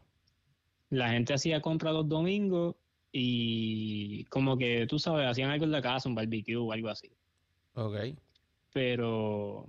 La 0.92 1.10
gente 1.10 1.34
hacía 1.34 1.60
compra 1.60 1.92
los 1.92 2.08
domingos 2.08 2.76
y 3.12 4.26
como 4.26 4.60
que 4.60 4.86
tú 4.86 5.00
sabes 5.00 5.28
hacían 5.28 5.50
algo 5.50 5.66
en 5.66 5.72
la 5.72 5.82
casa 5.82 6.08
un 6.08 6.14
barbecue 6.14 6.56
o 6.56 6.72
algo 6.72 6.90
así. 6.90 7.10
Ok 7.74 7.96
pero 8.78 9.66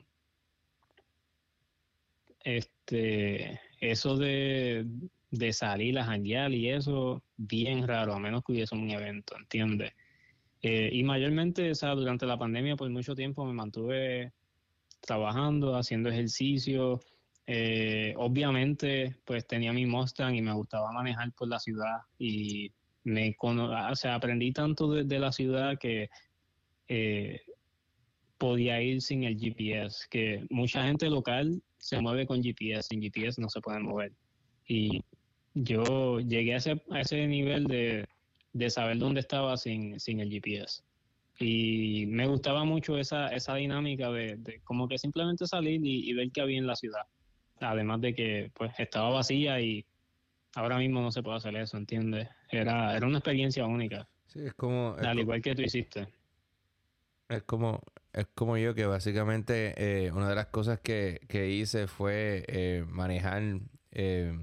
este 2.45 3.59
eso 3.81 4.19
de 4.19 4.87
de 5.31 5.53
salir 5.53 5.99
a 5.99 6.05
janguear 6.05 6.53
y 6.53 6.71
eso, 6.71 7.23
bien 7.37 7.87
raro, 7.87 8.15
a 8.15 8.19
menos 8.19 8.43
que 8.45 8.53
hubiese 8.53 8.75
un 8.75 8.91
evento, 8.91 9.37
¿entiendes? 9.37 9.93
Eh, 10.63 10.91
y 10.93 11.03
mayormente, 11.03 11.71
o 11.71 11.75
sea, 11.75 11.95
durante 11.95 12.27
la 12.27 12.39
pandemia, 12.39 12.77
por 12.77 12.91
mucho 12.91 13.15
tiempo 13.15 13.45
me 13.45 13.53
mantuve 13.53 14.33
trabajando, 15.01 15.77
haciendo 15.77 16.09
ejercicio. 16.09 17.01
Eh, 17.47 18.15
obviamente, 18.17 19.17
pues 19.25 19.47
tenía 19.47 19.73
mi 19.73 19.87
Mustang 19.87 20.35
y 20.35 20.43
me 20.43 20.53
gustaba 20.53 20.93
manejar 20.93 21.33
por 21.33 21.49
la 21.49 21.59
ciudad 21.59 22.01
y 22.19 22.73
me 23.05 23.35
o 23.41 23.95
sea, 23.95 24.17
aprendí 24.17 24.53
tanto 24.53 24.93
de, 24.93 25.19
la 25.19 25.33
ciudad 25.33 25.79
que 25.79 26.11
eh, 26.89 27.41
podía 28.39 28.81
ir 28.81 29.03
sin 29.03 29.25
el 29.25 29.39
GPS, 29.39 30.07
que 30.09 30.47
mucha 30.49 30.85
gente 30.85 31.11
local 31.11 31.61
se 31.79 32.01
mueve 32.01 32.27
con 32.27 32.43
GPS, 32.43 32.89
sin 32.89 33.03
GPS 33.03 33.41
no 33.41 33.49
se 33.49 33.61
pueden 33.61 33.83
mover. 33.83 34.13
Y 34.67 35.03
yo 35.55 36.21
llegué 36.21 36.55
a 36.55 36.59
ese, 36.59 36.83
a 36.91 37.01
ese 37.01 37.27
nivel 37.27 37.65
de, 37.65 38.07
saber 38.71 38.99
dónde 38.99 39.21
estaba 39.21 39.57
sin, 39.57 39.99
sin 39.99 40.21
el 40.21 40.31
GPS. 40.31 40.83
Y 41.41 42.07
me 42.07 42.27
gustaba 42.27 42.65
mucho 42.65 42.99
esa, 42.99 43.29
esa 43.29 43.55
dinámica 43.55 44.11
de, 44.11 44.61
como 44.65 44.89
que 44.89 44.99
simplemente 44.99 45.47
salir 45.47 45.81
y, 45.85 46.13
ver 46.13 46.31
qué 46.33 46.41
había 46.41 46.59
en 46.59 46.67
la 46.67 46.77
ciudad. 46.77 47.03
Además 47.61 48.01
de 48.01 48.15
que 48.15 48.51
pues 48.55 48.73
estaba 48.79 49.11
vacía 49.11 49.61
y 49.61 49.85
ahora 50.55 50.79
mismo 50.79 51.01
no 51.01 51.11
se 51.11 51.23
puede 51.23 51.39
hacer 51.39 51.57
eso, 51.57 51.77
¿entiendes? 51.77 52.29
Era, 52.51 52.97
era 52.97 53.07
una 53.07 53.19
experiencia 53.19 53.67
única. 53.67 54.09
Sí, 54.27 54.41
es 54.41 54.55
como... 54.55 54.95
al 54.95 55.19
igual 55.19 55.41
que 55.41 55.55
tú 55.55 55.63
hiciste. 55.63 56.09
Es 57.29 57.43
como, 57.43 57.81
es 58.19 58.27
como 58.35 58.57
yo 58.57 58.75
que 58.75 58.87
básicamente 58.87 59.75
eh, 59.77 60.13
una 60.13 60.29
de 60.29 60.35
las 60.35 60.47
cosas 60.47 60.81
que, 60.81 61.21
hice 61.31 61.87
fue 61.87 62.45
eh, 62.49 62.85
manejar... 62.89 63.43
Eh, 63.93 64.39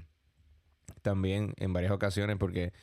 también 1.05 1.53
en 1.57 1.71
varias 1.71 1.91
ocasiones 1.91 2.35
porque 2.37 2.73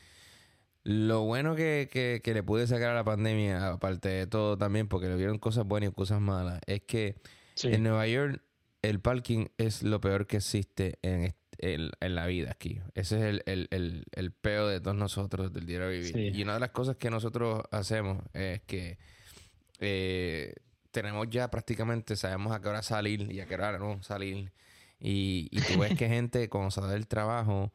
lo 0.83 1.23
bueno 1.23 1.55
que, 1.55 2.21
le 2.23 2.43
pude 2.43 2.67
sacar 2.67 2.91
a 2.91 2.95
la 2.95 3.03
pandemia, 3.03 3.73
aparte 3.73 4.07
de 4.07 4.27
todo 4.27 4.57
también, 4.57 4.87
porque 4.87 5.07
le 5.07 5.15
vieron 5.15 5.39
cosas 5.39 5.65
buenas 5.65 5.91
y 5.91 5.93
cosas 5.93 6.21
malas, 6.21 6.61
es 6.65 6.81
que 6.83 7.15
en 7.63 7.83
Nueva 7.83 8.07
York 8.07 8.41
el 8.81 8.99
parking 8.99 9.47
es 9.57 9.83
lo 9.83 9.99
peor 10.01 10.25
que 10.25 10.37
existe 10.37 10.99
en, 11.01 11.33
en, 11.57 12.15
la 12.15 12.25
vida 12.27 12.51
aquí. 12.51 12.79
Ese 12.95 13.17
es 13.17 13.41
el, 13.45 13.67
el, 13.71 14.05
el, 14.11 14.31
peo 14.31 14.67
de 14.67 14.79
todos 14.81 14.97
nosotros 14.97 15.53
del 15.53 15.65
día 15.65 15.79
de 15.79 15.99
vivir. 15.99 16.35
Y 16.35 16.43
una 16.43 16.55
de 16.55 16.59
las 16.61 16.71
cosas 16.71 16.97
que 16.97 17.09
nosotros 17.09 17.63
hacemos 17.71 18.23
es 18.33 18.61
que 18.61 18.97
eh, 19.79 20.53
tenemos 20.93 21.27
ya 21.29 21.49
prácticamente, 21.49 22.15
sabemos 22.15 22.53
a 22.53 22.61
qué 22.61 22.69
hora 22.69 22.81
salir 22.81 23.29
y 23.29 23.41
a 23.41 23.45
qué 23.45 23.55
hora 23.55 23.77
no 23.77 24.01
salir. 24.01 24.53
Y, 25.01 25.49
y 25.51 25.59
tú 25.61 25.79
ves 25.79 25.97
que 25.97 26.07
gente 26.07 26.47
cuando 26.47 26.71
sale 26.71 26.93
del 26.93 27.07
trabajo 27.07 27.73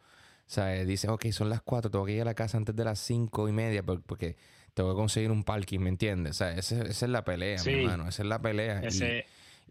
sea, 0.49 0.85
dice, 0.85 1.09
ok, 1.09 1.27
son 1.31 1.51
las 1.51 1.61
cuatro, 1.63 1.91
tengo 1.91 2.07
que 2.07 2.13
ir 2.13 2.23
a 2.23 2.25
la 2.25 2.35
casa 2.35 2.57
antes 2.57 2.75
de 2.75 2.85
las 2.85 2.99
cinco 2.99 3.49
y 3.49 3.53
media 3.53 3.83
porque 3.83 4.37
tengo 4.73 4.91
que 4.91 4.97
conseguir 4.97 5.31
un 5.31 5.45
parking, 5.45 5.79
¿me 5.79 5.91
entiendes? 5.91 6.33
O 6.33 6.35
sea, 6.35 6.53
esa, 6.53 6.83
es 6.83 7.03
la 7.03 7.23
pelea, 7.23 7.63
mi 7.65 7.73
hermano, 7.73 8.09
esa 8.09 8.23
es 8.23 8.29
la 8.29 8.41
pelea. 8.41 8.83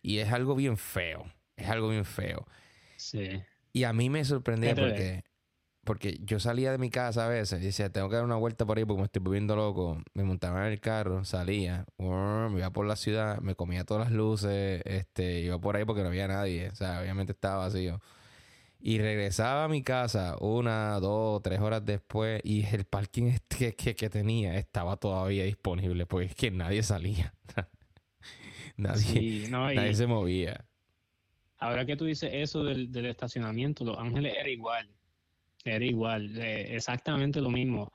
Y, 0.04 0.20
es 0.20 0.32
algo 0.32 0.56
bien 0.56 0.78
feo, 0.78 1.26
es 1.56 1.68
algo 1.68 1.90
bien 1.90 2.06
feo. 2.06 2.48
Sí. 2.96 3.42
Y 3.74 3.84
a 3.84 3.94
mí 3.94 4.10
me 4.10 4.24
sorprendía 4.24 4.76
porque, 4.76 5.24
porque 5.88 6.20
yo 6.22 6.38
salía 6.42 6.74
de 6.74 6.78
mi 6.78 6.90
casa 6.90 7.26
a 7.26 7.30
veces 7.30 7.62
y 7.62 7.68
decía, 7.68 7.90
tengo 7.90 8.10
que 8.10 8.16
dar 8.16 8.26
una 8.26 8.36
vuelta 8.36 8.66
por 8.66 8.78
ahí 8.78 8.84
porque 8.84 9.00
me 9.00 9.06
estoy 9.06 9.22
volviendo 9.22 9.56
loco. 9.56 10.04
Me 10.14 10.26
montaba 10.26 10.68
en 10.68 10.74
el 10.74 10.82
carro, 10.82 11.24
salía, 11.24 11.86
me 11.98 12.58
iba 12.60 12.70
por 12.72 12.86
la 12.86 12.98
ciudad, 12.98 13.40
me 13.40 13.56
comía 13.56 13.86
todas 13.86 14.04
las 14.04 14.12
luces, 14.12 14.82
este, 14.84 15.40
iba 15.40 15.58
por 15.60 15.78
ahí 15.78 15.86
porque 15.86 16.02
no 16.02 16.10
había 16.10 16.28
nadie. 16.28 16.70
O 16.70 16.76
sea, 16.76 17.00
obviamente 17.00 17.32
estaba 17.32 17.66
vacío. 17.66 18.02
Y 18.82 19.00
regresaba 19.00 19.64
a 19.64 19.68
mi 19.70 19.82
casa 19.82 20.36
una, 20.42 21.00
dos, 21.00 21.42
tres 21.42 21.62
horas 21.62 21.86
después 21.86 22.42
y 22.44 22.66
el 22.66 22.84
parking 22.84 23.32
que, 23.48 23.74
que, 23.74 24.10
tenía 24.10 24.58
estaba 24.58 24.98
todavía 24.98 25.46
disponible 25.46 26.06
porque 26.06 26.28
es 26.28 26.36
que 26.36 26.52
nadie 26.52 26.84
salía. 26.84 27.34
nadie, 28.76 29.48
nadie 29.50 29.96
se 29.96 30.06
movía. 30.06 30.66
Ahora 31.60 31.86
que 31.86 31.96
tú 31.96 32.04
dices 32.04 32.30
eso 32.34 32.66
del, 32.66 32.94
estacionamiento, 33.06 33.86
Los 33.86 33.98
Ángeles 33.98 34.36
era 34.38 34.50
igual. 34.50 34.97
Era 35.68 35.86
igual, 35.86 36.38
eh, 36.38 36.76
exactamente 36.76 37.42
lo 37.42 37.50
mismo. 37.50 37.92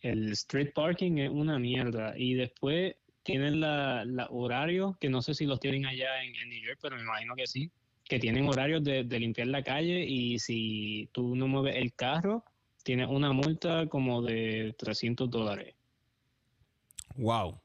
El 0.00 0.32
street 0.32 0.72
parking 0.74 1.18
es 1.18 1.30
una 1.30 1.58
mierda. 1.58 2.14
Y 2.16 2.34
después 2.34 2.96
tienen 3.22 3.60
la, 3.60 4.04
la 4.04 4.26
horario, 4.30 4.96
que 5.00 5.08
no 5.08 5.22
sé 5.22 5.34
si 5.34 5.46
los 5.46 5.60
tienen 5.60 5.86
allá 5.86 6.22
en, 6.22 6.34
en 6.36 6.48
New 6.50 6.62
York, 6.62 6.78
pero 6.82 6.96
me 6.96 7.02
imagino 7.02 7.34
que 7.34 7.46
sí 7.46 7.70
que 8.04 8.18
tienen 8.18 8.46
horarios 8.48 8.84
de, 8.84 9.04
limpiar 9.04 9.48
la 9.48 9.62
calle 9.62 10.04
y 10.04 10.38
si 10.38 11.08
tú 11.12 11.34
no 11.34 11.48
mueves 11.48 11.76
el 11.76 11.94
carro, 11.94 12.44
tienes 12.82 13.08
una 13.08 13.32
multa 13.32 13.86
como 13.88 14.22
de 14.22 14.74
300 14.78 15.30
dólares. 15.30 15.74
Wow. 17.16 17.60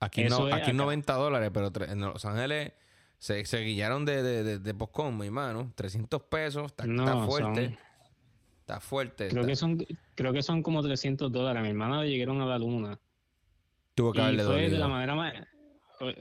Aquí, 0.00 0.24
no, 0.24 0.52
aquí 0.52 0.72
90 0.72 1.12
dólares, 1.14 1.50
pero 1.54 1.70
en 1.84 2.00
Los 2.00 2.24
Ángeles 2.24 2.72
se, 3.18 3.44
se 3.44 3.60
guillaron 3.60 4.04
de, 4.04 4.22
de, 4.22 4.58
de, 4.58 4.72
mi 5.12 5.26
hermano. 5.26 5.72
300 5.76 6.22
pesos, 6.22 6.72
está, 6.76 7.24
fuerte. 7.24 7.78
Está 8.64 8.80
fuerte. 8.80 9.28
Creo, 9.28 9.46
Que 9.46 9.56
son, 9.56 9.84
creo 10.14 10.32
que 10.32 10.42
son 10.42 10.62
como 10.62 10.82
300 10.82 11.30
dólares. 11.30 11.62
Mi 11.62 11.68
hermana 11.68 12.04
llegaron 12.04 12.40
a 12.40 12.46
la 12.46 12.58
luna. 12.58 12.98
Tuvo 13.94 14.12
que 14.12 14.20
haberle 14.20 14.44
fue 14.44 14.70
de 14.70 14.78
la 14.78 14.88
manera 14.88 15.14
más 15.14 15.34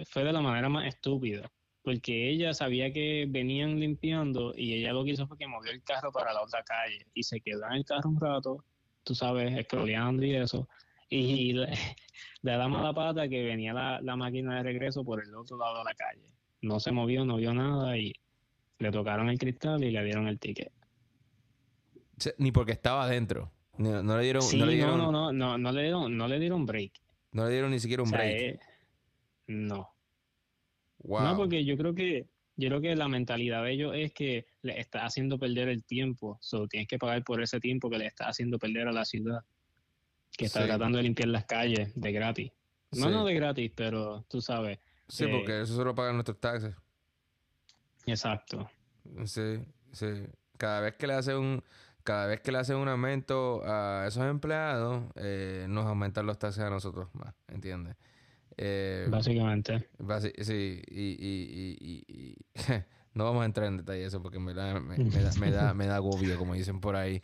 Fue 0.09 0.23
de 0.23 0.31
la 0.31 0.41
manera 0.41 0.69
más 0.69 0.85
estúpida 0.85 1.51
porque 1.83 2.29
ella 2.29 2.53
sabía 2.53 2.91
que 2.91 3.25
venían 3.27 3.79
limpiando 3.79 4.53
y 4.55 4.73
ella 4.73 4.93
lo 4.93 5.03
que 5.03 5.11
hizo 5.11 5.27
fue 5.27 5.37
que 5.37 5.47
movió 5.47 5.71
el 5.71 5.83
carro 5.83 6.11
para 6.11 6.33
la 6.33 6.41
otra 6.41 6.63
calle 6.63 7.05
y 7.13 7.23
se 7.23 7.41
quedó 7.41 7.65
en 7.67 7.73
el 7.73 7.85
carro 7.85 8.09
un 8.09 8.19
rato, 8.19 8.63
tú 9.03 9.13
sabes, 9.13 9.55
escroleando 9.57 10.23
y 10.23 10.35
eso, 10.35 10.67
y 11.09 11.53
le, 11.53 11.67
da 12.41 12.67
mala 12.69 12.93
pata 12.93 13.27
que 13.27 13.43
venía 13.43 13.73
la, 13.73 14.15
máquina 14.15 14.57
de 14.57 14.63
regreso 14.63 15.03
por 15.03 15.21
el 15.21 15.35
otro 15.35 15.57
lado 15.57 15.79
de 15.79 15.83
la 15.83 15.93
calle. 15.93 16.31
No 16.61 16.79
se 16.79 16.93
movió, 16.93 17.25
no 17.25 17.35
vio 17.35 17.53
nada 17.53 17.97
y 17.97 18.13
le 18.79 18.91
tocaron 18.91 19.29
el 19.29 19.37
cristal 19.37 19.83
y 19.83 19.91
le 19.91 20.03
dieron 20.05 20.27
el 20.29 20.39
ticket. 20.39 20.71
Ni 22.37 22.51
porque 22.51 22.71
estaba 22.71 23.03
adentro. 23.03 23.51
No, 23.77 24.17
le 24.17 24.23
dieron, 24.23 24.43
no, 24.55 24.65
le 24.65 24.73
dieron... 24.73 24.97
no, 24.97 25.11
no, 25.11 25.33
no, 25.33 25.57
no, 25.57 25.71
le 25.71 25.81
dieron, 25.81 26.15
no 26.15 26.27
le 26.27 26.39
dieron 26.39 26.65
break. 26.65 26.93
No 27.31 27.45
le 27.45 27.51
dieron 27.51 27.71
ni 27.71 27.79
siquiera 27.79 28.03
un 28.03 28.11
break. 28.11 28.35
Eh, 28.35 28.59
no. 29.47 29.89
No, 31.03 31.37
porque 31.37 31.65
yo 31.65 31.75
creo 31.75 31.93
que 31.93 32.27
yo 32.55 32.69
creo 32.69 32.81
que 32.81 32.95
la 32.95 33.07
mentalidad 33.07 33.63
de 33.63 33.71
ellos 33.71 33.93
es 33.95 34.13
que 34.13 34.45
le 34.61 34.79
está 34.79 35.05
haciendo 35.05 35.39
perder 35.39 35.69
el 35.69 35.83
tiempo, 35.83 36.37
so 36.39 36.67
tienes 36.67 36.87
que 36.87 36.99
pagar 36.99 37.23
por 37.23 37.41
ese 37.41 37.59
tiempo 37.59 37.89
que 37.89 37.97
le 37.97 38.05
está 38.05 38.27
haciendo 38.27 38.59
perder 38.59 38.87
a 38.87 38.91
la 38.91 39.05
ciudad, 39.05 39.43
que 40.37 40.45
está 40.45 40.63
tratando 40.63 40.97
de 40.99 41.03
limpiar 41.03 41.29
las 41.29 41.45
calles 41.45 41.91
de 41.95 42.11
gratis. 42.11 42.51
No, 42.91 43.09
no 43.09 43.25
de 43.25 43.33
gratis, 43.33 43.71
pero 43.75 44.23
tú 44.29 44.39
sabes, 44.39 44.77
Sí, 45.07 45.27
porque 45.27 45.61
eso 45.61 45.75
solo 45.75 45.93
pagan 45.93 46.15
nuestros 46.15 46.39
taxes. 46.39 46.73
Exacto. 48.05 48.69
Sí, 49.25 49.59
sí. 49.91 50.25
Cada 50.57 50.81
vez 50.81 50.95
que 50.95 51.07
le 51.07 51.13
hace 51.13 51.35
un, 51.35 51.63
cada 52.03 52.27
vez 52.27 52.41
que 52.41 52.51
le 52.51 52.57
hacen 52.57 52.75
un 52.75 52.87
aumento 52.87 53.63
a 53.65 54.05
esos 54.07 54.23
empleados, 54.25 55.03
eh, 55.15 55.65
nos 55.69 55.85
aumentan 55.85 56.25
los 56.25 56.37
taxes 56.37 56.63
a 56.63 56.69
nosotros 56.69 57.07
más, 57.13 57.33
¿entiendes? 57.47 57.95
Eh, 58.57 59.07
Básicamente. 59.09 59.89
sí, 60.41 60.81
y, 60.87 62.35
no 63.13 63.23
vamos 63.23 63.41
a 63.43 63.45
entrar 63.45 63.67
en 63.67 63.77
detalle 63.77 64.05
eso 64.05 64.21
porque 64.21 64.39
me 64.39 64.53
da, 64.53 64.79
me, 64.79 64.97
da, 65.51 65.73
me, 65.73 65.85
da, 65.87 65.95
agobio, 65.95 66.37
como 66.37 66.53
dicen 66.53 66.79
por 66.79 66.95
ahí. 66.95 67.23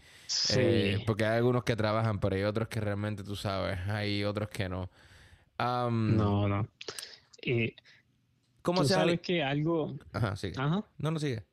Eh, 0.55 1.03
porque 1.05 1.25
hay 1.25 1.37
algunos 1.37 1.63
que 1.63 1.75
trabajan, 1.75 2.19
pero 2.19 2.35
hay 2.35 2.43
otros 2.43 2.67
que 2.67 2.79
realmente 2.79 3.23
tú 3.23 3.35
sabes, 3.35 3.77
hay 3.87 4.23
otros 4.23 4.49
que 4.49 4.69
no. 4.69 4.89
no, 5.59 6.47
no. 6.47 6.67
¿Cómo 8.61 8.83
se 8.83 8.93
sabes 8.93 9.19
que 9.21 9.43
algo... 9.43 9.97
Ajá, 10.11 10.35
sigue. 10.35 10.53
Ajá. 10.57 10.83
No, 10.97 11.11
no 11.11 11.19
sigue. 11.19 11.43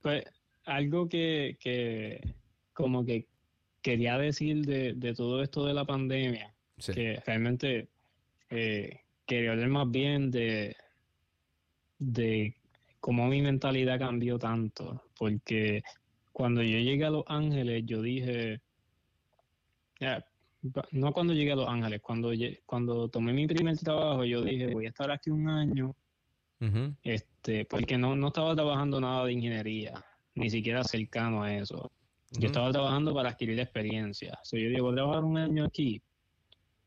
Pues 0.00 0.24
algo 0.64 1.08
que, 1.08 1.56
que 1.60 2.34
como 2.72 3.04
que 3.04 3.26
quería 3.82 4.16
decir 4.16 4.64
de, 4.64 4.94
de 4.94 5.14
todo 5.14 5.42
esto 5.42 5.66
de 5.66 5.74
la 5.74 5.84
pandemia, 5.84 6.54
que 6.94 7.20
realmente 7.26 7.88
eh, 8.50 9.00
quería 9.26 9.52
hablar 9.52 9.68
más 9.68 9.90
bien 9.90 10.30
de, 10.30 10.76
de 11.98 12.54
cómo 13.00 13.26
mi 13.26 13.42
mentalidad 13.42 13.98
cambió 13.98 14.38
tanto, 14.38 15.02
porque 15.18 15.82
cuando 16.32 16.62
yo 16.62 16.78
llegué 16.78 17.04
a 17.04 17.10
Los 17.10 17.24
Ángeles, 17.26 17.84
yo 17.84 18.00
dije, 18.00 18.60
no 20.92 21.12
cuando 21.12 21.34
llegué 21.34 21.52
a 21.52 21.56
Los 21.56 21.68
Ángeles, 21.68 22.00
cuando, 22.00 22.30
cuando 22.66 23.08
tomé 23.08 23.32
mi 23.32 23.46
primer 23.46 23.76
trabajo, 23.78 24.24
yo 24.24 24.42
dije, 24.42 24.72
voy 24.72 24.86
a 24.86 24.90
estar 24.90 25.10
aquí 25.10 25.30
un 25.30 25.48
año, 25.48 25.94
este, 27.02 27.64
porque 27.64 27.98
no, 27.98 28.14
no 28.14 28.28
estaba 28.28 28.54
trabajando 28.54 29.00
nada 29.00 29.24
de 29.26 29.32
ingeniería, 29.32 30.04
ni 30.34 30.48
siquiera 30.48 30.84
cercano 30.84 31.42
a 31.42 31.52
eso. 31.54 31.90
Yo 32.38 32.46
estaba 32.46 32.70
trabajando 32.72 33.14
para 33.14 33.30
adquirir 33.30 33.60
experiencia. 33.60 34.38
So, 34.42 34.56
yo 34.56 34.68
digo, 34.68 34.84
voy 34.84 34.92
a 34.92 34.96
trabajar 34.96 35.24
un 35.24 35.36
año 35.36 35.64
aquí 35.64 36.02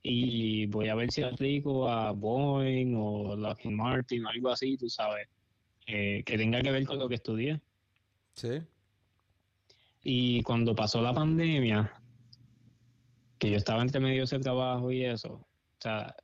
y 0.08 0.68
voy 0.68 0.90
a 0.90 0.96
ver 0.96 1.12
si 1.12 1.24
aplico 1.24 1.90
a 1.90 2.12
Boeing 2.12 2.96
o 2.96 3.36
Lockheed 3.36 3.72
Martin 3.72 4.26
o 4.26 4.30
algo 4.30 4.50
así, 4.50 4.78
tú 4.78 4.88
sabes, 4.88 5.28
eh, 5.88 6.22
que 6.24 6.38
tenga 6.38 6.62
que 6.62 6.72
ver 6.72 6.86
con 6.86 7.00
lo 7.00 7.10
que 7.10 7.16
estudié. 7.16 7.60
Sí. 8.34 8.62
Y 10.04 10.44
cuando 10.44 10.76
pasó 10.76 11.02
la 11.02 11.12
pandemia, 11.12 11.92
que 13.40 13.50
yo 13.50 13.58
estaba 13.58 13.82
entre 13.82 14.00
medio 14.00 14.18
de 14.18 14.24
ese 14.26 14.40
trabajo 14.40 14.92
y 14.92 15.06
eso, 15.06 15.34
o 15.34 15.48
sea, 15.80 16.16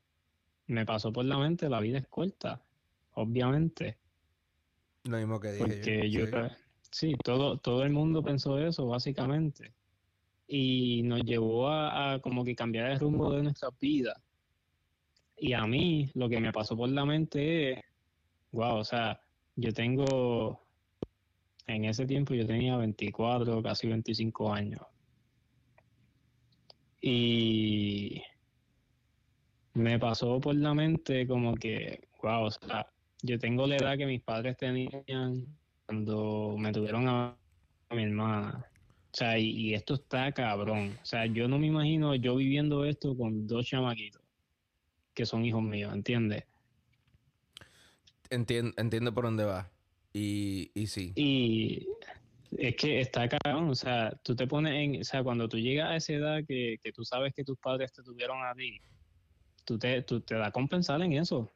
me 0.67 0.86
pasó 0.86 1.11
por 1.11 1.26
la 1.26 1.39
mente, 1.39 1.67
la 1.67 1.80
vida 1.80 1.97
es 1.97 2.07
corta, 2.07 2.61
obviamente. 3.13 3.97
Lo 5.05 5.17
mismo 5.17 5.39
que 5.39 5.53
dije 5.53 5.65
Porque 5.65 6.09
yo. 6.11 6.26
Sí, 6.28 6.32
todo, 7.24 7.58
todo 7.58 7.84
el 7.84 7.92
mundo 7.92 8.24
pensó 8.24 8.60
eso, 8.60 8.88
básicamente. 8.88 9.74
Y 10.48 11.04
nos 11.04 11.24
llevó 11.24 11.70
a, 11.70 12.20
como 12.22 12.44
que 12.44 12.56
cambiar 12.56 12.92
el 12.92 13.00
rumbo 13.00 13.32
de 13.32 13.44
nuestra 13.44 13.70
vida. 13.80 14.22
Y 15.38 15.54
a 15.54 15.66
mí, 15.66 16.12
lo 16.14 16.30
que 16.30 16.39
me 16.39 16.52
pasó 16.52 16.76
por 16.76 16.89
la 16.89 17.06
mente 17.06 17.72
es, 17.72 17.80
wow, 18.52 18.76
o 18.78 18.84
sea, 18.84 19.20
yo 19.56 19.74
tengo, 19.74 20.62
en 21.68 21.86
ese 21.86 22.06
tiempo 22.06 22.34
yo 22.34 22.46
tenía 22.46 22.78
24, 22.78 23.64
casi 23.64 23.88
25 23.88 24.54
años. 24.54 24.82
Y 27.02 28.22
me 29.74 29.98
pasó 29.98 30.39
por 30.39 30.56
la 30.56 30.74
mente 30.74 31.26
como 31.28 31.56
que, 31.56 32.08
wow, 32.22 32.44
o 32.46 32.52
sea, 32.52 32.88
yo 33.24 33.39
tengo 33.39 33.66
la 33.66 33.78
edad 33.78 33.98
que 33.98 34.06
mis 34.06 34.22
padres 34.22 34.58
tenían 34.58 35.48
cuando 35.92 36.56
me 36.58 36.72
tuvieron 36.72 37.06
a, 37.10 37.38
mi 37.89 38.04
hermana. 38.04 38.66
O 39.14 39.18
sea, 39.18 39.38
y, 39.38 39.74
esto 39.74 39.96
está 39.96 40.32
cabrón. 40.32 40.98
O 41.02 41.06
sea, 41.06 41.26
yo 41.26 41.50
no 41.50 41.60
me 41.60 41.68
imagino 41.68 42.16
yo 42.16 42.38
viviendo 42.38 42.86
esto 42.86 43.18
con 43.18 43.46
dos 43.46 43.66
chamaquitos 43.66 44.22
que 45.14 45.26
son 45.26 45.44
hijos 45.44 45.62
míos, 45.62 45.94
¿entiendes? 45.94 46.46
Entiendo, 48.30 48.72
entiendo 48.78 49.14
por 49.14 49.26
dónde 49.26 49.44
va. 49.44 49.70
Y, 50.14 50.72
y 50.74 50.88
sí. 50.88 51.12
Y 51.18 51.86
es 52.58 52.78
que 52.78 53.02
está 53.02 53.28
cabrón. 53.28 53.70
O 53.70 53.76
sea, 53.76 54.18
tú 54.24 54.34
te 54.34 54.48
pones 54.48 54.74
en. 54.74 55.02
O 55.02 55.04
sea, 55.04 55.22
cuando 55.24 55.50
tú 55.50 55.58
llegas 55.58 55.89
a 55.89 55.96
esa 55.98 56.14
edad 56.14 56.39
que, 56.48 56.78
que 56.82 56.94
tú 56.94 57.04
sabes 57.04 57.34
que 57.34 57.44
tus 57.44 57.58
padres 57.58 57.92
te 57.92 58.02
tuvieron 58.02 58.42
a 58.46 58.56
ti, 58.56 58.80
tú 59.66 59.78
te, 59.78 60.04
tú 60.04 60.22
te 60.22 60.36
da 60.36 60.52
compensar 60.52 61.02
en 61.02 61.12
eso. 61.12 61.52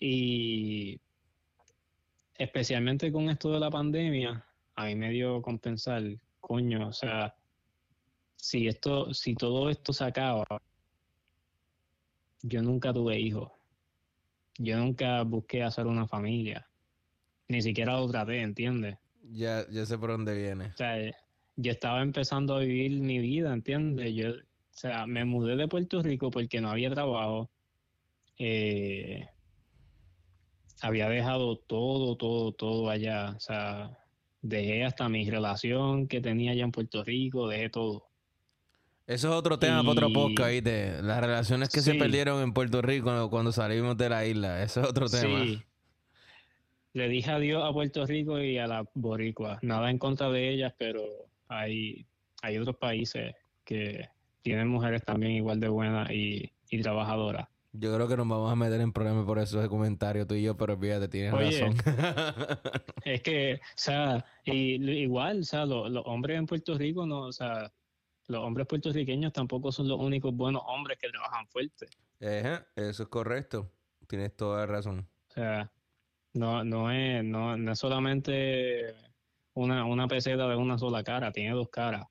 Y 0.00 0.98
especialmente 2.36 3.12
con 3.12 3.30
esto 3.30 3.52
de 3.52 3.60
la 3.60 3.70
pandemia, 3.70 4.44
a 4.76 4.84
mí 4.86 4.94
me 4.94 5.10
dio 5.10 5.40
compensar, 5.42 6.02
coño, 6.40 6.88
o 6.88 6.92
sea, 6.92 7.34
si 8.36 8.68
esto, 8.68 9.14
si 9.14 9.34
todo 9.34 9.70
esto 9.70 9.92
se 9.92 10.04
acaba, 10.04 10.44
yo 12.42 12.62
nunca 12.62 12.92
tuve 12.92 13.18
hijos. 13.18 13.50
Yo 14.58 14.76
nunca 14.76 15.22
busqué 15.22 15.62
hacer 15.62 15.86
una 15.86 16.06
familia. 16.06 16.68
Ni 17.48 17.62
siquiera 17.62 17.98
otra 17.98 18.24
vez, 18.24 18.44
¿entiendes? 18.44 18.98
Ya, 19.30 19.66
ya 19.70 19.86
sé 19.86 19.98
por 19.98 20.10
dónde 20.10 20.34
viene. 20.36 20.66
O 20.66 20.76
sea, 20.76 20.96
yo 21.56 21.72
estaba 21.72 22.02
empezando 22.02 22.54
a 22.54 22.60
vivir 22.60 23.00
mi 23.00 23.18
vida, 23.18 23.52
¿entiendes? 23.52 24.14
Yo, 24.14 24.30
o 24.30 24.76
sea, 24.76 25.06
me 25.06 25.24
mudé 25.24 25.56
de 25.56 25.68
Puerto 25.68 26.02
Rico 26.02 26.30
porque 26.30 26.60
no 26.60 26.70
había 26.70 26.90
trabajo. 26.90 27.50
Eh, 28.38 29.26
había 30.80 31.08
dejado 31.08 31.56
todo, 31.56 32.16
todo, 32.16 32.52
todo 32.52 32.90
allá. 32.90 33.34
O 33.36 33.40
sea, 33.40 33.98
dejé 34.42 34.84
hasta 34.84 35.08
mi 35.08 35.28
relación 35.28 36.06
que 36.06 36.20
tenía 36.20 36.52
allá 36.52 36.64
en 36.64 36.72
Puerto 36.72 37.02
Rico, 37.04 37.48
dejé 37.48 37.70
todo. 37.70 38.06
Eso 39.06 39.28
es 39.28 39.34
otro 39.34 39.58
tema 39.58 39.82
para 39.82 39.92
otro 39.92 40.12
podcast, 40.12 40.50
¿viste? 40.50 41.02
Las 41.02 41.20
relaciones 41.20 41.68
que 41.68 41.82
se 41.82 41.94
perdieron 41.94 42.42
en 42.42 42.54
Puerto 42.54 42.80
Rico 42.80 43.28
cuando 43.28 43.52
salimos 43.52 43.98
de 43.98 44.08
la 44.08 44.24
isla. 44.24 44.62
Eso 44.62 44.80
es 44.80 44.88
otro 44.88 45.08
tema. 45.08 45.44
Sí. 45.44 45.62
Le 46.94 47.08
dije 47.08 47.30
adiós 47.30 47.62
a 47.64 47.72
Puerto 47.72 48.06
Rico 48.06 48.40
y 48.40 48.56
a 48.56 48.66
la 48.66 48.88
boricua. 48.94 49.58
Nada 49.60 49.90
en 49.90 49.98
contra 49.98 50.30
de 50.30 50.48
ellas, 50.48 50.72
pero 50.78 51.02
hay, 51.48 52.06
hay 52.40 52.56
otros 52.56 52.76
países 52.76 53.34
que 53.64 54.08
tienen 54.42 54.68
mujeres 54.68 55.02
también 55.04 55.32
igual 55.32 55.60
de 55.60 55.68
buenas 55.68 56.10
y, 56.10 56.52
y 56.70 56.80
trabajadoras. 56.80 57.48
Yo 57.76 57.92
creo 57.92 58.06
que 58.06 58.16
nos 58.16 58.28
vamos 58.28 58.52
a 58.52 58.54
meter 58.54 58.80
en 58.80 58.92
problemas 58.92 59.26
por 59.26 59.36
esos 59.40 59.66
comentarios 59.68 60.28
tú 60.28 60.34
y 60.34 60.44
yo, 60.44 60.56
pero 60.56 60.78
fíjate, 60.78 61.08
tienes 61.08 61.32
razón. 61.32 61.74
es 63.04 63.20
que, 63.20 63.54
o 63.54 63.74
sea, 63.74 64.24
igual, 64.44 65.40
o 65.40 65.42
sea, 65.42 65.66
los, 65.66 66.02
hombres 66.06 66.38
en 66.38 66.46
Puerto 66.46 66.78
Rico, 66.78 67.04
no, 67.04 67.22
o 67.22 67.32
sea, 67.32 67.72
los 68.28 68.44
hombres 68.44 68.68
puertorriqueños 68.68 69.32
tampoco 69.32 69.72
son 69.72 69.88
los 69.88 69.98
únicos 69.98 70.32
buenos 70.32 70.62
hombres 70.66 70.98
que 71.00 71.08
trabajan 71.08 71.48
fuerte. 71.48 71.86
eso 72.20 73.02
es 73.02 73.08
correcto. 73.08 73.68
Tienes 74.06 74.36
toda 74.36 74.60
la 74.60 74.66
razón. 74.66 75.08
O 75.30 75.32
sea, 75.32 75.68
no, 76.32 76.62
no, 76.62 76.92
es, 76.92 77.24
no, 77.24 77.56
no 77.56 77.72
es 77.72 77.78
solamente 77.78 78.94
una, 79.54 79.84
una 79.84 80.06
peseta 80.06 80.46
de 80.46 80.54
una 80.54 80.78
sola 80.78 81.02
cara, 81.02 81.32
tiene 81.32 81.50
dos 81.50 81.70
caras. 81.70 82.06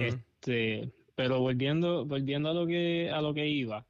Este, 0.00 0.92
pero 1.16 1.40
volviendo, 1.40 2.06
volviendo 2.06 2.50
a 2.50 2.54
lo 2.54 2.64
que, 2.64 3.10
a 3.10 3.20
lo 3.20 3.34
que 3.34 3.48
iba 3.48 3.84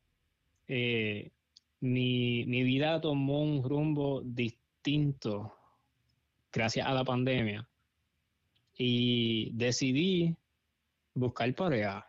eh, 0.72 1.32
mi, 1.80 2.44
vida 2.44 3.00
tomó 3.00 3.42
un 3.42 3.64
rumbo 3.64 4.22
distinto 4.24 5.52
gracias 6.52 6.86
a 6.86 6.94
la 6.94 7.02
pandemia. 7.02 7.68
Y 8.78 9.50
decidí 9.52 10.36
buscar 11.12 11.52
pareja 11.56 12.08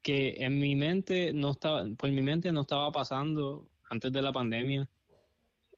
que 0.00 0.36
en 0.38 0.60
mi 0.60 0.76
mente 0.76 1.32
no 1.32 1.50
estaba 1.50 1.84
por 1.98 2.10
mi 2.12 2.22
mente 2.22 2.52
no 2.52 2.60
estaba 2.60 2.92
pasando 2.92 3.68
antes 3.90 4.12
de 4.12 4.22
la 4.22 4.32
pandemia 4.32 4.88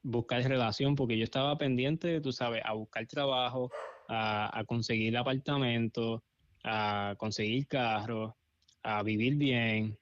buscar 0.03 0.43
relación 0.43 0.95
porque 0.95 1.17
yo 1.17 1.23
estaba 1.23 1.57
pendiente 1.57 2.21
tú 2.21 2.31
sabes 2.31 2.61
a 2.63 2.73
buscar 2.73 3.07
trabajo 3.07 3.71
a, 4.07 4.63
conseguir 4.67 5.17
apartamento 5.17 6.23
a 6.63 7.15
conseguir 7.17 7.67
carro 7.67 8.37
a 8.83 9.01
vivir 9.01 9.35
bien 9.35 9.97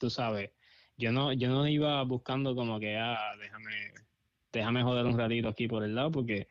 tú 0.00 0.08
sabes, 0.08 0.50
yo 0.96 1.12
no, 1.12 1.32
yo 1.32 1.48
no 1.50 1.68
iba 1.68 2.02
buscando 2.02 2.54
como 2.56 2.80
que, 2.80 2.96
ah, 2.96 3.36
déjame, 3.38 3.92
déjame 4.50 4.82
joder 4.82 5.06
un 5.06 5.18
ratito 5.18 5.48
aquí 5.48 5.68
por 5.68 5.84
el 5.84 5.94
lado, 5.94 6.10
porque 6.10 6.48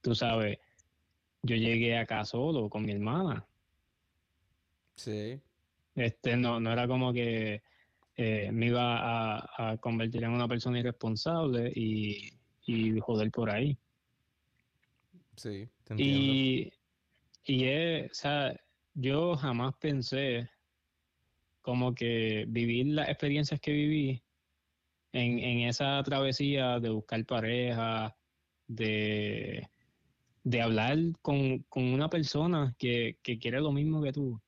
tú 0.00 0.14
sabes, 0.14 0.58
yo 1.42 1.54
llegué 1.54 1.98
acá 1.98 2.24
solo 2.24 2.68
con 2.68 2.84
mi 2.84 2.92
hermana. 2.92 3.46
Sí. 4.96 5.38
Este, 5.94 6.36
no, 6.36 6.58
no 6.58 6.72
era 6.72 6.88
como 6.88 7.12
que 7.12 7.62
eh, 8.16 8.50
me 8.50 8.66
iba 8.66 9.70
a, 9.70 9.76
convertir 9.76 10.24
en 10.24 10.30
una 10.30 10.48
persona 10.48 10.80
irresponsable 10.80 11.70
y, 11.74 12.32
y 12.66 12.98
joder 13.00 13.30
por 13.30 13.50
ahí. 13.50 13.76
Sí, 15.36 15.68
te 15.84 15.94
Y, 16.02 16.72
y 17.44 17.64
es, 17.64 18.10
o 18.10 18.14
sea, 18.14 18.60
yo 18.94 19.36
jamás 19.36 19.74
pensé 19.76 20.50
como 21.68 21.94
que 21.94 22.46
vivir 22.48 22.86
las 22.86 23.10
experiencias 23.10 23.60
que 23.60 23.72
viví 23.72 24.22
en, 25.12 25.38
en 25.38 25.68
esa 25.68 26.02
travesía 26.02 26.80
de 26.80 26.88
buscar 26.88 27.22
pareja, 27.26 28.16
de, 28.66 29.68
de 30.44 30.62
hablar 30.62 30.96
con, 31.20 31.58
con 31.64 31.84
una 31.92 32.08
persona 32.08 32.74
que, 32.78 33.18
que, 33.22 33.38
quiere 33.38 33.60
lo 33.60 33.70
mismo 33.70 34.02
que 34.02 34.12
tú. 34.12 34.40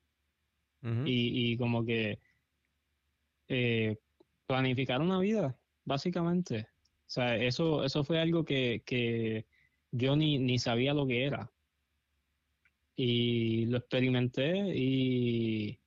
y, 0.81 1.51
y, 1.51 1.57
como 1.57 1.85
que 1.85 2.17
eh, 3.49 3.97
planificar 4.47 4.99
una 4.99 5.19
vida, 5.19 5.55
básicamente. 5.85 6.69
O 7.05 7.05
sea, 7.05 7.35
eso, 7.35 7.83
eso 7.83 8.03
fue 8.03 8.19
algo 8.19 8.43
que, 8.43 8.81
que 8.83 9.45
yo 9.91 10.15
ni, 10.15 10.39
ni 10.39 10.57
sabía 10.57 10.95
lo 10.95 11.05
que 11.05 11.23
era. 11.25 11.51
Y 12.95 13.67
lo 13.67 13.77
experimenté 13.77 14.75
y 14.75 15.80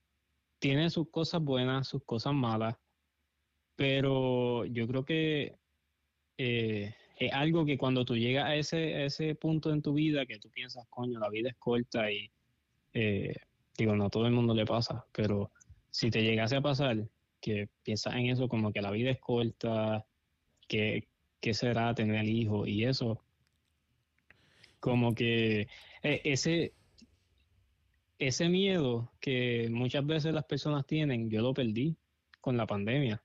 tiene 0.65 0.89
sus 0.89 1.11
cosas 1.11 1.43
buenas, 1.43 1.87
sus 1.87 2.03
cosas 2.05 2.33
malas, 2.33 2.75
pero 3.77 4.65
yo 4.65 4.87
creo 4.87 5.05
que 5.05 5.59
eh, 6.39 6.95
es 7.19 7.33
algo 7.35 7.67
que 7.67 7.77
cuando 7.77 8.07
tú 8.07 8.17
llegas 8.17 8.47
a 8.47 8.57
ese, 8.57 9.05
ese 9.05 9.35
punto 9.35 9.71
en 9.71 9.83
tu 9.83 9.93
vida 9.93 10.25
que 10.25 10.39
tú 10.39 10.49
piensas, 10.49 10.87
coño, 10.89 11.19
la 11.19 11.29
vida 11.29 11.51
es 11.51 11.57
corta 11.57 12.11
y 12.11 12.31
eh, 12.95 13.35
digo, 13.77 13.95
no 13.95 14.07
a 14.07 14.09
todo 14.09 14.27
el 14.27 14.33
mundo 14.33 14.55
le 14.55 14.65
pasa, 14.65 15.05
pero 15.13 15.51
si 15.91 16.09
te 16.11 16.23
llegase 16.23 16.57
a 16.57 16.63
pasar 16.63 16.97
que 17.43 17.69
piensas 17.83 18.15
en 18.15 18.31
eso 18.31 18.49
como 18.49 18.73
que 18.73 18.81
la 18.81 18.91
vida 18.91 19.11
es 19.11 19.21
corta, 19.21 20.07
que, 20.67 21.07
será 21.53 21.95
tener 21.95 22.25
hijos 22.25 22.67
y 22.67 22.85
eso, 22.85 23.23
como 24.81 25.15
que 25.15 25.69
e, 26.03 26.23
ese, 26.25 26.73
ese 28.19 28.49
miedo 28.49 29.13
que 29.21 29.69
muchas 29.71 30.07
veces 30.07 30.35
las 30.35 30.45
personas 30.45 30.87
tienen, 30.87 31.31
yo 31.31 31.43
lo 31.43 31.55
perdí 31.55 31.97
con 32.41 32.57
la 32.57 32.67
pandemia. 32.67 33.23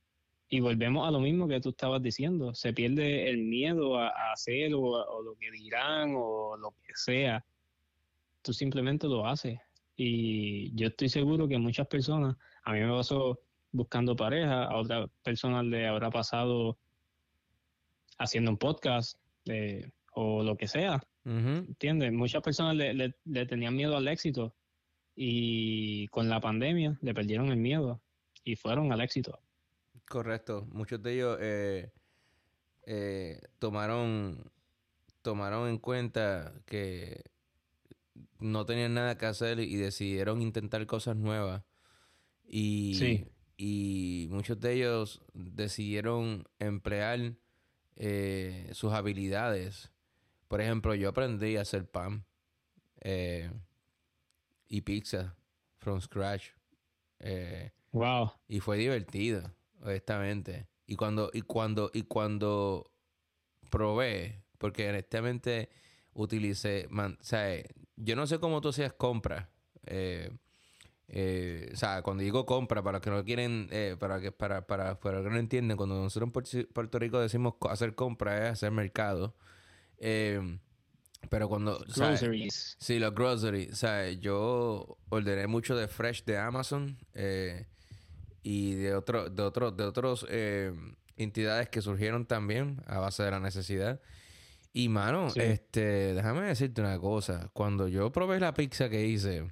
Y 0.51 0.61
volvemos 0.61 1.07
a 1.07 1.11
lo 1.11 1.19
mismo 1.19 1.47
que 1.47 1.61
tú 1.61 1.69
estabas 1.69 2.01
diciendo, 2.01 2.55
se 2.55 2.73
pierde 2.73 3.29
el 3.29 3.43
miedo 3.43 3.99
a, 3.99 4.09
hacer 4.33 4.73
o, 4.73 5.21
lo 5.21 5.35
que 5.35 5.51
dirán 5.51 6.15
o 6.17 6.57
lo 6.57 6.71
que 6.81 6.93
sea. 6.95 7.45
Tú 8.41 8.51
simplemente 8.51 9.07
lo 9.07 9.27
haces. 9.27 9.59
Y 9.95 10.73
yo 10.75 10.87
estoy 10.87 11.09
seguro 11.09 11.47
que 11.47 11.59
muchas 11.59 11.87
personas, 11.87 12.35
a 12.63 12.73
mí 12.73 12.79
me 12.79 12.89
pasó 12.89 13.39
buscando 13.71 14.15
pareja, 14.15 14.63
a 14.63 14.77
otras 14.77 15.09
personas 15.21 15.65
le 15.65 15.87
habrá 15.87 16.09
pasado 16.09 16.79
haciendo 18.17 18.49
un 18.49 18.57
podcast 18.57 19.19
eh, 19.45 19.91
o 20.13 20.41
lo 20.41 20.57
que 20.57 20.67
sea. 20.67 20.99
¿Entiendes? 21.25 22.11
Muchas 22.11 22.41
personas 22.41 22.75
le, 22.75 23.13
le 23.23 23.45
tenían 23.45 23.75
miedo 23.75 23.95
al 23.95 24.07
éxito 24.07 24.55
y 25.21 26.07
con 26.07 26.29
la 26.29 26.39
pandemia 26.39 26.97
le 27.01 27.13
perdieron 27.13 27.49
el 27.49 27.57
miedo 27.57 27.99
y 28.45 28.55
fueron 28.55 28.93
al 28.93 29.01
éxito. 29.01 29.37
Correcto. 30.07 30.65
Muchos 30.71 31.03
de 31.03 31.13
ellos 31.13 31.37
eh, 31.41 31.91
eh, 32.85 33.41
tomaron, 33.59 34.49
tomaron 35.21 35.67
en 35.67 35.77
cuenta 35.77 36.53
que 36.65 37.25
no 38.39 38.65
tenían 38.65 38.93
nada 38.93 39.17
que 39.17 39.25
hacer 39.25 39.59
y 39.59 39.75
decidieron 39.75 40.41
intentar 40.41 40.85
cosas 40.85 41.17
nuevas. 41.17 41.63
Y, 42.47 43.25
y 43.57 44.29
muchos 44.31 44.57
de 44.61 44.71
ellos 44.71 45.21
decidieron 45.33 46.47
emplear 46.59 47.33
eh, 47.97 48.69
sus 48.71 48.93
habilidades. 48.93 49.91
Por 50.47 50.61
ejemplo, 50.61 50.95
yo 50.95 51.09
aprendí 51.09 51.57
a 51.57 51.63
hacer 51.63 51.91
pan 51.91 52.23
y 54.69 54.81
pizza 54.81 55.35
from 55.77 55.99
scratch. 55.99 56.51
wow. 57.91 58.31
Y 58.47 58.61
fue 58.61 58.77
divertido 58.77 59.51
honestamente. 59.81 60.67
Y 60.85 60.95
cuando, 60.95 61.29
y 61.33 61.41
cuando, 61.41 61.91
y 61.93 62.03
cuando 62.03 62.91
probé, 63.69 64.43
porque 64.57 64.89
honestamente 64.89 65.69
utilicé, 66.13 66.87
o 66.91 67.23
sea, 67.23 67.63
yo 67.95 68.15
no 68.15 68.27
sé 68.27 68.39
cómo 68.39 68.61
tú 68.61 68.69
hacías 68.69 68.93
compra. 68.93 69.49
Eh, 69.85 70.31
eh, 71.07 71.69
o 71.73 71.75
sea, 71.75 72.01
cuando 72.01 72.23
digo 72.23 72.45
compra, 72.45 72.83
para 72.83 72.97
los 72.97 73.03
que 73.03 73.09
no 73.09 73.23
quieren, 73.23 73.67
eh, 73.71 73.95
para 73.99 74.19
que 74.19 74.31
para, 74.31 74.65
para, 74.67 74.99
para 74.99 75.23
que 75.23 75.29
no 75.29 75.37
entienden, 75.37 75.77
cuando 75.77 75.95
nosotros 75.95 76.53
en 76.53 76.67
Puerto 76.67 76.99
Rico 76.99 77.19
decimos 77.19 77.55
hacer 77.69 77.95
compra 77.95 78.45
es 78.45 78.53
hacer 78.53 78.71
mercado. 78.71 79.35
Pero 81.29 81.49
cuando... 81.49 81.83
Groceries. 81.95 82.77
sí, 82.79 82.99
los 82.99 83.13
groceries. 83.13 83.73
O 83.73 83.75
sea, 83.75 84.09
yo 84.11 84.97
ordené 85.09 85.47
mucho 85.47 85.75
de 85.75 85.87
Fresh 85.87 86.23
de 86.23 86.37
Amazon. 86.37 86.97
Eh, 87.13 87.65
y 88.43 88.75
de 88.75 88.95
otro, 88.95 89.29
de 89.29 89.43
otro, 89.43 89.71
de 89.71 89.83
otros 89.83 90.25
eh, 90.29 90.73
entidades 91.17 91.69
que 91.69 91.81
surgieron 91.81 92.25
también 92.25 92.81
a 92.87 92.99
base 92.99 93.23
de 93.23 93.31
la 93.31 93.39
necesidad. 93.39 94.01
Y 94.71 94.87
mano, 94.89 95.27
este, 95.35 96.13
déjame 96.13 96.43
decirte 96.43 96.81
una 96.81 96.99
cosa. 96.99 97.49
Cuando 97.53 97.87
yo 97.87 98.11
probé 98.11 98.39
la 98.39 98.53
pizza 98.53 98.89
que 98.89 99.05
hice, 99.05 99.51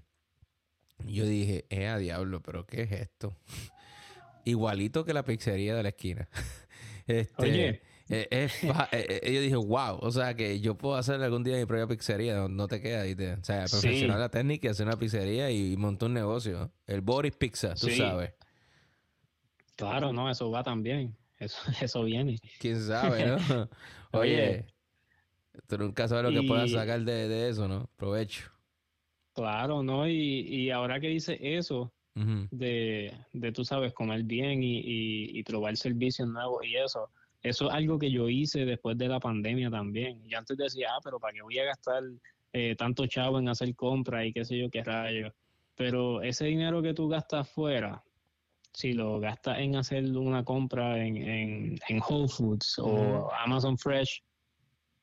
yo 1.05 1.25
dije, 1.25 1.65
eh, 1.69 1.87
a 1.87 1.97
diablo, 1.97 2.41
pero 2.41 2.65
¿qué 2.65 2.83
es 2.83 2.91
esto? 2.91 3.35
Igualito 4.45 5.03
que 5.03 5.13
la 5.13 5.25
pizzería 5.25 5.75
de 5.75 5.83
la 5.83 5.89
esquina. 5.89 6.29
este, 7.07 7.43
Oye. 7.43 7.81
Eh, 8.09 8.27
eh, 8.31 8.49
yo 9.33 9.41
dije, 9.41 9.55
wow, 9.55 9.97
o 9.99 10.11
sea 10.11 10.33
que 10.33 10.59
yo 10.59 10.77
puedo 10.77 10.95
hacer 10.95 11.21
algún 11.21 11.43
día 11.43 11.57
mi 11.57 11.65
propia 11.65 11.87
pizzería, 11.87 12.47
no, 12.47 12.67
te 12.67 12.81
queda, 12.81 13.03
o 13.03 13.43
sea, 13.43 13.65
profesional 13.65 14.19
la 14.19 14.29
técnica, 14.29 14.71
hacer 14.71 14.87
una 14.87 14.97
pizzería 14.97 15.51
y 15.51 15.75
montar 15.77 16.07
un 16.07 16.13
negocio. 16.13 16.71
El 16.85 17.01
Boris 17.01 17.35
Pizza, 17.35 17.73
tú 17.75 17.89
sabes. 17.89 18.33
Claro, 19.75 20.11
no, 20.11 20.29
eso 20.29 20.49
va 20.49 20.63
también. 20.63 21.15
Eso, 21.37 21.57
eso 21.81 22.03
viene. 22.03 22.39
Quién 22.59 22.81
sabe, 22.81 23.25
¿no? 23.25 23.69
Oye, 24.11 24.65
tú 25.67 25.77
nunca 25.77 26.07
sabes 26.07 26.31
lo 26.31 26.41
que 26.41 26.47
puedas 26.47 26.71
sacar 26.71 27.01
de, 27.01 27.49
eso, 27.49 27.67
¿no? 27.67 27.89
Provecho. 27.95 28.51
Claro, 29.33 29.83
¿no? 29.83 30.07
Y, 30.07 30.13
y 30.13 30.71
ahora 30.71 30.99
que 30.99 31.09
dice 31.09 31.37
eso, 31.39 31.93
de, 32.15 33.13
de, 33.33 33.51
tú 33.51 33.63
sabes, 33.63 33.93
comer 33.93 34.23
bien 34.23 34.63
y, 34.63 34.81
y, 34.83 35.43
probar 35.43 35.77
servicios 35.77 36.27
nuevos 36.27 36.65
y 36.65 36.75
eso, 36.75 37.11
eso 37.41 37.67
es 37.67 37.73
algo 37.73 37.99
que 37.99 38.11
yo 38.11 38.29
hice 38.29 38.65
después 38.65 38.97
de 38.97 39.07
la 39.07 39.19
pandemia 39.19 39.69
también. 39.69 40.21
Y 40.25 40.33
antes 40.33 40.57
decía, 40.57 40.89
ah, 40.91 40.99
pero 41.03 41.19
¿para 41.19 41.33
qué 41.33 41.41
voy 41.41 41.59
a 41.59 41.65
gastar 41.65 42.03
eh, 42.53 42.75
tanto 42.75 43.05
chavo 43.07 43.39
en 43.39 43.49
hacer 43.49 43.75
compras 43.75 44.25
y 44.25 44.33
qué 44.33 44.43
sé 44.43 44.57
yo, 44.57 44.69
qué 44.69 44.83
rayo? 44.83 45.33
Pero 45.75 46.21
ese 46.21 46.45
dinero 46.45 46.81
que 46.81 46.93
tú 46.93 47.07
gastas 47.07 47.49
fuera, 47.49 48.03
si 48.73 48.93
lo 48.93 49.19
gastas 49.19 49.59
en 49.59 49.75
hacer 49.75 50.05
una 50.17 50.43
compra 50.43 51.03
en, 51.03 51.77
en, 51.87 52.01
Whole 52.07 52.27
Foods 52.27 52.79
o 52.79 53.31
Amazon 53.33 53.77
Fresh, 53.77 54.23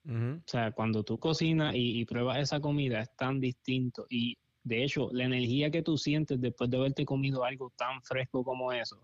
o 0.06 0.40
sea, 0.46 0.72
cuando 0.72 1.02
tú 1.02 1.18
cocinas 1.18 1.74
y, 1.74 2.04
pruebas 2.04 2.38
esa 2.38 2.60
comida 2.60 3.00
es 3.00 3.16
tan 3.16 3.40
distinto 3.40 4.06
y 4.10 4.36
de 4.62 4.84
hecho 4.84 5.08
la 5.12 5.24
energía 5.24 5.70
que 5.70 5.82
tú 5.82 5.96
sientes 5.96 6.40
después 6.40 6.68
de 6.68 6.76
haberte 6.76 7.06
comido 7.06 7.42
algo 7.42 7.72
tan 7.76 8.02
fresco 8.02 8.44
como 8.44 8.70
eso 8.72 9.02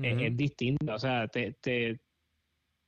es, 0.00 0.36
distinta, 0.36 0.94
o 0.94 0.98
sea, 0.98 1.28
te, 1.28 1.52
te, 1.60 2.00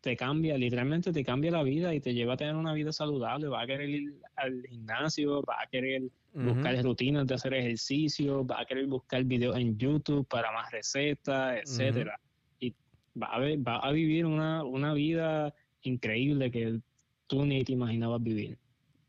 te 0.00 0.16
cambia, 0.16 0.56
literalmente 0.56 1.12
te 1.12 1.24
cambia 1.24 1.50
la 1.50 1.62
vida 1.62 1.94
y 1.94 2.00
te 2.00 2.14
lleva 2.14 2.34
a 2.34 2.36
tener 2.36 2.54
una 2.54 2.72
vida 2.72 2.92
saludable, 2.92 3.48
va 3.48 3.62
a 3.62 3.66
querer 3.66 3.88
ir 3.88 4.14
al 4.36 4.62
gimnasio, 4.66 5.42
va 5.42 5.62
a 5.62 5.66
querer 5.66 6.02
buscar 6.34 6.82
rutinas 6.82 7.26
de 7.26 7.34
hacer 7.34 7.54
ejercicio, 7.54 8.44
va 8.44 8.60
a 8.60 8.64
querer 8.64 8.86
buscar 8.86 9.24
videos 9.24 9.56
en 9.56 9.78
YouTube 9.78 10.26
para 10.28 10.52
más 10.52 10.70
recetas, 10.72 11.58
etcétera. 11.62 12.18
Y 12.58 12.74
va 13.20 13.28
a, 13.28 13.38
ver, 13.38 13.66
va 13.66 13.78
a 13.78 13.92
vivir 13.92 14.26
una, 14.26 14.64
una 14.64 14.92
vida 14.94 15.54
increíble 15.82 16.50
que 16.50 16.80
tú 17.26 17.44
ni 17.46 17.62
te 17.64 17.72
imaginabas 17.72 18.22
vivir. 18.22 18.58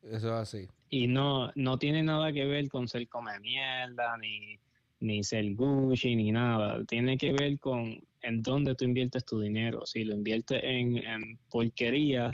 Eso 0.03 0.27
es 0.27 0.33
así. 0.33 0.67
Y 0.89 1.07
no, 1.07 1.51
no 1.55 1.79
tiene 1.79 2.03
nada 2.03 2.31
que 2.31 2.45
ver 2.45 2.69
con 2.69 2.87
ser 2.87 3.07
come 3.09 3.37
mierda, 3.39 4.17
ni, 4.17 4.59
ni 5.05 5.23
ser 5.23 5.53
Gucci, 5.55 6.15
ni 6.15 6.31
nada. 6.31 6.83
Tiene 6.85 7.17
que 7.17 7.31
ver 7.31 7.59
con 7.59 8.03
en 8.21 8.41
dónde 8.41 8.75
tú 8.75 8.85
inviertes 8.85 9.25
tu 9.25 9.39
dinero, 9.39 9.85
si 9.85 10.03
lo 10.03 10.15
inviertes 10.15 10.61
en, 10.63 10.97
en 10.97 11.39
porquerías 11.49 12.33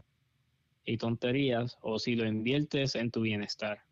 y 0.85 0.97
tonterías 0.97 1.77
o 1.81 1.99
si 1.99 2.15
lo 2.15 2.25
inviertes 2.25 2.95
en 2.95 3.11
tu 3.11 3.21
bienestar. 3.21 3.83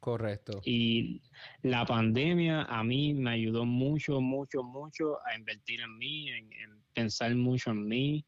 Correcto. 0.00 0.62
Y 0.64 1.20
la 1.62 1.84
pandemia 1.84 2.62
a 2.62 2.82
mí 2.82 3.12
me 3.12 3.32
ayudó 3.32 3.66
mucho, 3.66 4.20
mucho, 4.20 4.62
mucho 4.62 5.18
a 5.26 5.36
invertir 5.36 5.82
en 5.82 5.98
mí, 5.98 6.30
en, 6.30 6.50
pensar 6.94 7.34
mucho 7.34 7.70
en 7.70 7.86
mí. 7.86 8.24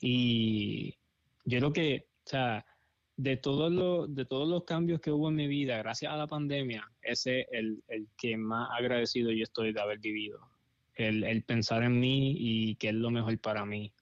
Y 0.00 0.94
yo 1.44 1.58
creo 1.58 1.72
que, 1.72 2.06
o 2.26 2.28
sea, 2.28 2.66
de 3.16 3.36
todos 3.36 3.70
los, 3.70 4.14
de 4.14 4.24
todos 4.24 4.48
los 4.48 4.64
cambios 4.64 5.00
que 5.00 5.10
hubo 5.10 5.28
en 5.28 5.36
mi 5.36 5.46
vida, 5.46 5.78
gracias 5.78 6.12
a 6.12 6.16
la 6.16 6.26
pandemia, 6.26 6.90
ese 7.02 7.40
es 7.40 7.46
el, 7.52 7.82
el 7.88 8.08
que 8.16 8.36
más 8.36 8.68
agradecido 8.76 9.30
yo 9.30 9.42
estoy 9.42 9.72
de 9.72 9.80
haber 9.80 9.98
vivido. 9.98 10.40
El, 10.94 11.42
pensar 11.44 11.82
en 11.82 11.98
mí 11.98 12.34
y 12.38 12.74
que 12.76 12.88
es 12.88 12.94
lo 12.94 13.10
mejor 13.10 13.36
para 13.38 13.64
mí. 13.64 13.92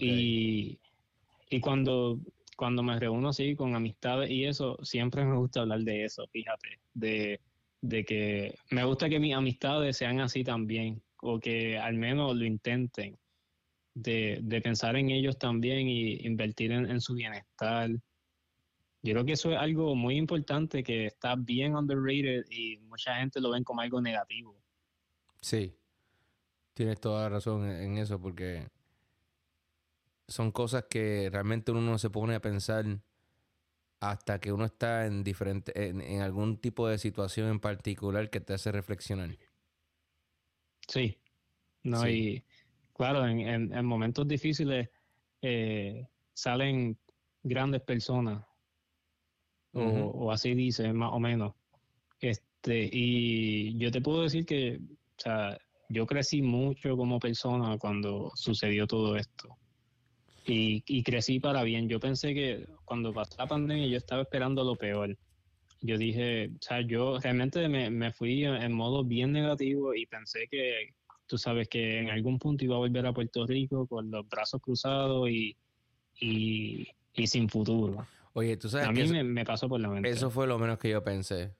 Y, 0.00 0.78
y 1.48 1.60
cuando, 1.60 2.18
cuando 2.56 2.82
me 2.82 2.98
reúno 2.98 3.28
así 3.28 3.54
con 3.54 3.74
amistades 3.74 4.30
y 4.30 4.44
eso, 4.44 4.76
siempre 4.82 5.24
me 5.24 5.36
gusta 5.36 5.60
hablar 5.60 5.80
de 5.80 6.04
eso, 6.04 6.26
fíjate, 6.28 6.80
de, 6.92 7.40
de 7.80 8.04
que 8.04 8.54
me 8.70 8.84
gusta 8.84 9.08
que 9.08 9.20
mis 9.20 9.34
amistades 9.34 9.96
sean 9.96 10.20
así 10.20 10.42
también, 10.42 11.00
o 11.20 11.38
que 11.38 11.78
al 11.78 11.94
menos 11.94 12.36
lo 12.36 12.44
intenten, 12.44 13.16
de, 13.96 14.40
de 14.42 14.60
pensar 14.60 14.94
en 14.96 15.08
ellos 15.08 15.38
también 15.38 15.88
y 15.88 16.16
invertir 16.26 16.70
en, 16.70 17.00
su 17.00 17.14
bienestar. 17.14 17.88
Yo 19.02 19.12
creo 19.12 19.24
que 19.24 19.32
eso 19.32 19.52
es 19.52 19.58
algo 19.58 19.94
muy 19.96 20.16
importante 20.16 20.82
que 20.82 21.06
está 21.06 21.34
bien 21.34 21.74
underrated 21.74 22.44
y 22.50 22.76
mucha 22.80 23.16
gente 23.16 23.40
lo 23.40 23.50
ven 23.50 23.64
como 23.64 23.80
algo 23.80 24.00
negativo. 24.02 24.54
Sí, 25.40 25.74
tienes 26.74 27.00
toda 27.00 27.22
la 27.22 27.28
razón 27.30 27.70
en 27.70 27.96
eso 27.96 28.20
porque 28.20 28.68
son 30.28 30.52
cosas 30.52 30.84
que 30.90 31.30
realmente 31.32 31.72
uno 31.72 31.80
no 31.80 31.98
se 31.98 32.10
pone 32.10 32.34
a 32.34 32.40
pensar 32.40 32.84
hasta 34.00 34.40
que 34.40 34.52
uno 34.52 34.66
está 34.66 35.06
en 35.06 35.24
diferente, 35.24 35.88
en, 35.88 36.20
algún 36.20 36.58
tipo 36.58 36.86
de 36.86 36.98
situación 36.98 37.48
en 37.48 37.60
particular 37.60 38.28
que 38.28 38.40
te 38.40 38.52
hace 38.52 38.72
reflexionar. 38.72 39.38
Sí. 40.86 41.18
No, 41.82 42.06
y 42.08 42.44
claro, 42.96 43.26
en, 43.26 43.72
en, 43.72 43.84
momentos 43.84 44.26
difíciles 44.26 44.88
eh, 45.42 46.06
salen 46.32 46.98
grandes 47.42 47.82
personas. 47.82 48.44
o, 49.72 50.32
así 50.32 50.54
dice, 50.54 50.92
más 50.92 51.12
o 51.12 51.20
menos. 51.20 51.54
Este, 52.20 52.88
y 52.90 53.76
yo 53.78 53.90
te 53.90 54.00
puedo 54.00 54.22
decir 54.22 54.46
que, 54.46 54.80
o 54.80 55.18
sea, 55.20 55.58
yo 55.88 56.06
crecí 56.06 56.42
mucho 56.42 56.96
como 56.96 57.20
persona 57.20 57.78
cuando 57.78 58.32
sucedió 58.34 58.86
todo 58.86 59.16
esto 59.16 59.56
y, 60.46 61.02
crecí 61.02 61.40
para 61.40 61.62
bien. 61.62 61.88
Yo 61.88 62.00
pensé 62.00 62.34
que 62.34 62.66
cuando 62.84 63.12
pasó 63.12 63.36
la 63.38 63.46
pandemia 63.46 63.86
yo 63.86 63.96
estaba 63.96 64.22
esperando 64.22 64.64
lo 64.64 64.76
peor. 64.76 65.16
Yo 65.82 65.98
dije, 65.98 66.48
o 66.48 66.62
sea, 66.62 66.80
yo 66.80 67.18
realmente 67.18 67.68
me, 67.68 68.12
fui 68.12 68.44
en 68.44 68.72
modo 68.72 69.04
bien 69.04 69.32
negativo 69.32 69.94
y 69.94 70.06
pensé 70.06 70.48
que, 70.50 70.94
tú 71.26 71.38
sabes, 71.38 71.68
que 71.68 72.00
en 72.00 72.10
algún 72.10 72.38
punto 72.38 72.64
iba 72.64 72.76
a 72.76 72.78
volver 72.78 73.06
a 73.06 73.12
Puerto 73.12 73.46
Rico 73.46 73.86
con 73.86 74.10
los 74.10 74.28
brazos 74.28 74.60
cruzados 74.60 75.28
y, 75.28 75.56
y, 76.20 76.86
sin 77.26 77.48
futuro. 77.48 78.06
Oye, 78.32 78.56
tú 78.56 78.68
sabes 78.68 78.88
a 78.88 78.92
mí 78.92 79.06
me, 79.22 79.44
pasó 79.44 79.68
por 79.68 79.80
la 79.80 79.88
mente. 79.88 80.08
Eso 80.10 80.30
fue 80.30 80.46
lo 80.46 80.58
menos 80.58 80.78
que 80.78 80.90
yo 80.90 81.02
pensé. 81.02 81.54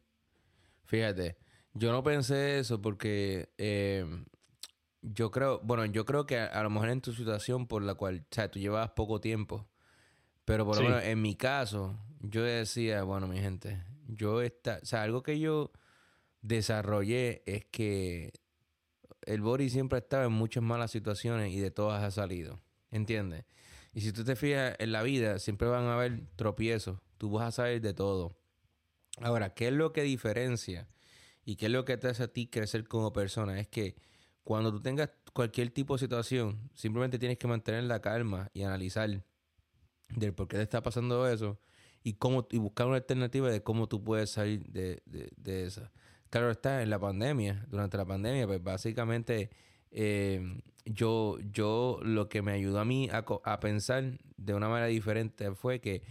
Fíjate, 0.84 1.36
yo 1.74 1.92
no 1.92 2.02
pensé 2.02 2.58
eso 2.58 2.80
porque 2.80 3.50
eh, 3.58 4.04
yo 5.02 5.30
creo, 5.30 5.60
bueno, 5.62 5.84
yo 5.86 6.04
creo 6.04 6.26
que 6.26 6.38
a, 6.38 6.62
lo 6.62 6.70
mejor 6.70 6.90
en 6.90 7.00
tu 7.00 7.12
situación 7.12 7.66
por 7.66 7.82
la 7.82 7.94
cual, 7.94 8.24
o 8.30 8.34
sea, 8.34 8.50
tú 8.50 8.58
llevabas 8.58 8.90
poco 8.90 9.20
tiempo, 9.20 9.68
pero 10.44 10.64
por 10.64 10.76
lo 10.76 10.82
menos 10.82 11.02
en 11.04 11.20
mi 11.20 11.34
caso, 11.34 11.98
yo 12.20 12.42
decía, 12.42 13.02
bueno, 13.02 13.26
mi 13.26 13.38
gente, 13.38 13.82
yo 14.06 14.42
está, 14.42 14.80
o 14.82 14.86
sea, 14.86 15.02
algo 15.02 15.22
que 15.22 15.38
yo 15.38 15.72
desarrollé 16.42 17.42
es 17.46 17.64
que 17.66 18.32
el 19.26 19.42
Bori 19.42 19.68
siempre 19.68 19.96
ha 19.96 20.00
estado 20.00 20.26
en 20.26 20.32
muchas 20.32 20.62
malas 20.62 20.90
situaciones 20.90 21.52
y 21.52 21.60
de 21.60 21.70
todas 21.70 22.02
ha 22.02 22.10
salido, 22.10 22.60
¿entiendes? 22.90 23.44
Y 23.92 24.00
si 24.00 24.12
tú 24.12 24.24
te 24.24 24.36
fijas 24.36 24.74
en 24.78 24.92
la 24.92 25.02
vida, 25.02 25.38
siempre 25.38 25.68
van 25.68 25.84
a 25.84 25.94
haber 25.94 26.26
tropiezos, 26.36 26.98
tú 27.18 27.30
vas 27.30 27.48
a 27.48 27.52
salir 27.52 27.80
de 27.80 27.94
todo. 27.94 28.36
Ahora, 29.20 29.54
¿qué 29.54 29.68
es 29.68 29.72
lo 29.72 29.92
que 29.92 30.02
diferencia 30.02 30.88
y 31.44 31.56
qué 31.56 31.66
es 31.66 31.72
lo 31.72 31.84
que 31.84 31.96
te 31.96 32.08
hace 32.08 32.24
a 32.24 32.28
ti 32.28 32.46
crecer 32.46 32.86
como 32.86 33.12
persona? 33.12 33.58
Es 33.58 33.68
que 33.68 33.96
cuando 34.44 34.70
tú 34.70 34.80
tengas 34.80 35.10
cualquier 35.32 35.70
tipo 35.70 35.94
de 35.94 36.00
situación, 36.00 36.70
simplemente 36.74 37.18
tienes 37.18 37.38
que 37.38 37.48
mantener 37.48 37.84
la 37.84 38.00
calma 38.00 38.50
y 38.54 38.62
analizar 38.62 39.10
del 40.10 40.34
por 40.34 40.46
qué 40.46 40.56
te 40.56 40.62
está 40.62 40.82
pasando 40.82 41.28
eso 41.28 41.58
y 42.02 42.12
cómo 42.14 42.46
y 42.50 42.58
buscar 42.58 42.86
una 42.86 42.96
alternativa 42.96 43.50
de 43.50 43.62
cómo 43.62 43.88
tú 43.88 44.04
puedes 44.04 44.30
salir 44.30 44.64
de, 44.70 45.02
de, 45.06 45.64
esa. 45.64 45.90
Claro 46.30 46.50
está, 46.50 46.82
en 46.82 46.90
la 46.90 46.98
pandemia, 46.98 47.66
durante 47.68 47.96
la 47.96 48.04
pandemia, 48.04 48.46
pues 48.46 48.62
básicamente 48.62 49.50
eh, 49.90 50.60
yo, 50.84 51.38
yo 51.52 51.98
lo 52.02 52.28
que 52.28 52.42
me 52.42 52.52
ayudó 52.52 52.80
a 52.80 52.84
mí 52.84 53.08
a, 53.10 53.24
a 53.44 53.60
pensar 53.60 54.18
de 54.36 54.54
una 54.54 54.68
manera 54.68 54.86
diferente 54.86 55.54
fue 55.54 55.80
que 55.80 56.02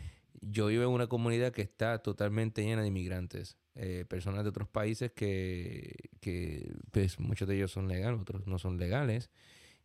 yo 0.42 0.68
vivo 0.68 0.84
en 0.84 0.90
una 0.90 1.08
comunidad 1.08 1.52
que 1.52 1.62
está 1.62 2.00
totalmente 2.00 2.64
llena 2.64 2.82
de 2.82 2.88
inmigrantes. 2.88 3.58
Eh, 3.78 4.06
personas 4.08 4.44
de 4.44 4.50
otros 4.52 4.70
países 4.70 5.12
que, 5.12 6.10
que 6.22 6.72
pues, 6.92 7.20
muchos 7.20 7.46
de 7.46 7.58
ellos 7.58 7.72
son 7.72 7.90
legales, 7.90 8.22
otros 8.22 8.48
no 8.48 8.58
son 8.58 8.78
legales, 8.78 9.30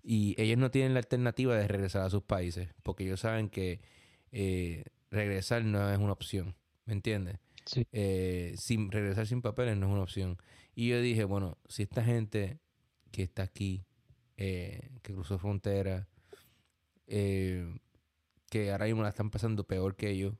y 0.00 0.40
ellos 0.40 0.58
no 0.58 0.70
tienen 0.70 0.94
la 0.94 1.00
alternativa 1.00 1.56
de 1.56 1.66
regresar 1.66 2.02
a 2.02 2.10
sus 2.10 2.22
países, 2.22 2.68
porque 2.84 3.02
ellos 3.02 3.18
saben 3.18 3.48
que 3.48 3.80
eh, 4.30 4.84
regresar 5.10 5.64
no 5.64 5.90
es 5.90 5.98
una 5.98 6.12
opción, 6.12 6.54
¿me 6.84 6.92
entiendes? 6.92 7.40
Eh, 7.92 8.54
sin 8.56 8.90
regresar 8.90 9.26
sin 9.26 9.42
papeles 9.42 9.76
no 9.76 9.86
es 9.86 9.92
una 9.92 10.02
opción. 10.02 10.38
Y 10.74 10.88
yo 10.88 11.00
dije, 11.00 11.24
bueno, 11.24 11.58
si 11.68 11.82
esta 11.82 12.02
gente 12.04 12.58
que 13.10 13.22
está 13.22 13.42
aquí, 13.42 13.84
que 14.36 14.90
cruzó 15.02 15.38
frontera, 15.38 16.08
que 17.06 18.72
ahora 18.72 18.86
mismo 18.86 19.02
la 19.02 19.10
están 19.10 19.30
pasando 19.30 19.64
peor 19.66 19.96
que 19.96 20.10
ellos, 20.10 20.34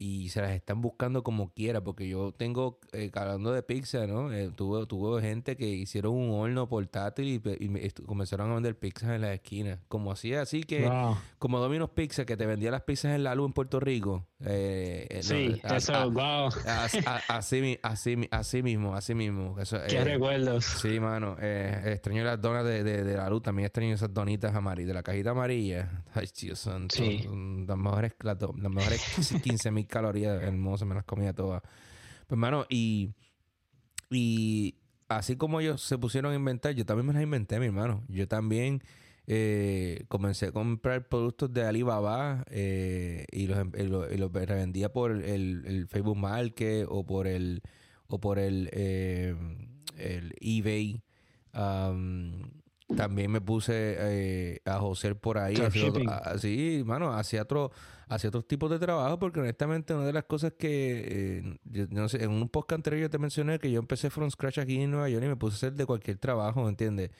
y 0.00 0.28
se 0.28 0.40
las 0.40 0.52
están 0.52 0.80
buscando 0.80 1.24
como 1.24 1.52
quiera, 1.52 1.82
porque 1.82 2.08
yo 2.08 2.32
tengo, 2.32 2.78
eh, 2.92 3.10
hablando 3.14 3.52
de 3.52 3.64
pizza, 3.64 4.06
¿no? 4.06 4.32
Eh, 4.32 4.52
tuve, 4.54 4.86
tuve 4.86 5.20
gente 5.20 5.56
que 5.56 5.66
hicieron 5.66 6.14
un 6.14 6.30
horno 6.30 6.68
portátil 6.68 7.42
y, 7.58 7.90
comenzaron 8.06 8.52
a 8.52 8.54
vender 8.54 8.78
pizzas 8.78 9.10
en 9.10 9.22
las 9.22 9.34
esquinas. 9.34 9.80
Como 9.88 10.12
hacía 10.12 10.42
así 10.42 10.62
que, 10.62 10.88
como 11.40 11.58
Domino's 11.58 11.90
Pizza, 11.90 12.24
que 12.24 12.36
te 12.36 12.46
vendía 12.46 12.70
las 12.70 12.82
pizzas 12.82 13.16
en 13.16 13.24
la 13.24 13.34
luz 13.34 13.48
en 13.48 13.52
Puerto 13.54 13.80
Rico. 13.80 14.24
Eh, 14.44 15.08
eh 15.10 15.22
sí, 15.22 15.60
eso, 15.64 16.10
wow. 16.12 16.48
Así, 16.64 16.98
así, 17.28 17.78
así, 18.30 18.62
mismo, 18.62 18.94
así 18.94 19.14
mismo. 19.14 19.56
Qué 19.88 20.04
recuerdos. 20.04 20.64
Sí, 20.64 21.00
mano. 21.00 21.36
extraño 21.40 22.22
las 22.22 22.40
donas 22.40 22.64
de, 22.64 22.84
de, 22.84 23.16
la 23.16 23.28
luz, 23.28 23.42
también 23.42 23.66
extraño 23.66 23.94
esas 23.94 24.14
donitas 24.14 24.54
amarillas, 24.54 24.88
de 24.88 24.94
la 24.94 25.02
cajita 25.02 25.30
amarilla. 25.30 26.04
Ay, 26.14 26.28
santo. 26.54 26.94
Sí. 26.94 27.26
Las 27.66 27.76
mejores, 27.76 28.12
las, 28.20 28.38
las 28.40 28.70
mejores 28.70 29.40
15 29.42 29.70
mil 29.72 29.87
calorías 29.88 30.42
hermosas, 30.42 30.86
me 30.86 30.94
las 30.94 31.04
comía 31.04 31.32
todas. 31.32 31.62
Pues, 31.62 32.36
hermano, 32.36 32.66
y, 32.68 33.14
y 34.10 34.76
así 35.08 35.36
como 35.36 35.60
ellos 35.60 35.82
se 35.82 35.98
pusieron 35.98 36.32
a 36.32 36.36
inventar, 36.36 36.74
yo 36.74 36.84
también 36.84 37.06
me 37.06 37.12
las 37.14 37.22
inventé, 37.22 37.58
mi 37.58 37.66
hermano. 37.66 38.04
Yo 38.08 38.28
también 38.28 38.82
eh, 39.26 40.04
comencé 40.08 40.46
a 40.46 40.52
comprar 40.52 41.06
productos 41.08 41.52
de 41.52 41.62
Alibaba 41.64 42.44
eh, 42.50 43.26
y, 43.30 43.46
los, 43.46 43.58
em, 43.58 43.72
los, 43.88 44.32
revendía 44.32 44.90
por 44.90 45.10
el, 45.10 45.66
el, 45.66 45.86
Facebook 45.86 46.16
Market 46.16 46.86
o 46.88 47.04
por 47.04 47.26
el 47.26 47.60
o 48.06 48.18
por 48.20 48.38
el, 48.38 48.70
eh, 48.72 49.34
el 49.98 50.32
eBay. 50.40 51.02
También 52.96 53.30
me 53.30 53.40
puse 53.40 54.60
a 54.64 54.78
José 54.78 55.14
por 55.14 55.38
ahí. 55.38 55.56
Así, 56.24 56.82
mano, 56.84 57.12
hacía 57.12 57.42
otro 57.42 57.70
hacia 58.08 58.28
otros 58.28 58.46
tipos 58.46 58.70
de 58.70 58.78
trabajo, 58.78 59.18
porque 59.18 59.40
honestamente 59.40 59.94
una 59.94 60.06
de 60.06 60.12
las 60.12 60.24
cosas 60.24 60.54
que, 60.58 61.58
eh, 61.70 61.88
no 61.90 62.08
sé, 62.08 62.24
en 62.24 62.30
un 62.30 62.48
podcast 62.48 62.78
anterior 62.78 63.02
yo 63.02 63.10
te 63.10 63.18
mencioné 63.18 63.58
que 63.58 63.70
yo 63.70 63.78
empecé 63.78 64.10
from 64.10 64.30
scratch 64.30 64.58
aquí 64.58 64.80
en 64.80 64.90
Nueva 64.90 65.08
York 65.08 65.24
y 65.24 65.28
me 65.28 65.36
puse 65.36 65.54
a 65.54 65.56
hacer 65.56 65.74
de 65.74 65.84
cualquier 65.84 66.18
trabajo, 66.18 66.68
¿entiendes? 66.68 67.10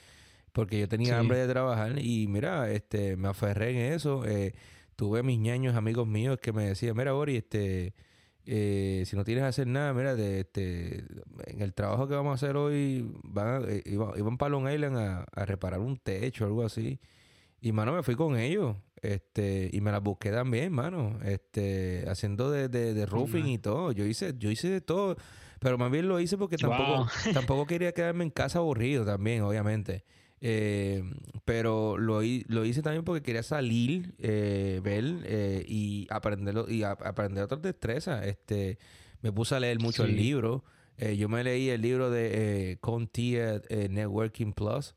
Porque 0.52 0.80
yo 0.80 0.88
tenía 0.88 1.18
hambre 1.18 1.38
de 1.38 1.46
trabajar 1.46 1.98
y 1.98 2.26
mira, 2.26 2.70
este, 2.70 3.16
me 3.16 3.28
aferré 3.28 3.70
en 3.70 3.92
eso. 3.92 4.24
Eh, 4.24 4.54
tuve 4.96 5.22
mis 5.22 5.38
ñaños 5.38 5.76
amigos 5.76 6.06
míos 6.06 6.38
que 6.40 6.52
me 6.52 6.64
decían, 6.64 6.96
mira, 6.96 7.12
Bori, 7.12 7.36
este... 7.36 7.94
Eh, 8.50 9.04
si 9.04 9.14
no 9.14 9.24
tienes 9.24 9.42
que 9.42 9.48
hacer 9.48 9.66
nada, 9.66 9.92
mira, 9.92 10.16
de 10.16 10.40
este, 10.40 11.04
en 11.48 11.60
el 11.60 11.74
trabajo 11.74 12.08
que 12.08 12.14
vamos 12.14 12.30
a 12.30 12.34
hacer 12.34 12.56
hoy, 12.56 13.06
van 13.22 13.66
iban, 13.84 14.38
para 14.38 14.48
Long 14.48 14.70
Island 14.70 14.96
a, 14.96 15.26
a, 15.30 15.44
reparar 15.44 15.80
un 15.80 15.98
techo 15.98 16.44
o 16.44 16.46
algo 16.46 16.64
así. 16.64 16.98
Y 17.60 17.72
mano, 17.72 17.92
me 17.92 18.02
fui 18.02 18.14
con 18.14 18.38
ellos. 18.38 18.74
Este, 19.02 19.68
y 19.70 19.82
me 19.82 19.92
las 19.92 20.02
busqué 20.02 20.30
también, 20.30 20.72
mano. 20.72 21.18
Este, 21.24 22.06
haciendo 22.08 22.50
de, 22.50 22.68
de, 22.68 23.04
roofing 23.04 23.46
y 23.48 23.58
todo. 23.58 23.92
Yo 23.92 24.06
hice, 24.06 24.34
yo 24.38 24.50
hice 24.50 24.70
de 24.70 24.80
todo. 24.80 25.16
Pero 25.60 25.76
más 25.76 25.90
bien 25.90 26.08
lo 26.08 26.18
hice 26.18 26.38
porque 26.38 26.56
tampoco, 26.56 27.06
tampoco 27.34 27.66
quería 27.66 27.92
quedarme 27.92 28.24
en 28.24 28.30
casa 28.30 28.60
aburrido 28.60 29.04
también, 29.04 29.42
obviamente. 29.42 30.04
Eh, 30.40 31.02
pero 31.44 31.98
lo, 31.98 32.20
lo 32.22 32.64
hice 32.64 32.82
también 32.82 33.04
porque 33.04 33.22
quería 33.22 33.42
salir, 33.42 34.14
eh, 34.18 34.80
ver 34.82 35.04
eh, 35.24 35.64
y 35.66 36.06
aprenderlo 36.10 36.70
y 36.70 36.82
aprender 36.82 37.44
otras 37.44 37.62
destrezas. 37.62 38.26
Este, 38.26 38.78
me 39.20 39.32
puse 39.32 39.54
a 39.54 39.60
leer 39.60 39.80
mucho 39.80 40.04
el 40.04 40.16
libro. 40.16 40.64
yo 41.16 41.28
me 41.28 41.44
leí 41.44 41.70
el 41.70 41.82
libro 41.82 42.10
de 42.10 42.78
Contia 42.80 43.60
Networking 43.70 44.52
Plus. 44.52 44.94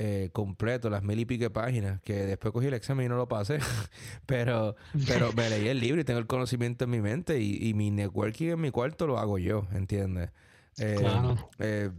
Eh, 0.00 0.30
completo, 0.32 0.90
las 0.90 1.02
mil 1.02 1.18
y 1.18 1.24
pique 1.24 1.50
páginas, 1.50 2.00
que 2.02 2.14
después 2.14 2.52
cogí 2.52 2.68
el 2.68 2.74
examen 2.74 3.06
y 3.06 3.08
no 3.08 3.16
lo 3.16 3.26
pasé. 3.26 3.58
pero, 4.26 4.76
pero 5.08 5.32
me 5.32 5.50
leí 5.50 5.66
el 5.66 5.80
libro 5.80 6.00
y 6.00 6.04
tengo 6.04 6.20
el 6.20 6.26
conocimiento 6.26 6.84
en 6.84 6.90
mi 6.90 7.00
mente 7.00 7.40
y, 7.40 7.74
mi 7.74 7.90
networking 7.90 8.50
en 8.50 8.60
mi 8.60 8.70
cuarto 8.70 9.08
lo 9.08 9.18
hago 9.18 9.38
yo, 9.38 9.66
¿entiendes? 9.72 10.30
Eh, 10.78 11.04
eh, 11.58 11.90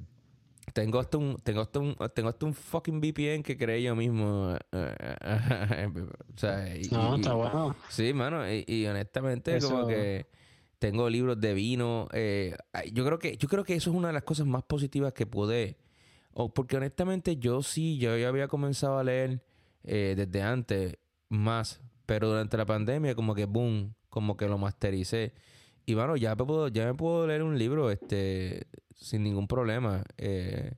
tengo 0.73 0.99
hasta 0.99 1.17
un, 1.17 1.37
tengo 1.43 1.61
hasta 1.61 1.79
un, 1.79 1.95
tengo 2.13 2.29
hasta 2.29 2.45
un 2.45 2.53
fucking 2.53 2.99
VPN 2.99 3.43
que 3.43 3.57
creé 3.57 3.83
yo 3.83 3.95
mismo. 3.95 4.55
o 4.71 6.37
sea, 6.37 6.65
no, 6.91 7.15
está 7.15 7.33
bueno. 7.33 7.75
Sí, 7.89 8.13
mano, 8.13 8.43
y, 8.49 8.85
honestamente, 8.87 9.59
como 9.59 9.87
que 9.87 10.27
tengo 10.79 11.09
libros 11.09 11.39
de 11.39 11.53
vino. 11.53 12.07
yo 12.91 13.05
creo 13.05 13.19
que, 13.19 13.37
yo 13.37 13.47
creo 13.47 13.63
que 13.63 13.75
eso 13.75 13.89
es 13.89 13.95
una 13.95 14.07
de 14.07 14.13
las 14.13 14.23
cosas 14.23 14.47
más 14.47 14.63
positivas 14.63 15.13
que 15.13 15.25
pude 15.25 15.77
O 16.33 16.53
porque 16.53 16.77
honestamente 16.77 17.37
yo 17.37 17.61
sí, 17.63 17.97
yo 17.97 18.17
ya 18.17 18.29
había 18.29 18.47
comenzado 18.47 18.97
a 18.97 19.03
leer 19.03 19.43
eh, 19.83 20.13
desde 20.17 20.41
antes 20.41 20.97
más, 21.29 21.81
pero 22.05 22.29
durante 22.29 22.57
la 22.57 22.65
pandemia 22.65 23.15
como 23.15 23.35
que 23.35 23.45
boom, 23.45 23.95
como 24.09 24.35
que 24.35 24.47
lo 24.47 24.57
mastericé. 24.57 25.33
Y 25.85 25.95
bueno, 25.95 26.15
ya 26.15 26.35
me 26.35 26.45
puedo, 26.45 26.67
ya 26.67 26.85
me 26.85 26.93
puedo 26.93 27.25
leer 27.25 27.43
un 27.43 27.57
libro 27.57 27.89
este 27.89 28.67
sin 28.99 29.23
ningún 29.23 29.47
problema. 29.47 30.03
Eh, 30.17 30.73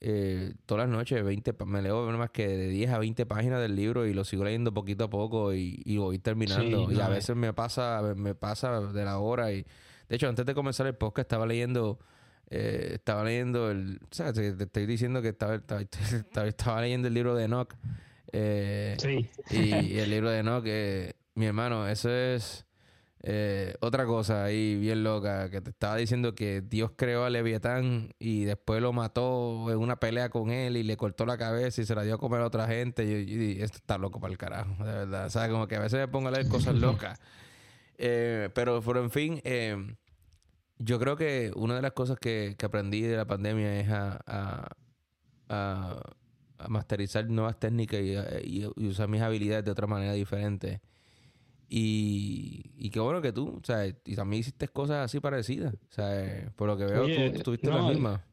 eh, 0.00 0.54
todas 0.64 0.88
las 0.88 0.96
noches 0.96 1.22
20, 1.22 1.54
me 1.66 1.82
leo 1.82 2.06
más 2.12 2.30
que 2.30 2.48
de 2.48 2.68
10 2.68 2.90
a 2.90 2.98
20 2.98 3.26
páginas 3.26 3.60
del 3.60 3.76
libro 3.76 4.06
y 4.06 4.14
lo 4.14 4.24
sigo 4.24 4.44
leyendo 4.44 4.72
poquito 4.72 5.04
a 5.04 5.10
poco 5.10 5.52
y, 5.52 5.96
voy 5.98 6.18
terminando. 6.18 6.90
y 6.90 7.00
a 7.00 7.08
veces 7.08 7.36
me 7.36 7.52
pasa, 7.52 8.14
me 8.16 8.34
pasa 8.34 8.80
de 8.80 9.04
la 9.04 9.18
hora 9.18 9.52
y 9.52 9.66
de 10.08 10.16
hecho 10.16 10.28
antes 10.28 10.46
de 10.46 10.54
comenzar 10.54 10.86
el 10.86 10.94
podcast 10.94 11.26
estaba 11.26 11.46
leyendo 11.46 11.98
eh, 12.50 12.94
estaba 12.94 13.22
leyendo 13.22 13.70
el, 13.70 14.00
o 14.02 14.14
sea, 14.14 14.32
te, 14.32 14.48
estoy 14.48 14.86
diciendo 14.86 15.22
que 15.22 15.28
estaba, 15.28 15.54
estaba, 15.54 16.80
leyendo 16.80 17.06
el 17.06 17.14
libro 17.14 17.36
de 17.36 17.44
Enoch. 17.44 17.74
Eh, 18.32 18.96
sí. 18.98 19.28
Y, 19.50 19.98
el 19.98 20.10
libro 20.10 20.30
de 20.30 20.38
Enoch, 20.40 20.64
eh, 20.66 21.14
mi 21.36 21.46
hermano, 21.46 21.86
eso 21.86 22.10
es 22.10 22.66
eh, 23.22 23.74
otra 23.80 24.06
cosa 24.06 24.44
ahí 24.44 24.76
bien 24.76 25.04
loca, 25.04 25.50
que 25.50 25.60
te 25.60 25.70
estaba 25.70 25.96
diciendo 25.96 26.34
que 26.34 26.62
Dios 26.62 26.92
creó 26.96 27.24
a 27.24 27.30
Leviatán 27.30 28.14
y 28.18 28.44
después 28.44 28.80
lo 28.80 28.94
mató 28.94 29.70
en 29.70 29.78
una 29.78 29.96
pelea 29.96 30.30
con 30.30 30.50
él 30.50 30.78
y 30.78 30.82
le 30.82 30.96
cortó 30.96 31.26
la 31.26 31.36
cabeza 31.36 31.82
y 31.82 31.84
se 31.84 31.94
la 31.94 32.02
dio 32.02 32.14
a 32.14 32.18
comer 32.18 32.40
a 32.40 32.46
otra 32.46 32.66
gente. 32.66 33.04
Y, 33.04 33.60
esto 33.60 33.76
está 33.76 33.98
loco 33.98 34.20
para 34.20 34.32
el 34.32 34.38
carajo, 34.38 34.84
de 34.84 34.92
verdad. 34.92 35.26
O 35.26 35.30
sea, 35.30 35.48
como 35.50 35.68
que 35.68 35.76
a 35.76 35.80
veces 35.80 36.00
me 36.00 36.08
pongo 36.08 36.28
a 36.28 36.30
leer 36.30 36.48
cosas 36.48 36.74
locas. 36.76 37.20
Eh, 37.98 38.48
pero, 38.54 38.80
pero, 38.80 39.02
en 39.02 39.10
fin, 39.10 39.40
eh, 39.44 39.76
yo 40.78 40.98
creo 40.98 41.16
que 41.16 41.52
una 41.54 41.76
de 41.76 41.82
las 41.82 41.92
cosas 41.92 42.18
que, 42.18 42.56
aprendí 42.64 43.02
de 43.02 43.16
la 43.16 43.26
pandemia 43.26 43.80
es 43.80 43.90
a, 43.90 44.18
a, 45.48 46.00
masterizar 46.68 47.26
nuevas 47.28 47.58
técnicas 47.58 48.00
y, 48.00 48.64
y, 48.76 48.86
usar 48.86 49.08
mis 49.08 49.20
habilidades 49.20 49.64
de 49.66 49.70
otra 49.70 49.86
manera 49.86 50.14
diferente. 50.14 50.80
Y, 51.72 52.72
y 52.76 52.90
qué 52.90 52.98
bueno 52.98 53.22
que 53.22 53.30
tú, 53.30 53.60
o 53.62 53.64
sea, 53.64 53.86
y 53.86 54.16
también 54.16 54.40
hiciste 54.40 54.66
cosas 54.66 55.04
así 55.04 55.20
parecidas. 55.20 55.72
O 55.72 55.92
sea, 55.92 56.52
por 56.56 56.66
lo 56.66 56.76
que 56.76 56.84
veo, 56.84 57.04
tú 57.04 57.36
estuviste 57.36 57.68
la 57.68 57.82
misma. 57.82 58.26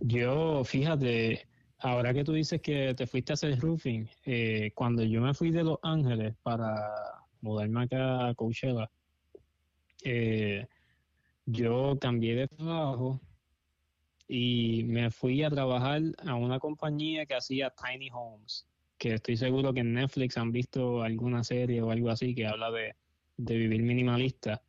Yo, 0.00 0.62
fíjate, 0.62 1.48
ahora 1.78 2.12
que 2.12 2.24
tú 2.24 2.34
dices 2.34 2.60
que 2.60 2.92
te 2.94 3.06
fuiste 3.06 3.32
a 3.32 3.34
hacer 3.34 3.58
roofing, 3.58 4.06
eh, 4.26 4.72
cuando 4.74 5.02
yo 5.04 5.22
me 5.22 5.32
fui 5.32 5.50
de 5.50 5.64
Los 5.64 5.78
Ángeles 5.82 6.34
para 6.42 6.92
mudarme 7.40 7.84
acá 7.84 8.28
a 8.28 8.34
Coachella, 8.34 8.90
eh, 10.04 10.66
yo 11.46 11.96
cambié 11.98 12.34
de 12.34 12.48
trabajo 12.48 13.22
y 14.28 14.84
me 14.84 15.10
fui 15.10 15.42
a 15.44 15.48
trabajar 15.48 16.02
a 16.26 16.34
una 16.34 16.60
compañía 16.60 17.24
que 17.24 17.36
hacía 17.36 17.70
tiny 17.70 18.10
homes 18.12 18.66
que 18.98 19.14
estoy 19.14 19.36
seguro 19.36 19.72
que 19.72 19.80
en 19.80 19.94
Netflix 19.94 20.36
han 20.36 20.52
visto 20.52 21.02
alguna 21.02 21.44
serie 21.44 21.80
o 21.80 21.90
algo 21.90 22.10
así 22.10 22.34
que 22.34 22.46
habla 22.46 22.70
de, 22.70 22.94
vivir 23.36 23.82
minimalista. 23.82 24.60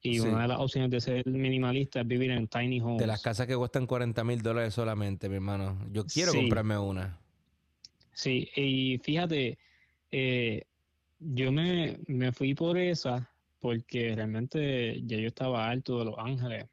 Y 0.00 0.20
una 0.20 0.42
de 0.42 0.48
las 0.48 0.60
opciones 0.60 0.90
de 0.90 1.00
ser 1.00 1.26
minimalista 1.26 2.00
es 2.00 2.06
vivir 2.06 2.30
en 2.30 2.46
tiny 2.46 2.80
homes. 2.80 2.98
De 2.98 3.06
las 3.06 3.20
casas 3.20 3.46
que 3.46 3.56
cuestan 3.56 3.86
40 3.86 4.22
mil 4.24 4.42
dólares 4.42 4.74
solamente, 4.74 5.28
mi 5.28 5.36
hermano. 5.36 5.78
Yo 5.90 6.04
quiero 6.06 6.32
comprarme 6.32 6.78
una. 6.78 7.18
Sí, 8.12 8.48
y 8.54 8.98
fíjate, 8.98 9.58
eh, 10.10 10.64
yo 11.18 11.50
me, 11.50 11.98
me 12.06 12.32
fui 12.32 12.54
por 12.54 12.78
esa 12.78 13.30
porque 13.60 14.14
realmente 14.14 15.02
ya 15.04 15.16
yo 15.18 15.28
estaba 15.28 15.68
alto 15.68 15.98
de 15.98 16.04
Los 16.04 16.18
Ángeles. 16.18 16.66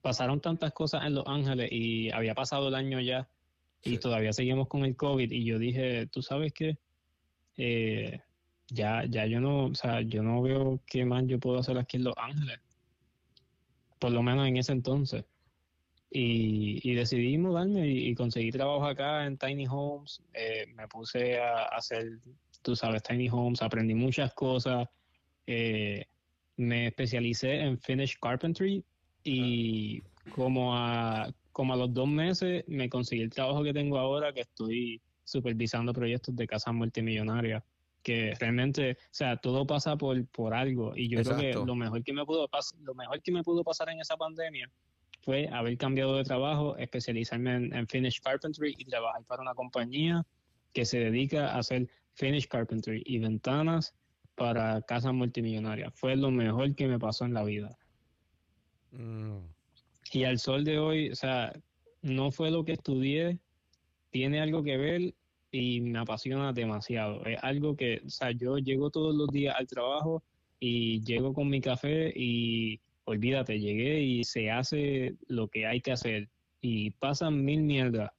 Pasaron 0.00 0.40
tantas 0.40 0.72
cosas 0.72 1.04
en 1.06 1.14
Los 1.14 1.26
Ángeles 1.26 1.70
y 1.72 2.10
había 2.10 2.34
pasado 2.34 2.68
el 2.68 2.74
año 2.74 3.00
ya 3.00 3.28
y 3.82 3.98
todavía 3.98 4.32
seguimos 4.32 4.68
con 4.68 4.84
el 4.84 4.96
COVID 4.96 5.30
y 5.30 5.44
yo 5.44 5.58
dije, 5.58 6.06
tú 6.06 6.22
sabes 6.22 6.52
qué, 6.52 6.78
eh, 7.56 8.20
ya, 8.68 9.04
ya 9.06 9.26
yo 9.26 9.40
no, 9.40 9.66
o 9.66 9.74
sea, 9.74 10.00
yo 10.02 10.22
no 10.22 10.42
veo 10.42 10.80
qué 10.86 11.04
más 11.04 11.24
yo 11.26 11.38
puedo 11.38 11.58
hacer 11.58 11.78
aquí 11.78 11.96
en 11.96 12.04
Los 12.04 12.14
Ángeles, 12.16 12.60
por 13.98 14.12
lo 14.12 14.22
menos 14.22 14.46
en 14.46 14.56
ese 14.56 14.72
entonces. 14.72 15.24
Y, 16.10 16.94
decidí 16.94 17.36
mudarme 17.36 17.86
y, 17.86 18.14
conseguí 18.14 18.50
trabajo 18.50 18.86
acá 18.86 19.26
en 19.26 19.36
Tiny 19.36 19.66
Homes, 19.68 20.22
eh, 20.32 20.64
me 20.74 20.88
puse 20.88 21.38
a 21.38 21.64
hacer, 21.64 22.18
tú 22.62 22.74
sabes, 22.74 23.02
Tiny 23.02 23.28
Homes, 23.28 23.60
aprendí 23.60 23.94
muchas 23.94 24.32
cosas, 24.32 24.88
eh, 25.46 26.06
me 26.56 26.86
especialicé 26.86 27.60
en 27.60 27.78
Finish 27.78 28.18
Carpentry 28.20 28.82
y 29.22 30.00
como 30.34 30.74
a 30.74 31.30
como 31.58 31.72
a 31.72 31.76
los 31.76 31.92
dos 31.92 32.06
meses 32.06 32.62
me 32.68 32.88
conseguí 32.88 33.20
el 33.20 33.30
trabajo 33.30 33.64
que 33.64 33.72
tengo 33.72 33.98
ahora, 33.98 34.32
que 34.32 34.42
estoy 34.42 35.02
supervisando 35.24 35.92
proyectos 35.92 36.36
de 36.36 36.46
casas 36.46 36.72
multimillonarias, 36.72 37.64
que 38.00 38.32
realmente, 38.38 38.92
o 38.92 39.08
sea, 39.10 39.38
todo 39.38 39.66
pasa 39.66 39.96
por, 39.96 40.24
por 40.28 40.54
algo. 40.54 40.92
Y 40.94 41.08
yo 41.08 41.20
creo 41.20 41.36
que 41.36 41.52
lo 41.54 41.74
mejor 41.74 42.04
que 42.04 42.12
me 42.12 42.24
pudo 42.24 42.48
lo 42.82 42.94
mejor 42.94 43.20
que 43.22 43.32
me 43.32 43.42
pudo 43.42 43.64
pasar 43.64 43.88
en 43.88 44.00
esa 44.00 44.16
pandemia 44.16 44.70
fue 45.22 45.48
haber 45.48 45.76
cambiado 45.76 46.16
de 46.16 46.22
trabajo, 46.22 46.76
especializarme 46.76 47.56
en, 47.56 47.74
en 47.74 47.88
finish 47.88 48.20
carpentry 48.20 48.76
y 48.78 48.84
trabajar 48.84 49.24
para 49.24 49.42
una 49.42 49.54
compañía 49.56 50.24
que 50.72 50.84
se 50.84 51.00
dedica 51.00 51.54
a 51.54 51.58
hacer 51.58 51.88
finish 52.14 52.46
carpentry 52.46 53.02
y 53.04 53.18
ventanas 53.18 53.96
para 54.36 54.80
casas 54.82 55.12
multimillonarias. 55.12 55.92
Fue 55.96 56.14
lo 56.14 56.30
mejor 56.30 56.76
que 56.76 56.86
me 56.86 57.00
pasó 57.00 57.24
en 57.24 57.34
la 57.34 57.42
vida. 57.42 57.76
Mm. 58.92 59.57
Y 60.12 60.24
al 60.24 60.38
sol 60.38 60.64
de 60.64 60.78
hoy, 60.78 61.10
o 61.10 61.14
sea, 61.14 61.52
no 62.02 62.30
fue 62.30 62.50
lo 62.50 62.64
que 62.64 62.72
estudié, 62.72 63.38
tiene 64.10 64.40
algo 64.40 64.62
que 64.62 64.76
ver 64.76 65.14
y 65.50 65.80
me 65.80 65.98
apasiona 65.98 66.52
demasiado. 66.52 67.24
Es 67.26 67.38
algo 67.42 67.76
que, 67.76 68.02
o 68.04 68.10
sea, 68.10 68.30
yo 68.32 68.58
llego 68.58 68.90
todos 68.90 69.14
los 69.14 69.28
días 69.28 69.54
al 69.58 69.66
trabajo 69.66 70.22
y 70.60 71.02
llego 71.04 71.32
con 71.32 71.48
mi 71.48 71.60
café 71.60 72.12
y 72.14 72.80
olvídate, 73.04 73.58
llegué 73.58 74.00
y 74.00 74.24
se 74.24 74.50
hace 74.50 75.14
lo 75.26 75.48
que 75.48 75.66
hay 75.66 75.80
que 75.80 75.92
hacer. 75.92 76.28
Y 76.60 76.90
pasan 76.92 77.44
mil 77.44 77.62
mierdas, 77.62 78.10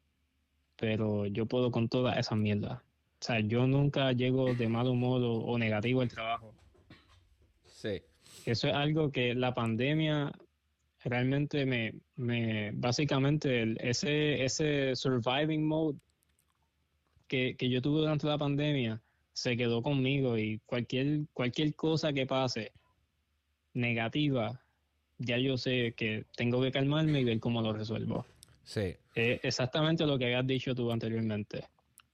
pero 0.76 1.26
yo 1.26 1.46
puedo 1.46 1.72
con 1.72 1.90
todas 1.90 2.18
esas 2.18 2.38
mierdas. 2.38 2.80
O 3.22 3.26
sea, 3.26 3.40
yo 3.42 3.68
nunca 3.68 4.12
llego 4.14 4.54
de 4.54 4.70
mal 4.70 4.88
humor 4.88 5.22
o 5.24 5.58
negativo 5.58 6.02
al 6.02 6.10
trabajo. 6.10 6.54
Sí. 7.66 8.02
Eso 8.46 8.68
es 8.68 8.74
algo 8.74 9.12
que 9.12 9.36
la 9.36 9.54
pandemia 9.54 10.32
realmente 11.04 11.66
me, 11.66 11.94
me 12.16 12.72
básicamente 12.74 13.76
ese, 13.80 14.44
ese 14.44 14.96
surviving 14.96 15.66
mode 15.66 15.98
que, 17.28 17.56
yo 17.60 17.82
tuve 17.82 18.00
durante 18.00 18.28
la 18.28 18.38
pandemia 18.38 19.02
se 19.34 19.56
quedó 19.56 19.82
conmigo 19.82 20.38
y 20.38 20.60
cualquier, 20.66 21.22
cualquier 21.34 21.74
cosa 21.76 22.12
que 22.12 22.26
pase 22.26 22.74
negativa, 23.74 24.60
ya 25.20 25.38
yo 25.38 25.56
sé 25.58 25.94
que 25.96 26.26
tengo 26.36 26.62
que 26.62 26.72
calmarme 26.72 27.22
y 27.22 27.24
ver 27.24 27.40
cómo 27.40 27.62
lo 27.62 27.72
resuelvo. 27.72 28.26
Sí. 28.64 28.96
exactamente 29.16 30.06
lo 30.06 30.18
que 30.18 30.26
habías 30.26 30.46
dicho 30.46 30.76
tú 30.76 30.92
anteriormente. 30.92 31.66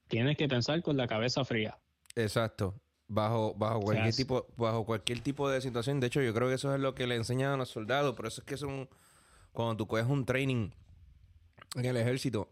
Tienes 0.08 0.36
que 0.36 0.48
pensar 0.48 0.82
con 0.82 0.96
la 0.96 1.06
cabeza 1.06 1.44
fría. 1.44 1.76
Exacto 2.14 2.80
bajo, 3.08 3.54
bajo 3.54 3.80
cualquier 3.80 4.14
tipo, 4.14 4.46
bajo 4.56 4.84
cualquier 4.84 5.20
tipo 5.20 5.48
de 5.48 5.60
situación. 5.60 6.00
De 6.00 6.08
hecho, 6.08 6.22
yo 6.22 6.34
creo 6.34 6.48
que 6.48 6.54
eso 6.54 6.74
es 6.74 6.80
lo 6.80 6.94
que 6.94 7.06
le 7.06 7.16
enseñan 7.16 7.52
a 7.52 7.56
los 7.56 7.68
soldados. 7.68 8.14
Por 8.14 8.26
eso 8.26 8.40
es 8.40 8.46
que 8.46 8.56
son, 8.56 8.88
cuando 9.52 9.76
tú 9.76 9.86
coges 9.86 10.06
un 10.06 10.24
training 10.24 10.70
en 11.74 11.84
el 11.84 11.96
ejército, 11.96 12.48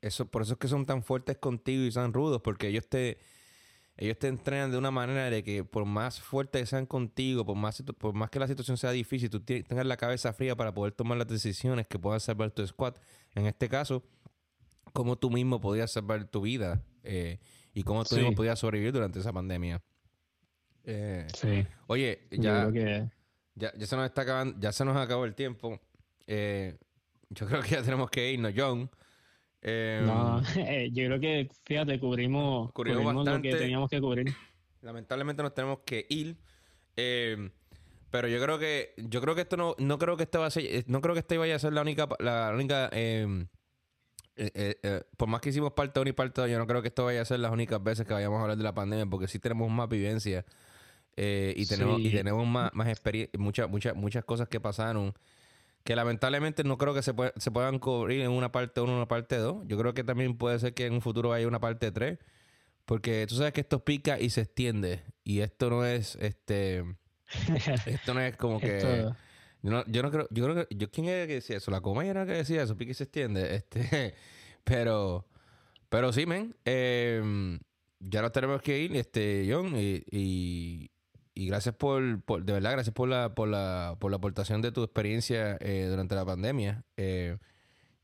eso, 0.00 0.26
por 0.26 0.42
eso 0.42 0.54
es 0.54 0.58
que 0.58 0.68
son 0.68 0.84
tan 0.84 1.02
fuertes 1.02 1.38
contigo 1.38 1.84
y 1.84 1.90
tan 1.90 2.12
rudos, 2.12 2.42
porque 2.42 2.68
ellos 2.68 2.88
te, 2.88 3.18
ellos 3.96 4.18
te 4.18 4.28
entrenan 4.28 4.70
de 4.70 4.78
una 4.78 4.90
manera 4.90 5.30
de 5.30 5.44
que 5.44 5.64
por 5.64 5.84
más 5.84 6.20
fuertes 6.20 6.62
que 6.62 6.66
sean 6.66 6.86
contigo, 6.86 7.46
por 7.46 7.56
más, 7.56 7.82
por 7.98 8.12
más 8.14 8.28
que 8.30 8.40
la 8.40 8.48
situación 8.48 8.76
sea 8.76 8.90
difícil, 8.90 9.30
tú 9.30 9.40
tengas 9.40 9.86
la 9.86 9.96
cabeza 9.96 10.32
fría 10.32 10.56
para 10.56 10.74
poder 10.74 10.92
tomar 10.92 11.18
las 11.18 11.28
decisiones 11.28 11.86
que 11.86 11.98
puedan 11.98 12.20
salvar 12.20 12.50
tu 12.50 12.66
squad. 12.66 12.94
En 13.34 13.46
este 13.46 13.68
caso, 13.68 14.02
como 14.92 15.16
tú 15.16 15.30
mismo 15.30 15.60
podías 15.60 15.90
salvar 15.92 16.24
tu 16.24 16.42
vida. 16.42 16.82
Eh, 17.04 17.38
y 17.74 17.82
cómo 17.82 18.04
tú 18.04 18.16
mismo 18.16 18.32
podías 18.34 18.58
sobrevivir 18.58 18.92
durante 18.92 19.18
esa 19.18 19.32
pandemia. 19.32 19.82
Eh, 20.84 21.26
sí. 21.34 21.66
Oye, 21.86 22.26
ya, 22.30 22.70
ya, 22.72 23.72
ya, 23.76 23.86
se 23.86 23.96
nos 23.96 24.06
está 24.06 24.22
acabando, 24.22 24.58
ya 24.58 24.72
se 24.72 24.84
nos 24.84 24.96
acabó 24.96 25.24
el 25.24 25.34
tiempo. 25.34 25.80
Eh, 26.26 26.76
yo 27.30 27.46
creo 27.46 27.62
que 27.62 27.70
ya 27.70 27.82
tenemos 27.82 28.10
que 28.10 28.32
irnos, 28.32 28.52
John. 28.56 28.90
Eh, 29.64 30.02
no, 30.04 30.42
yo 30.90 31.06
creo 31.06 31.20
que, 31.20 31.48
fíjate, 31.64 32.00
cubrimos, 32.00 32.72
cubrimos, 32.72 33.24
lo 33.24 33.40
que 33.40 33.54
teníamos 33.54 33.88
que 33.88 34.00
cubrir. 34.00 34.34
Lamentablemente 34.80 35.40
nos 35.40 35.54
tenemos 35.54 35.78
que 35.86 36.04
ir. 36.08 36.36
pero 36.96 38.26
yo 38.26 38.42
creo 38.42 38.58
que, 38.58 38.92
yo 38.96 39.20
creo 39.20 39.36
que 39.36 39.42
esto 39.42 39.56
no, 39.56 39.76
no 39.78 39.98
creo 39.98 40.16
que 40.16 40.24
esto 40.24 40.40
va 40.40 40.46
a 40.46 40.50
ser, 40.50 40.84
no 40.88 41.00
creo 41.00 41.14
que 41.14 41.20
este 41.20 41.38
vaya 41.38 41.54
a 41.54 41.60
ser 41.60 41.72
la 41.74 41.82
única, 41.82 42.08
la 42.18 42.50
única 42.52 42.90
eh, 44.42 44.50
eh, 44.54 44.76
eh, 44.82 45.02
por 45.16 45.28
más 45.28 45.40
que 45.40 45.50
hicimos 45.50 45.72
parte 45.72 46.00
1 46.00 46.10
y 46.10 46.12
parte 46.12 46.40
2, 46.40 46.50
yo 46.50 46.58
no 46.58 46.66
creo 46.66 46.82
que 46.82 46.88
esto 46.88 47.04
vaya 47.04 47.22
a 47.22 47.24
ser 47.24 47.38
las 47.38 47.52
únicas 47.52 47.82
veces 47.82 48.06
que 48.06 48.12
vayamos 48.12 48.38
a 48.38 48.42
hablar 48.42 48.56
de 48.56 48.64
la 48.64 48.74
pandemia, 48.74 49.06
porque 49.06 49.28
sí 49.28 49.38
tenemos 49.38 49.70
más 49.70 49.88
vivencia 49.88 50.44
y 51.16 51.66
tenemos 51.66 52.00
y 52.00 52.10
tenemos 52.10 52.46
más, 52.46 52.70
más 52.74 52.88
experiencia, 52.88 53.38
muchas, 53.38 53.68
muchas, 53.68 53.94
muchas 53.94 54.24
cosas 54.24 54.48
que 54.48 54.60
pasaron 54.60 55.14
que 55.84 55.94
lamentablemente 55.94 56.64
no 56.64 56.78
creo 56.78 56.94
que 56.94 57.02
se, 57.02 57.12
se 57.36 57.50
puedan 57.50 57.78
cubrir 57.78 58.22
en 58.22 58.30
una 58.30 58.52
parte 58.52 58.80
1 58.80 58.92
o 58.92 58.96
una 58.96 59.08
parte 59.08 59.36
2. 59.36 59.64
Yo 59.66 59.78
creo 59.78 59.94
que 59.94 60.04
también 60.04 60.36
puede 60.36 60.58
ser 60.58 60.74
que 60.74 60.86
en 60.86 60.94
un 60.94 61.00
futuro 61.00 61.32
haya 61.32 61.48
una 61.48 61.60
parte 61.60 61.90
3. 61.90 62.18
Porque 62.84 63.26
tú 63.28 63.34
sabes 63.36 63.52
que 63.52 63.62
esto 63.62 63.84
pica 63.84 64.20
y 64.20 64.30
se 64.30 64.42
extiende. 64.42 65.02
Y 65.24 65.40
esto 65.40 65.70
no 65.70 65.84
es, 65.84 66.16
este... 66.20 66.84
esto 67.86 68.14
no 68.14 68.20
es 68.20 68.36
como 68.36 68.60
que... 68.60 69.08
Yo 69.62 69.70
no, 69.70 69.84
yo 69.86 70.02
no 70.02 70.10
creo... 70.10 70.28
Yo 70.30 70.44
creo 70.44 70.66
que... 70.66 70.74
Yo, 70.76 70.90
¿Quién 70.90 71.06
era 71.06 71.26
que 71.26 71.34
decía 71.34 71.56
eso? 71.56 71.70
La 71.70 71.80
coma 71.80 72.06
era 72.06 72.26
que 72.26 72.32
decía 72.32 72.62
eso. 72.62 72.76
Y 72.78 72.94
se 72.94 73.04
extiende. 73.04 73.54
Este... 73.56 74.14
Pero... 74.64 75.26
Pero 75.88 76.12
sí, 76.12 76.26
men. 76.26 76.56
Eh, 76.64 77.58
ya 78.00 78.22
nos 78.22 78.32
tenemos 78.32 78.62
que 78.62 78.78
ir, 78.78 78.96
este, 78.96 79.46
John. 79.50 79.74
y, 79.76 80.90
y 81.34 81.46
gracias 81.46 81.74
por, 81.74 82.02
de 82.02 82.52
verdad, 82.52 82.72
gracias 82.72 82.94
por 82.94 83.08
la, 83.08 83.34
por 83.34 83.48
la, 83.48 83.96
por 83.98 84.10
la 84.10 84.18
aportación 84.18 84.60
de 84.60 84.72
tu 84.72 84.82
experiencia 84.82 85.56
eh, 85.60 85.86
durante 85.88 86.14
la 86.14 86.24
pandemia. 86.26 86.84
Eh, 86.96 87.38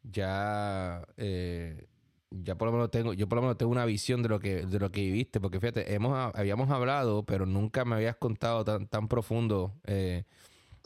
ya, 0.02 1.06
eh, 1.18 1.88
ya 2.30 2.56
por 2.56 2.68
lo 2.68 2.72
menos 2.72 2.90
tengo, 2.90 3.12
yo 3.12 3.28
por 3.28 3.36
lo 3.36 3.42
menos 3.42 3.58
tengo 3.58 3.72
una 3.72 3.84
visión 3.84 4.22
de 4.22 4.30
lo 4.30 4.40
que, 4.40 4.64
de 4.66 4.78
lo 4.78 4.90
que 4.90 5.02
viviste, 5.02 5.40
porque 5.40 5.60
fíjate, 5.60 5.94
hemos, 5.94 6.34
habíamos 6.34 6.70
hablado, 6.70 7.24
pero 7.24 7.44
nunca 7.44 7.84
me 7.84 7.96
habías 7.96 8.16
contado 8.16 8.64
tan, 8.64 8.86
tan 8.88 9.08
profundo. 9.08 9.74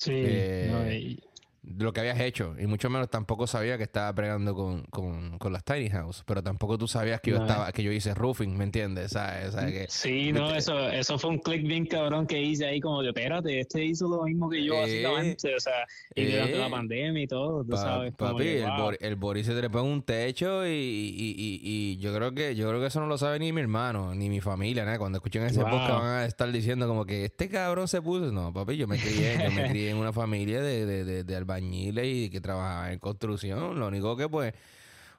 Sí, 0.02 0.12
de 0.22 1.22
lo 1.62 1.92
que 1.92 2.00
habías 2.00 2.18
hecho. 2.20 2.54
Y 2.58 2.66
mucho 2.66 2.90
menos 2.90 3.08
tampoco 3.08 3.46
sabía 3.46 3.76
que 3.76 3.84
estaba 3.84 4.12
pregando 4.14 4.54
con, 4.54 4.82
con, 4.84 5.52
las 5.52 5.64
Tiny 5.64 5.90
House. 5.90 6.24
Pero 6.26 6.42
tampoco 6.42 6.76
tú 6.76 6.88
sabías 6.88 7.20
que 7.20 7.30
yo 7.30 7.36
estaba, 7.38 7.70
que 7.72 7.82
yo 7.82 7.92
hice 7.92 8.14
roofing, 8.14 8.56
¿me 8.56 8.64
entiendes? 8.64 9.12
¿Sabes? 9.12 9.54
Que, 9.54 9.86
sí, 9.88 10.32
no, 10.32 10.54
eso, 10.54 10.88
eso 10.88 11.18
fue 11.18 11.30
un 11.30 11.38
click 11.38 11.66
bien 11.66 11.86
cabrón 11.86 12.26
que 12.26 12.40
hice 12.40 12.66
ahí 12.66 12.80
como 12.80 13.02
de 13.02 13.08
espérate, 13.08 13.60
este 13.60 13.84
hizo 13.84 14.08
lo 14.08 14.24
mismo 14.24 14.48
que 14.48 14.64
yo 14.64 14.74
eh, 14.74 14.80
básicamente. 14.80 15.54
O 15.54 15.60
sea, 15.60 15.86
y 16.14 16.24
durante 16.24 16.58
la 16.58 16.66
eh, 16.66 16.70
pandemia 16.70 17.22
y 17.22 17.26
todo, 17.26 17.64
tú 17.64 17.76
sabes. 17.76 18.14
Papi, 18.14 18.48
el, 18.48 18.70
el, 19.00 19.16
Boris 19.16 19.46
se 19.46 19.54
trepó 19.54 19.80
en 19.80 19.86
un 19.86 20.02
techo 20.02 20.66
y, 20.66 20.70
y, 20.70 21.34
y, 21.38 21.60
y, 21.62 21.96
yo 21.98 22.14
creo 22.14 22.32
que 22.32 22.54
yo 22.54 22.68
creo 22.68 22.80
que 22.80 22.86
eso 22.86 23.00
no 23.00 23.06
lo 23.06 23.18
sabe 23.18 23.38
ni 23.38 23.52
mi 23.52 23.60
hermano, 23.60 24.14
ni 24.14 24.28
mi 24.28 24.40
familia, 24.40 24.84
¿no? 24.84 24.98
Cuando 24.98 25.18
escuchen 25.18 25.44
ese 25.44 25.60
podcast 25.60 25.90
van 25.90 26.22
a 26.22 26.26
estar 26.26 26.50
diciendo 26.50 26.88
como 26.88 27.04
que 27.04 27.24
este 27.24 27.48
cabrón 27.48 27.88
se 27.88 28.02
puso. 28.02 28.32
No, 28.32 28.52
papi, 28.52 28.76
yo 28.76 28.88
me 28.88 28.98
crié, 28.98 29.38
yo 29.44 29.50
me 29.50 29.68
crié 29.68 29.90
en 29.90 29.98
una 29.98 30.12
familia 30.12 30.60
de, 30.60 30.86
de, 30.86 31.04
de, 31.04 31.24
de 31.24 31.36
albañiles 31.52 32.06
y 32.06 32.30
que 32.30 32.40
trabajaba 32.40 32.92
en 32.92 32.98
construcción. 32.98 33.78
Lo 33.78 33.88
único 33.88 34.16
que, 34.16 34.28
pues, 34.28 34.54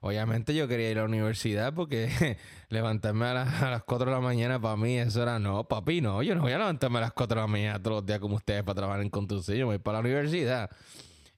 obviamente 0.02 0.54
yo 0.54 0.68
quería 0.68 0.92
ir 0.92 0.98
a 0.98 1.02
la 1.02 1.08
universidad 1.08 1.74
porque 1.74 2.10
levantarme 2.70 3.26
a, 3.26 3.34
las 3.34 3.84
4 3.84 4.06
de 4.06 4.12
la 4.12 4.20
mañana 4.20 4.60
para 4.60 4.76
mí, 4.76 4.98
eso 4.98 5.22
era, 5.22 5.40
no, 5.40 5.68
papi, 5.68 6.02
no, 6.02 6.22
yo 6.24 6.36
no 6.36 6.42
voy 6.42 6.52
a 6.52 6.58
levantarme 6.58 6.98
a 6.98 7.02
las 7.02 7.14
4 7.14 7.36
de 7.36 7.42
la 7.42 7.48
mañana 7.48 7.82
todos 7.82 7.98
los 7.98 8.06
días 8.06 8.20
como 8.20 8.36
ustedes 8.36 8.64
para 8.64 8.76
trabajar 8.76 9.02
en 9.02 9.10
construcción, 9.10 9.58
yo 9.58 9.66
voy 9.68 9.80
para 9.80 9.98
la 9.98 10.02
universidad. 10.02 10.70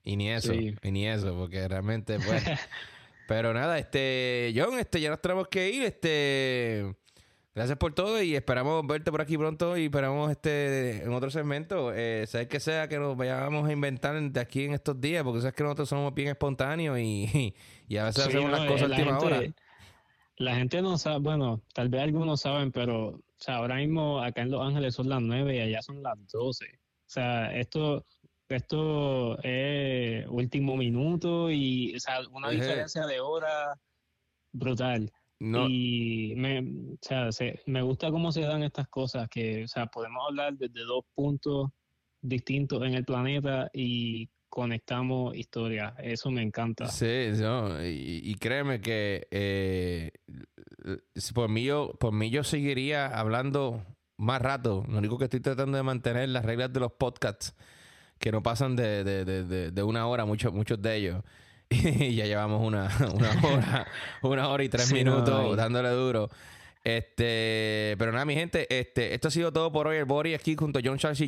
Y 0.04 0.18
ni 0.18 0.30
eso, 0.30 0.54
y 0.54 0.76
ni 0.84 1.08
eso, 1.08 1.36
porque 1.36 1.68
realmente, 1.68 2.20
pues... 2.20 2.44
pero 3.28 3.54
nada, 3.54 3.80
este, 3.80 4.54
John, 4.56 4.78
este, 4.78 5.02
ya 5.02 5.10
nos 5.10 5.20
tenemos 5.20 5.48
que 5.48 5.70
ir, 5.70 5.84
este... 5.84 6.96
Gracias 7.56 7.78
por 7.78 7.94
todo 7.94 8.22
y 8.22 8.36
esperamos 8.36 8.86
verte 8.86 9.12
por 9.12 9.22
aquí 9.22 9.38
pronto 9.38 9.78
y 9.78 9.86
esperamos 9.86 10.30
este 10.30 11.04
en 11.04 11.14
otro 11.14 11.30
segmento. 11.32 11.94
Eh, 11.94 12.28
sabes 12.28 12.50
que 12.50 12.60
sea 12.60 12.90
que 12.90 13.00
nos 13.00 13.16
vayamos 13.16 13.70
a 13.70 13.72
inventar 13.72 14.22
de 14.22 14.40
aquí 14.42 14.66
en 14.66 14.74
estos 14.74 15.00
días, 15.00 15.24
porque 15.24 15.40
sabes 15.40 15.56
que 15.56 15.64
nosotros 15.64 15.88
somos 15.88 16.14
bien 16.14 16.28
espontáneos 16.28 17.00
y, 17.00 17.56
y 17.88 17.96
a 17.96 18.04
veces 18.04 18.28
hacemos 18.28 18.52
las 18.52 18.68
cosas 18.70 18.92
a 18.92 18.96
última 18.96 19.20
hora. 19.20 19.42
La 20.36 20.56
gente 20.56 20.82
no 20.82 20.98
sabe, 20.98 21.20
bueno, 21.20 21.62
tal 21.74 21.88
vez 21.88 22.02
algunos 22.02 22.42
saben, 22.42 22.74
pero 22.74 23.08
o 23.08 23.22
sea, 23.38 23.56
ahora 23.56 23.78
mismo 23.78 24.22
acá 24.22 24.42
en 24.42 24.52
Los 24.52 24.62
Ángeles 24.62 24.94
son 24.94 25.08
las 25.08 25.22
9 25.22 25.56
y 25.56 25.60
allá 25.62 25.82
son 25.82 26.04
las 26.04 26.18
12. 26.28 26.66
O 26.66 26.80
sea, 27.06 27.56
esto 27.58 28.06
esto 28.50 29.42
es 29.44 30.28
último 30.28 30.76
minuto 30.76 31.50
y 31.50 31.96
o 31.96 32.00
sea, 32.02 32.20
una 32.32 32.50
diferencia 32.50 33.06
de 33.06 33.22
hora 33.22 33.80
brutal. 34.52 35.10
Y 35.40 36.34
me, 36.38 36.60
o 36.60 36.98
sea, 37.02 37.30
me 37.66 37.82
gusta 37.82 38.10
cómo 38.10 38.32
se 38.32 38.42
dan 38.42 38.64
estas 38.64 38.88
cosas, 38.88 39.28
que 39.30 39.66
o 39.66 39.68
sea, 39.68 39.88
podemos 39.88 40.24
hablar 40.28 40.58
desde 40.58 40.82
dos 40.86 41.04
puntos 41.14 41.72
distintos 42.22 42.84
en 42.84 42.96
el 42.96 43.06
planeta 43.06 43.70
y 43.74 44.30
conectamos 44.50 45.36
historias. 45.36 45.94
Eso 46.00 46.32
me 46.32 46.42
encanta. 46.42 46.88
Sí, 46.88 47.32
y, 47.84 48.36
créeme 48.36 48.80
que 48.80 49.28
eh, 49.30 50.12
por, 51.34 51.50
mí 51.50 51.66
yo, 51.66 51.94
por 52.00 52.14
mí 52.14 52.30
yo 52.30 52.44
seguiría 52.44 53.08
hablando 53.08 53.84
más 54.18 54.42
rato. 54.42 54.86
Lo 54.88 55.00
único 55.00 55.18
que 55.18 55.26
estoy 55.26 55.42
tratando 55.42 55.78
de 55.78 55.84
mantener 55.84 56.30
las 56.30 56.46
reglas 56.46 56.72
de 56.72 56.80
los 56.80 56.94
podcasts, 56.94 57.54
que 58.18 58.32
no 58.32 58.42
pasan 58.42 58.78
de, 58.78 59.04
de, 59.04 59.26
de, 59.26 59.72
de 59.72 59.84
una 59.84 60.08
hora, 60.08 60.24
muchos, 60.24 60.54
muchos 60.54 60.82
de 60.82 60.96
ellos. 60.96 61.24
y 61.70 62.16
ya 62.16 62.26
llevamos 62.26 62.66
una, 62.66 62.86
hora, 63.44 63.88
una 64.22 64.48
hora 64.50 64.64
y 64.64 64.70
tres 64.70 64.92
minutos 64.92 65.56
dándole 65.58 65.90
duro. 65.90 66.30
Este, 66.86 67.96
pero 67.98 68.12
nada, 68.12 68.26
mi 68.26 68.36
gente, 68.36 68.68
este, 68.70 69.16
esto 69.16 69.30
ha 69.30 69.32
sido 69.32 69.52
todo 69.52 69.72
por 69.72 69.88
hoy. 69.88 69.98
El 69.98 70.06
Bori 70.06 70.36
aquí 70.36 70.56
junto 70.56 70.78
a 70.78 70.82
John 70.86 71.00
Charles 71.00 71.20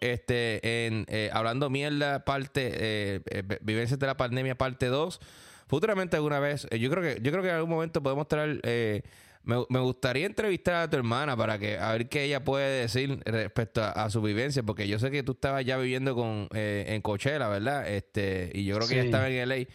este, 0.00 0.86
en 0.86 1.06
eh, 1.08 1.30
hablando 1.32 1.70
mierda, 1.70 2.22
parte, 2.22 2.70
eh, 2.74 3.20
eh, 3.30 3.42
vivencias 3.62 3.98
de 3.98 4.06
la 4.06 4.18
pandemia, 4.18 4.56
parte 4.56 4.86
2. 4.86 5.18
Futuramente 5.68 6.16
alguna 6.16 6.38
vez, 6.38 6.68
yo 6.70 6.90
creo 6.90 7.02
que, 7.02 7.22
yo 7.22 7.32
creo 7.32 7.42
que 7.42 7.48
en 7.48 7.54
algún 7.54 7.70
momento 7.70 8.02
podemos 8.02 8.28
traer, 8.28 8.60
me, 9.46 9.64
me, 9.68 9.80
gustaría 9.80 10.26
entrevistar 10.26 10.74
a 10.74 10.90
tu 10.90 10.96
hermana 10.96 11.36
para 11.36 11.58
que 11.58 11.78
a 11.78 11.92
ver 11.92 12.08
qué 12.08 12.24
ella 12.24 12.44
puede 12.44 12.82
decir 12.82 13.18
respecto 13.24 13.82
a, 13.82 14.10
su 14.10 14.20
vivencia, 14.20 14.62
porque 14.62 14.86
yo 14.86 14.98
sé 14.98 15.10
que 15.10 15.22
tú 15.22 15.32
estabas 15.32 15.64
ya 15.64 15.78
viviendo 15.78 16.14
con 16.14 16.48
en 16.52 17.00
Coachella, 17.00 17.48
¿verdad? 17.48 17.88
Este, 17.88 18.50
y 18.52 18.64
yo 18.64 18.76
creo 18.76 18.88
que 18.88 18.94
ella 18.94 19.04
estaba 19.04 19.28
en 19.28 19.48
LA. 19.48 19.66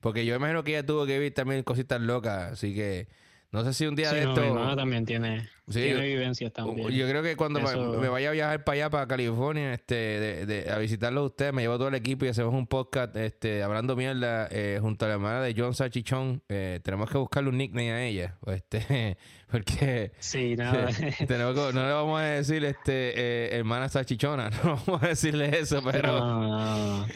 Porque 0.00 0.24
yo 0.24 0.34
imagino 0.34 0.64
que 0.64 0.72
ella 0.72 0.86
tuvo 0.86 1.06
que 1.06 1.18
vivir 1.18 1.34
también 1.34 1.62
cositas 1.62 2.00
locas, 2.00 2.52
así 2.52 2.74
que 2.74 3.08
no 3.50 3.64
sé 3.64 3.72
si 3.72 3.86
un 3.86 3.96
día 3.96 4.12
de 4.12 4.20
esto. 4.20 4.40
Mi 4.42 4.48
hermana 4.48 4.76
también 4.76 5.06
tiene, 5.06 5.48
tiene 5.72 6.06
vivencias 6.06 6.52
también. 6.52 6.90
Yo 6.90 7.08
creo 7.08 7.22
que 7.22 7.34
cuando 7.34 7.60
me, 7.60 8.08
vaya 8.08 8.28
a 8.28 8.32
viajar 8.32 8.62
para 8.62 8.74
allá, 8.74 8.90
para 8.90 9.06
California, 9.06 9.72
este, 9.72 10.44
de, 10.44 10.70
a 10.70 10.76
visitarlo 10.76 11.22
a 11.22 11.24
usted, 11.24 11.54
me 11.54 11.62
llevo 11.62 11.78
todo 11.78 11.88
el 11.88 11.94
equipo 11.94 12.26
y 12.26 12.28
hacemos 12.28 12.52
un 12.52 12.66
podcast 12.66 13.16
este, 13.16 13.62
hablando 13.62 13.96
mierda 13.96 14.48
eh, 14.50 14.78
junto 14.82 15.06
a 15.06 15.08
la 15.08 15.14
hermana 15.14 15.40
de 15.40 15.54
John 15.56 15.74
Sachichón. 15.74 16.42
Eh, 16.50 16.80
tenemos 16.82 17.10
que 17.10 17.16
buscarle 17.16 17.48
un 17.48 17.56
nickname 17.56 17.92
a 17.92 18.04
ella. 18.04 18.36
Este, 18.58 19.16
porque. 19.50 20.12
Sí, 20.18 20.56
nada. 20.56 20.88
tenemos 21.26 21.54
no 21.74 21.86
le 21.86 21.92
vamos 21.92 22.20
a 22.20 22.24
decir 22.24 22.64
este, 22.64 23.12
eh, 23.16 23.56
hermana 23.56 23.88
Sachichona, 23.88 24.50
no 24.64 24.82
vamos 24.86 25.02
a 25.02 25.08
decirle 25.08 25.58
eso, 25.58 25.80
pero. 25.82 27.06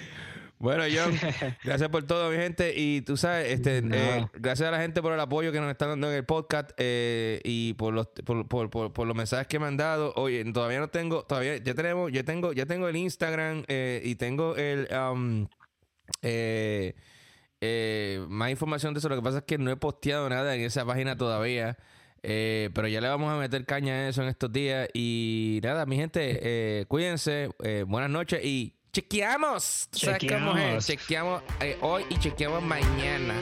Bueno, 0.62 0.84
John, 0.94 1.12
gracias 1.64 1.90
por 1.90 2.04
todo, 2.04 2.30
mi 2.30 2.36
gente. 2.36 2.72
Y 2.76 3.02
tú 3.02 3.16
sabes, 3.16 3.50
este, 3.50 3.78
eh, 3.78 4.26
gracias 4.34 4.68
a 4.68 4.70
la 4.70 4.78
gente 4.78 5.02
por 5.02 5.12
el 5.12 5.18
apoyo 5.18 5.50
que 5.50 5.58
nos 5.58 5.68
están 5.68 5.88
dando 5.88 6.08
en 6.08 6.14
el 6.14 6.24
podcast 6.24 6.70
eh, 6.76 7.40
y 7.42 7.74
por 7.74 7.92
los, 7.92 8.06
por, 8.24 8.46
por, 8.46 8.92
por, 8.92 9.06
los 9.08 9.16
mensajes 9.16 9.48
que 9.48 9.58
me 9.58 9.66
han 9.66 9.76
dado. 9.76 10.12
Oye, 10.14 10.44
todavía 10.52 10.78
no 10.78 10.86
tengo, 10.86 11.24
todavía, 11.24 11.56
ya 11.56 11.74
tenemos, 11.74 12.12
ya 12.12 12.22
tengo, 12.22 12.52
ya 12.52 12.64
tengo 12.64 12.86
el 12.86 12.94
Instagram 12.94 13.64
eh, 13.66 14.02
y 14.04 14.14
tengo 14.14 14.54
el 14.54 14.86
um, 14.92 15.48
más 18.28 18.50
información 18.52 18.94
de 18.94 18.98
eso. 18.98 19.08
Lo 19.08 19.16
que 19.16 19.22
pasa 19.22 19.38
es 19.38 19.44
que 19.44 19.58
no 19.58 19.68
he 19.68 19.76
posteado 19.76 20.28
nada 20.28 20.54
en 20.54 20.60
esa 20.60 20.86
página 20.86 21.16
todavía. 21.16 21.76
pero 22.22 22.86
ya 22.86 23.00
le 23.00 23.08
vamos 23.08 23.32
a 23.32 23.36
meter 23.36 23.66
caña 23.66 23.94
a 23.94 24.08
eso 24.10 24.22
en 24.22 24.28
estos 24.28 24.52
días. 24.52 24.88
Y 24.94 25.58
nada, 25.64 25.86
mi 25.86 25.96
gente, 25.96 26.86
cuídense. 26.86 27.50
buenas 27.84 28.10
noches 28.10 28.44
y 28.44 28.76
Chequeamos. 28.92 29.88
Chequeamos. 29.90 30.84
Chequeamos 30.84 31.42
eh, 31.60 31.78
hoy 31.80 32.04
y 32.10 32.18
chequeamos 32.18 32.62
mañana. 32.62 33.34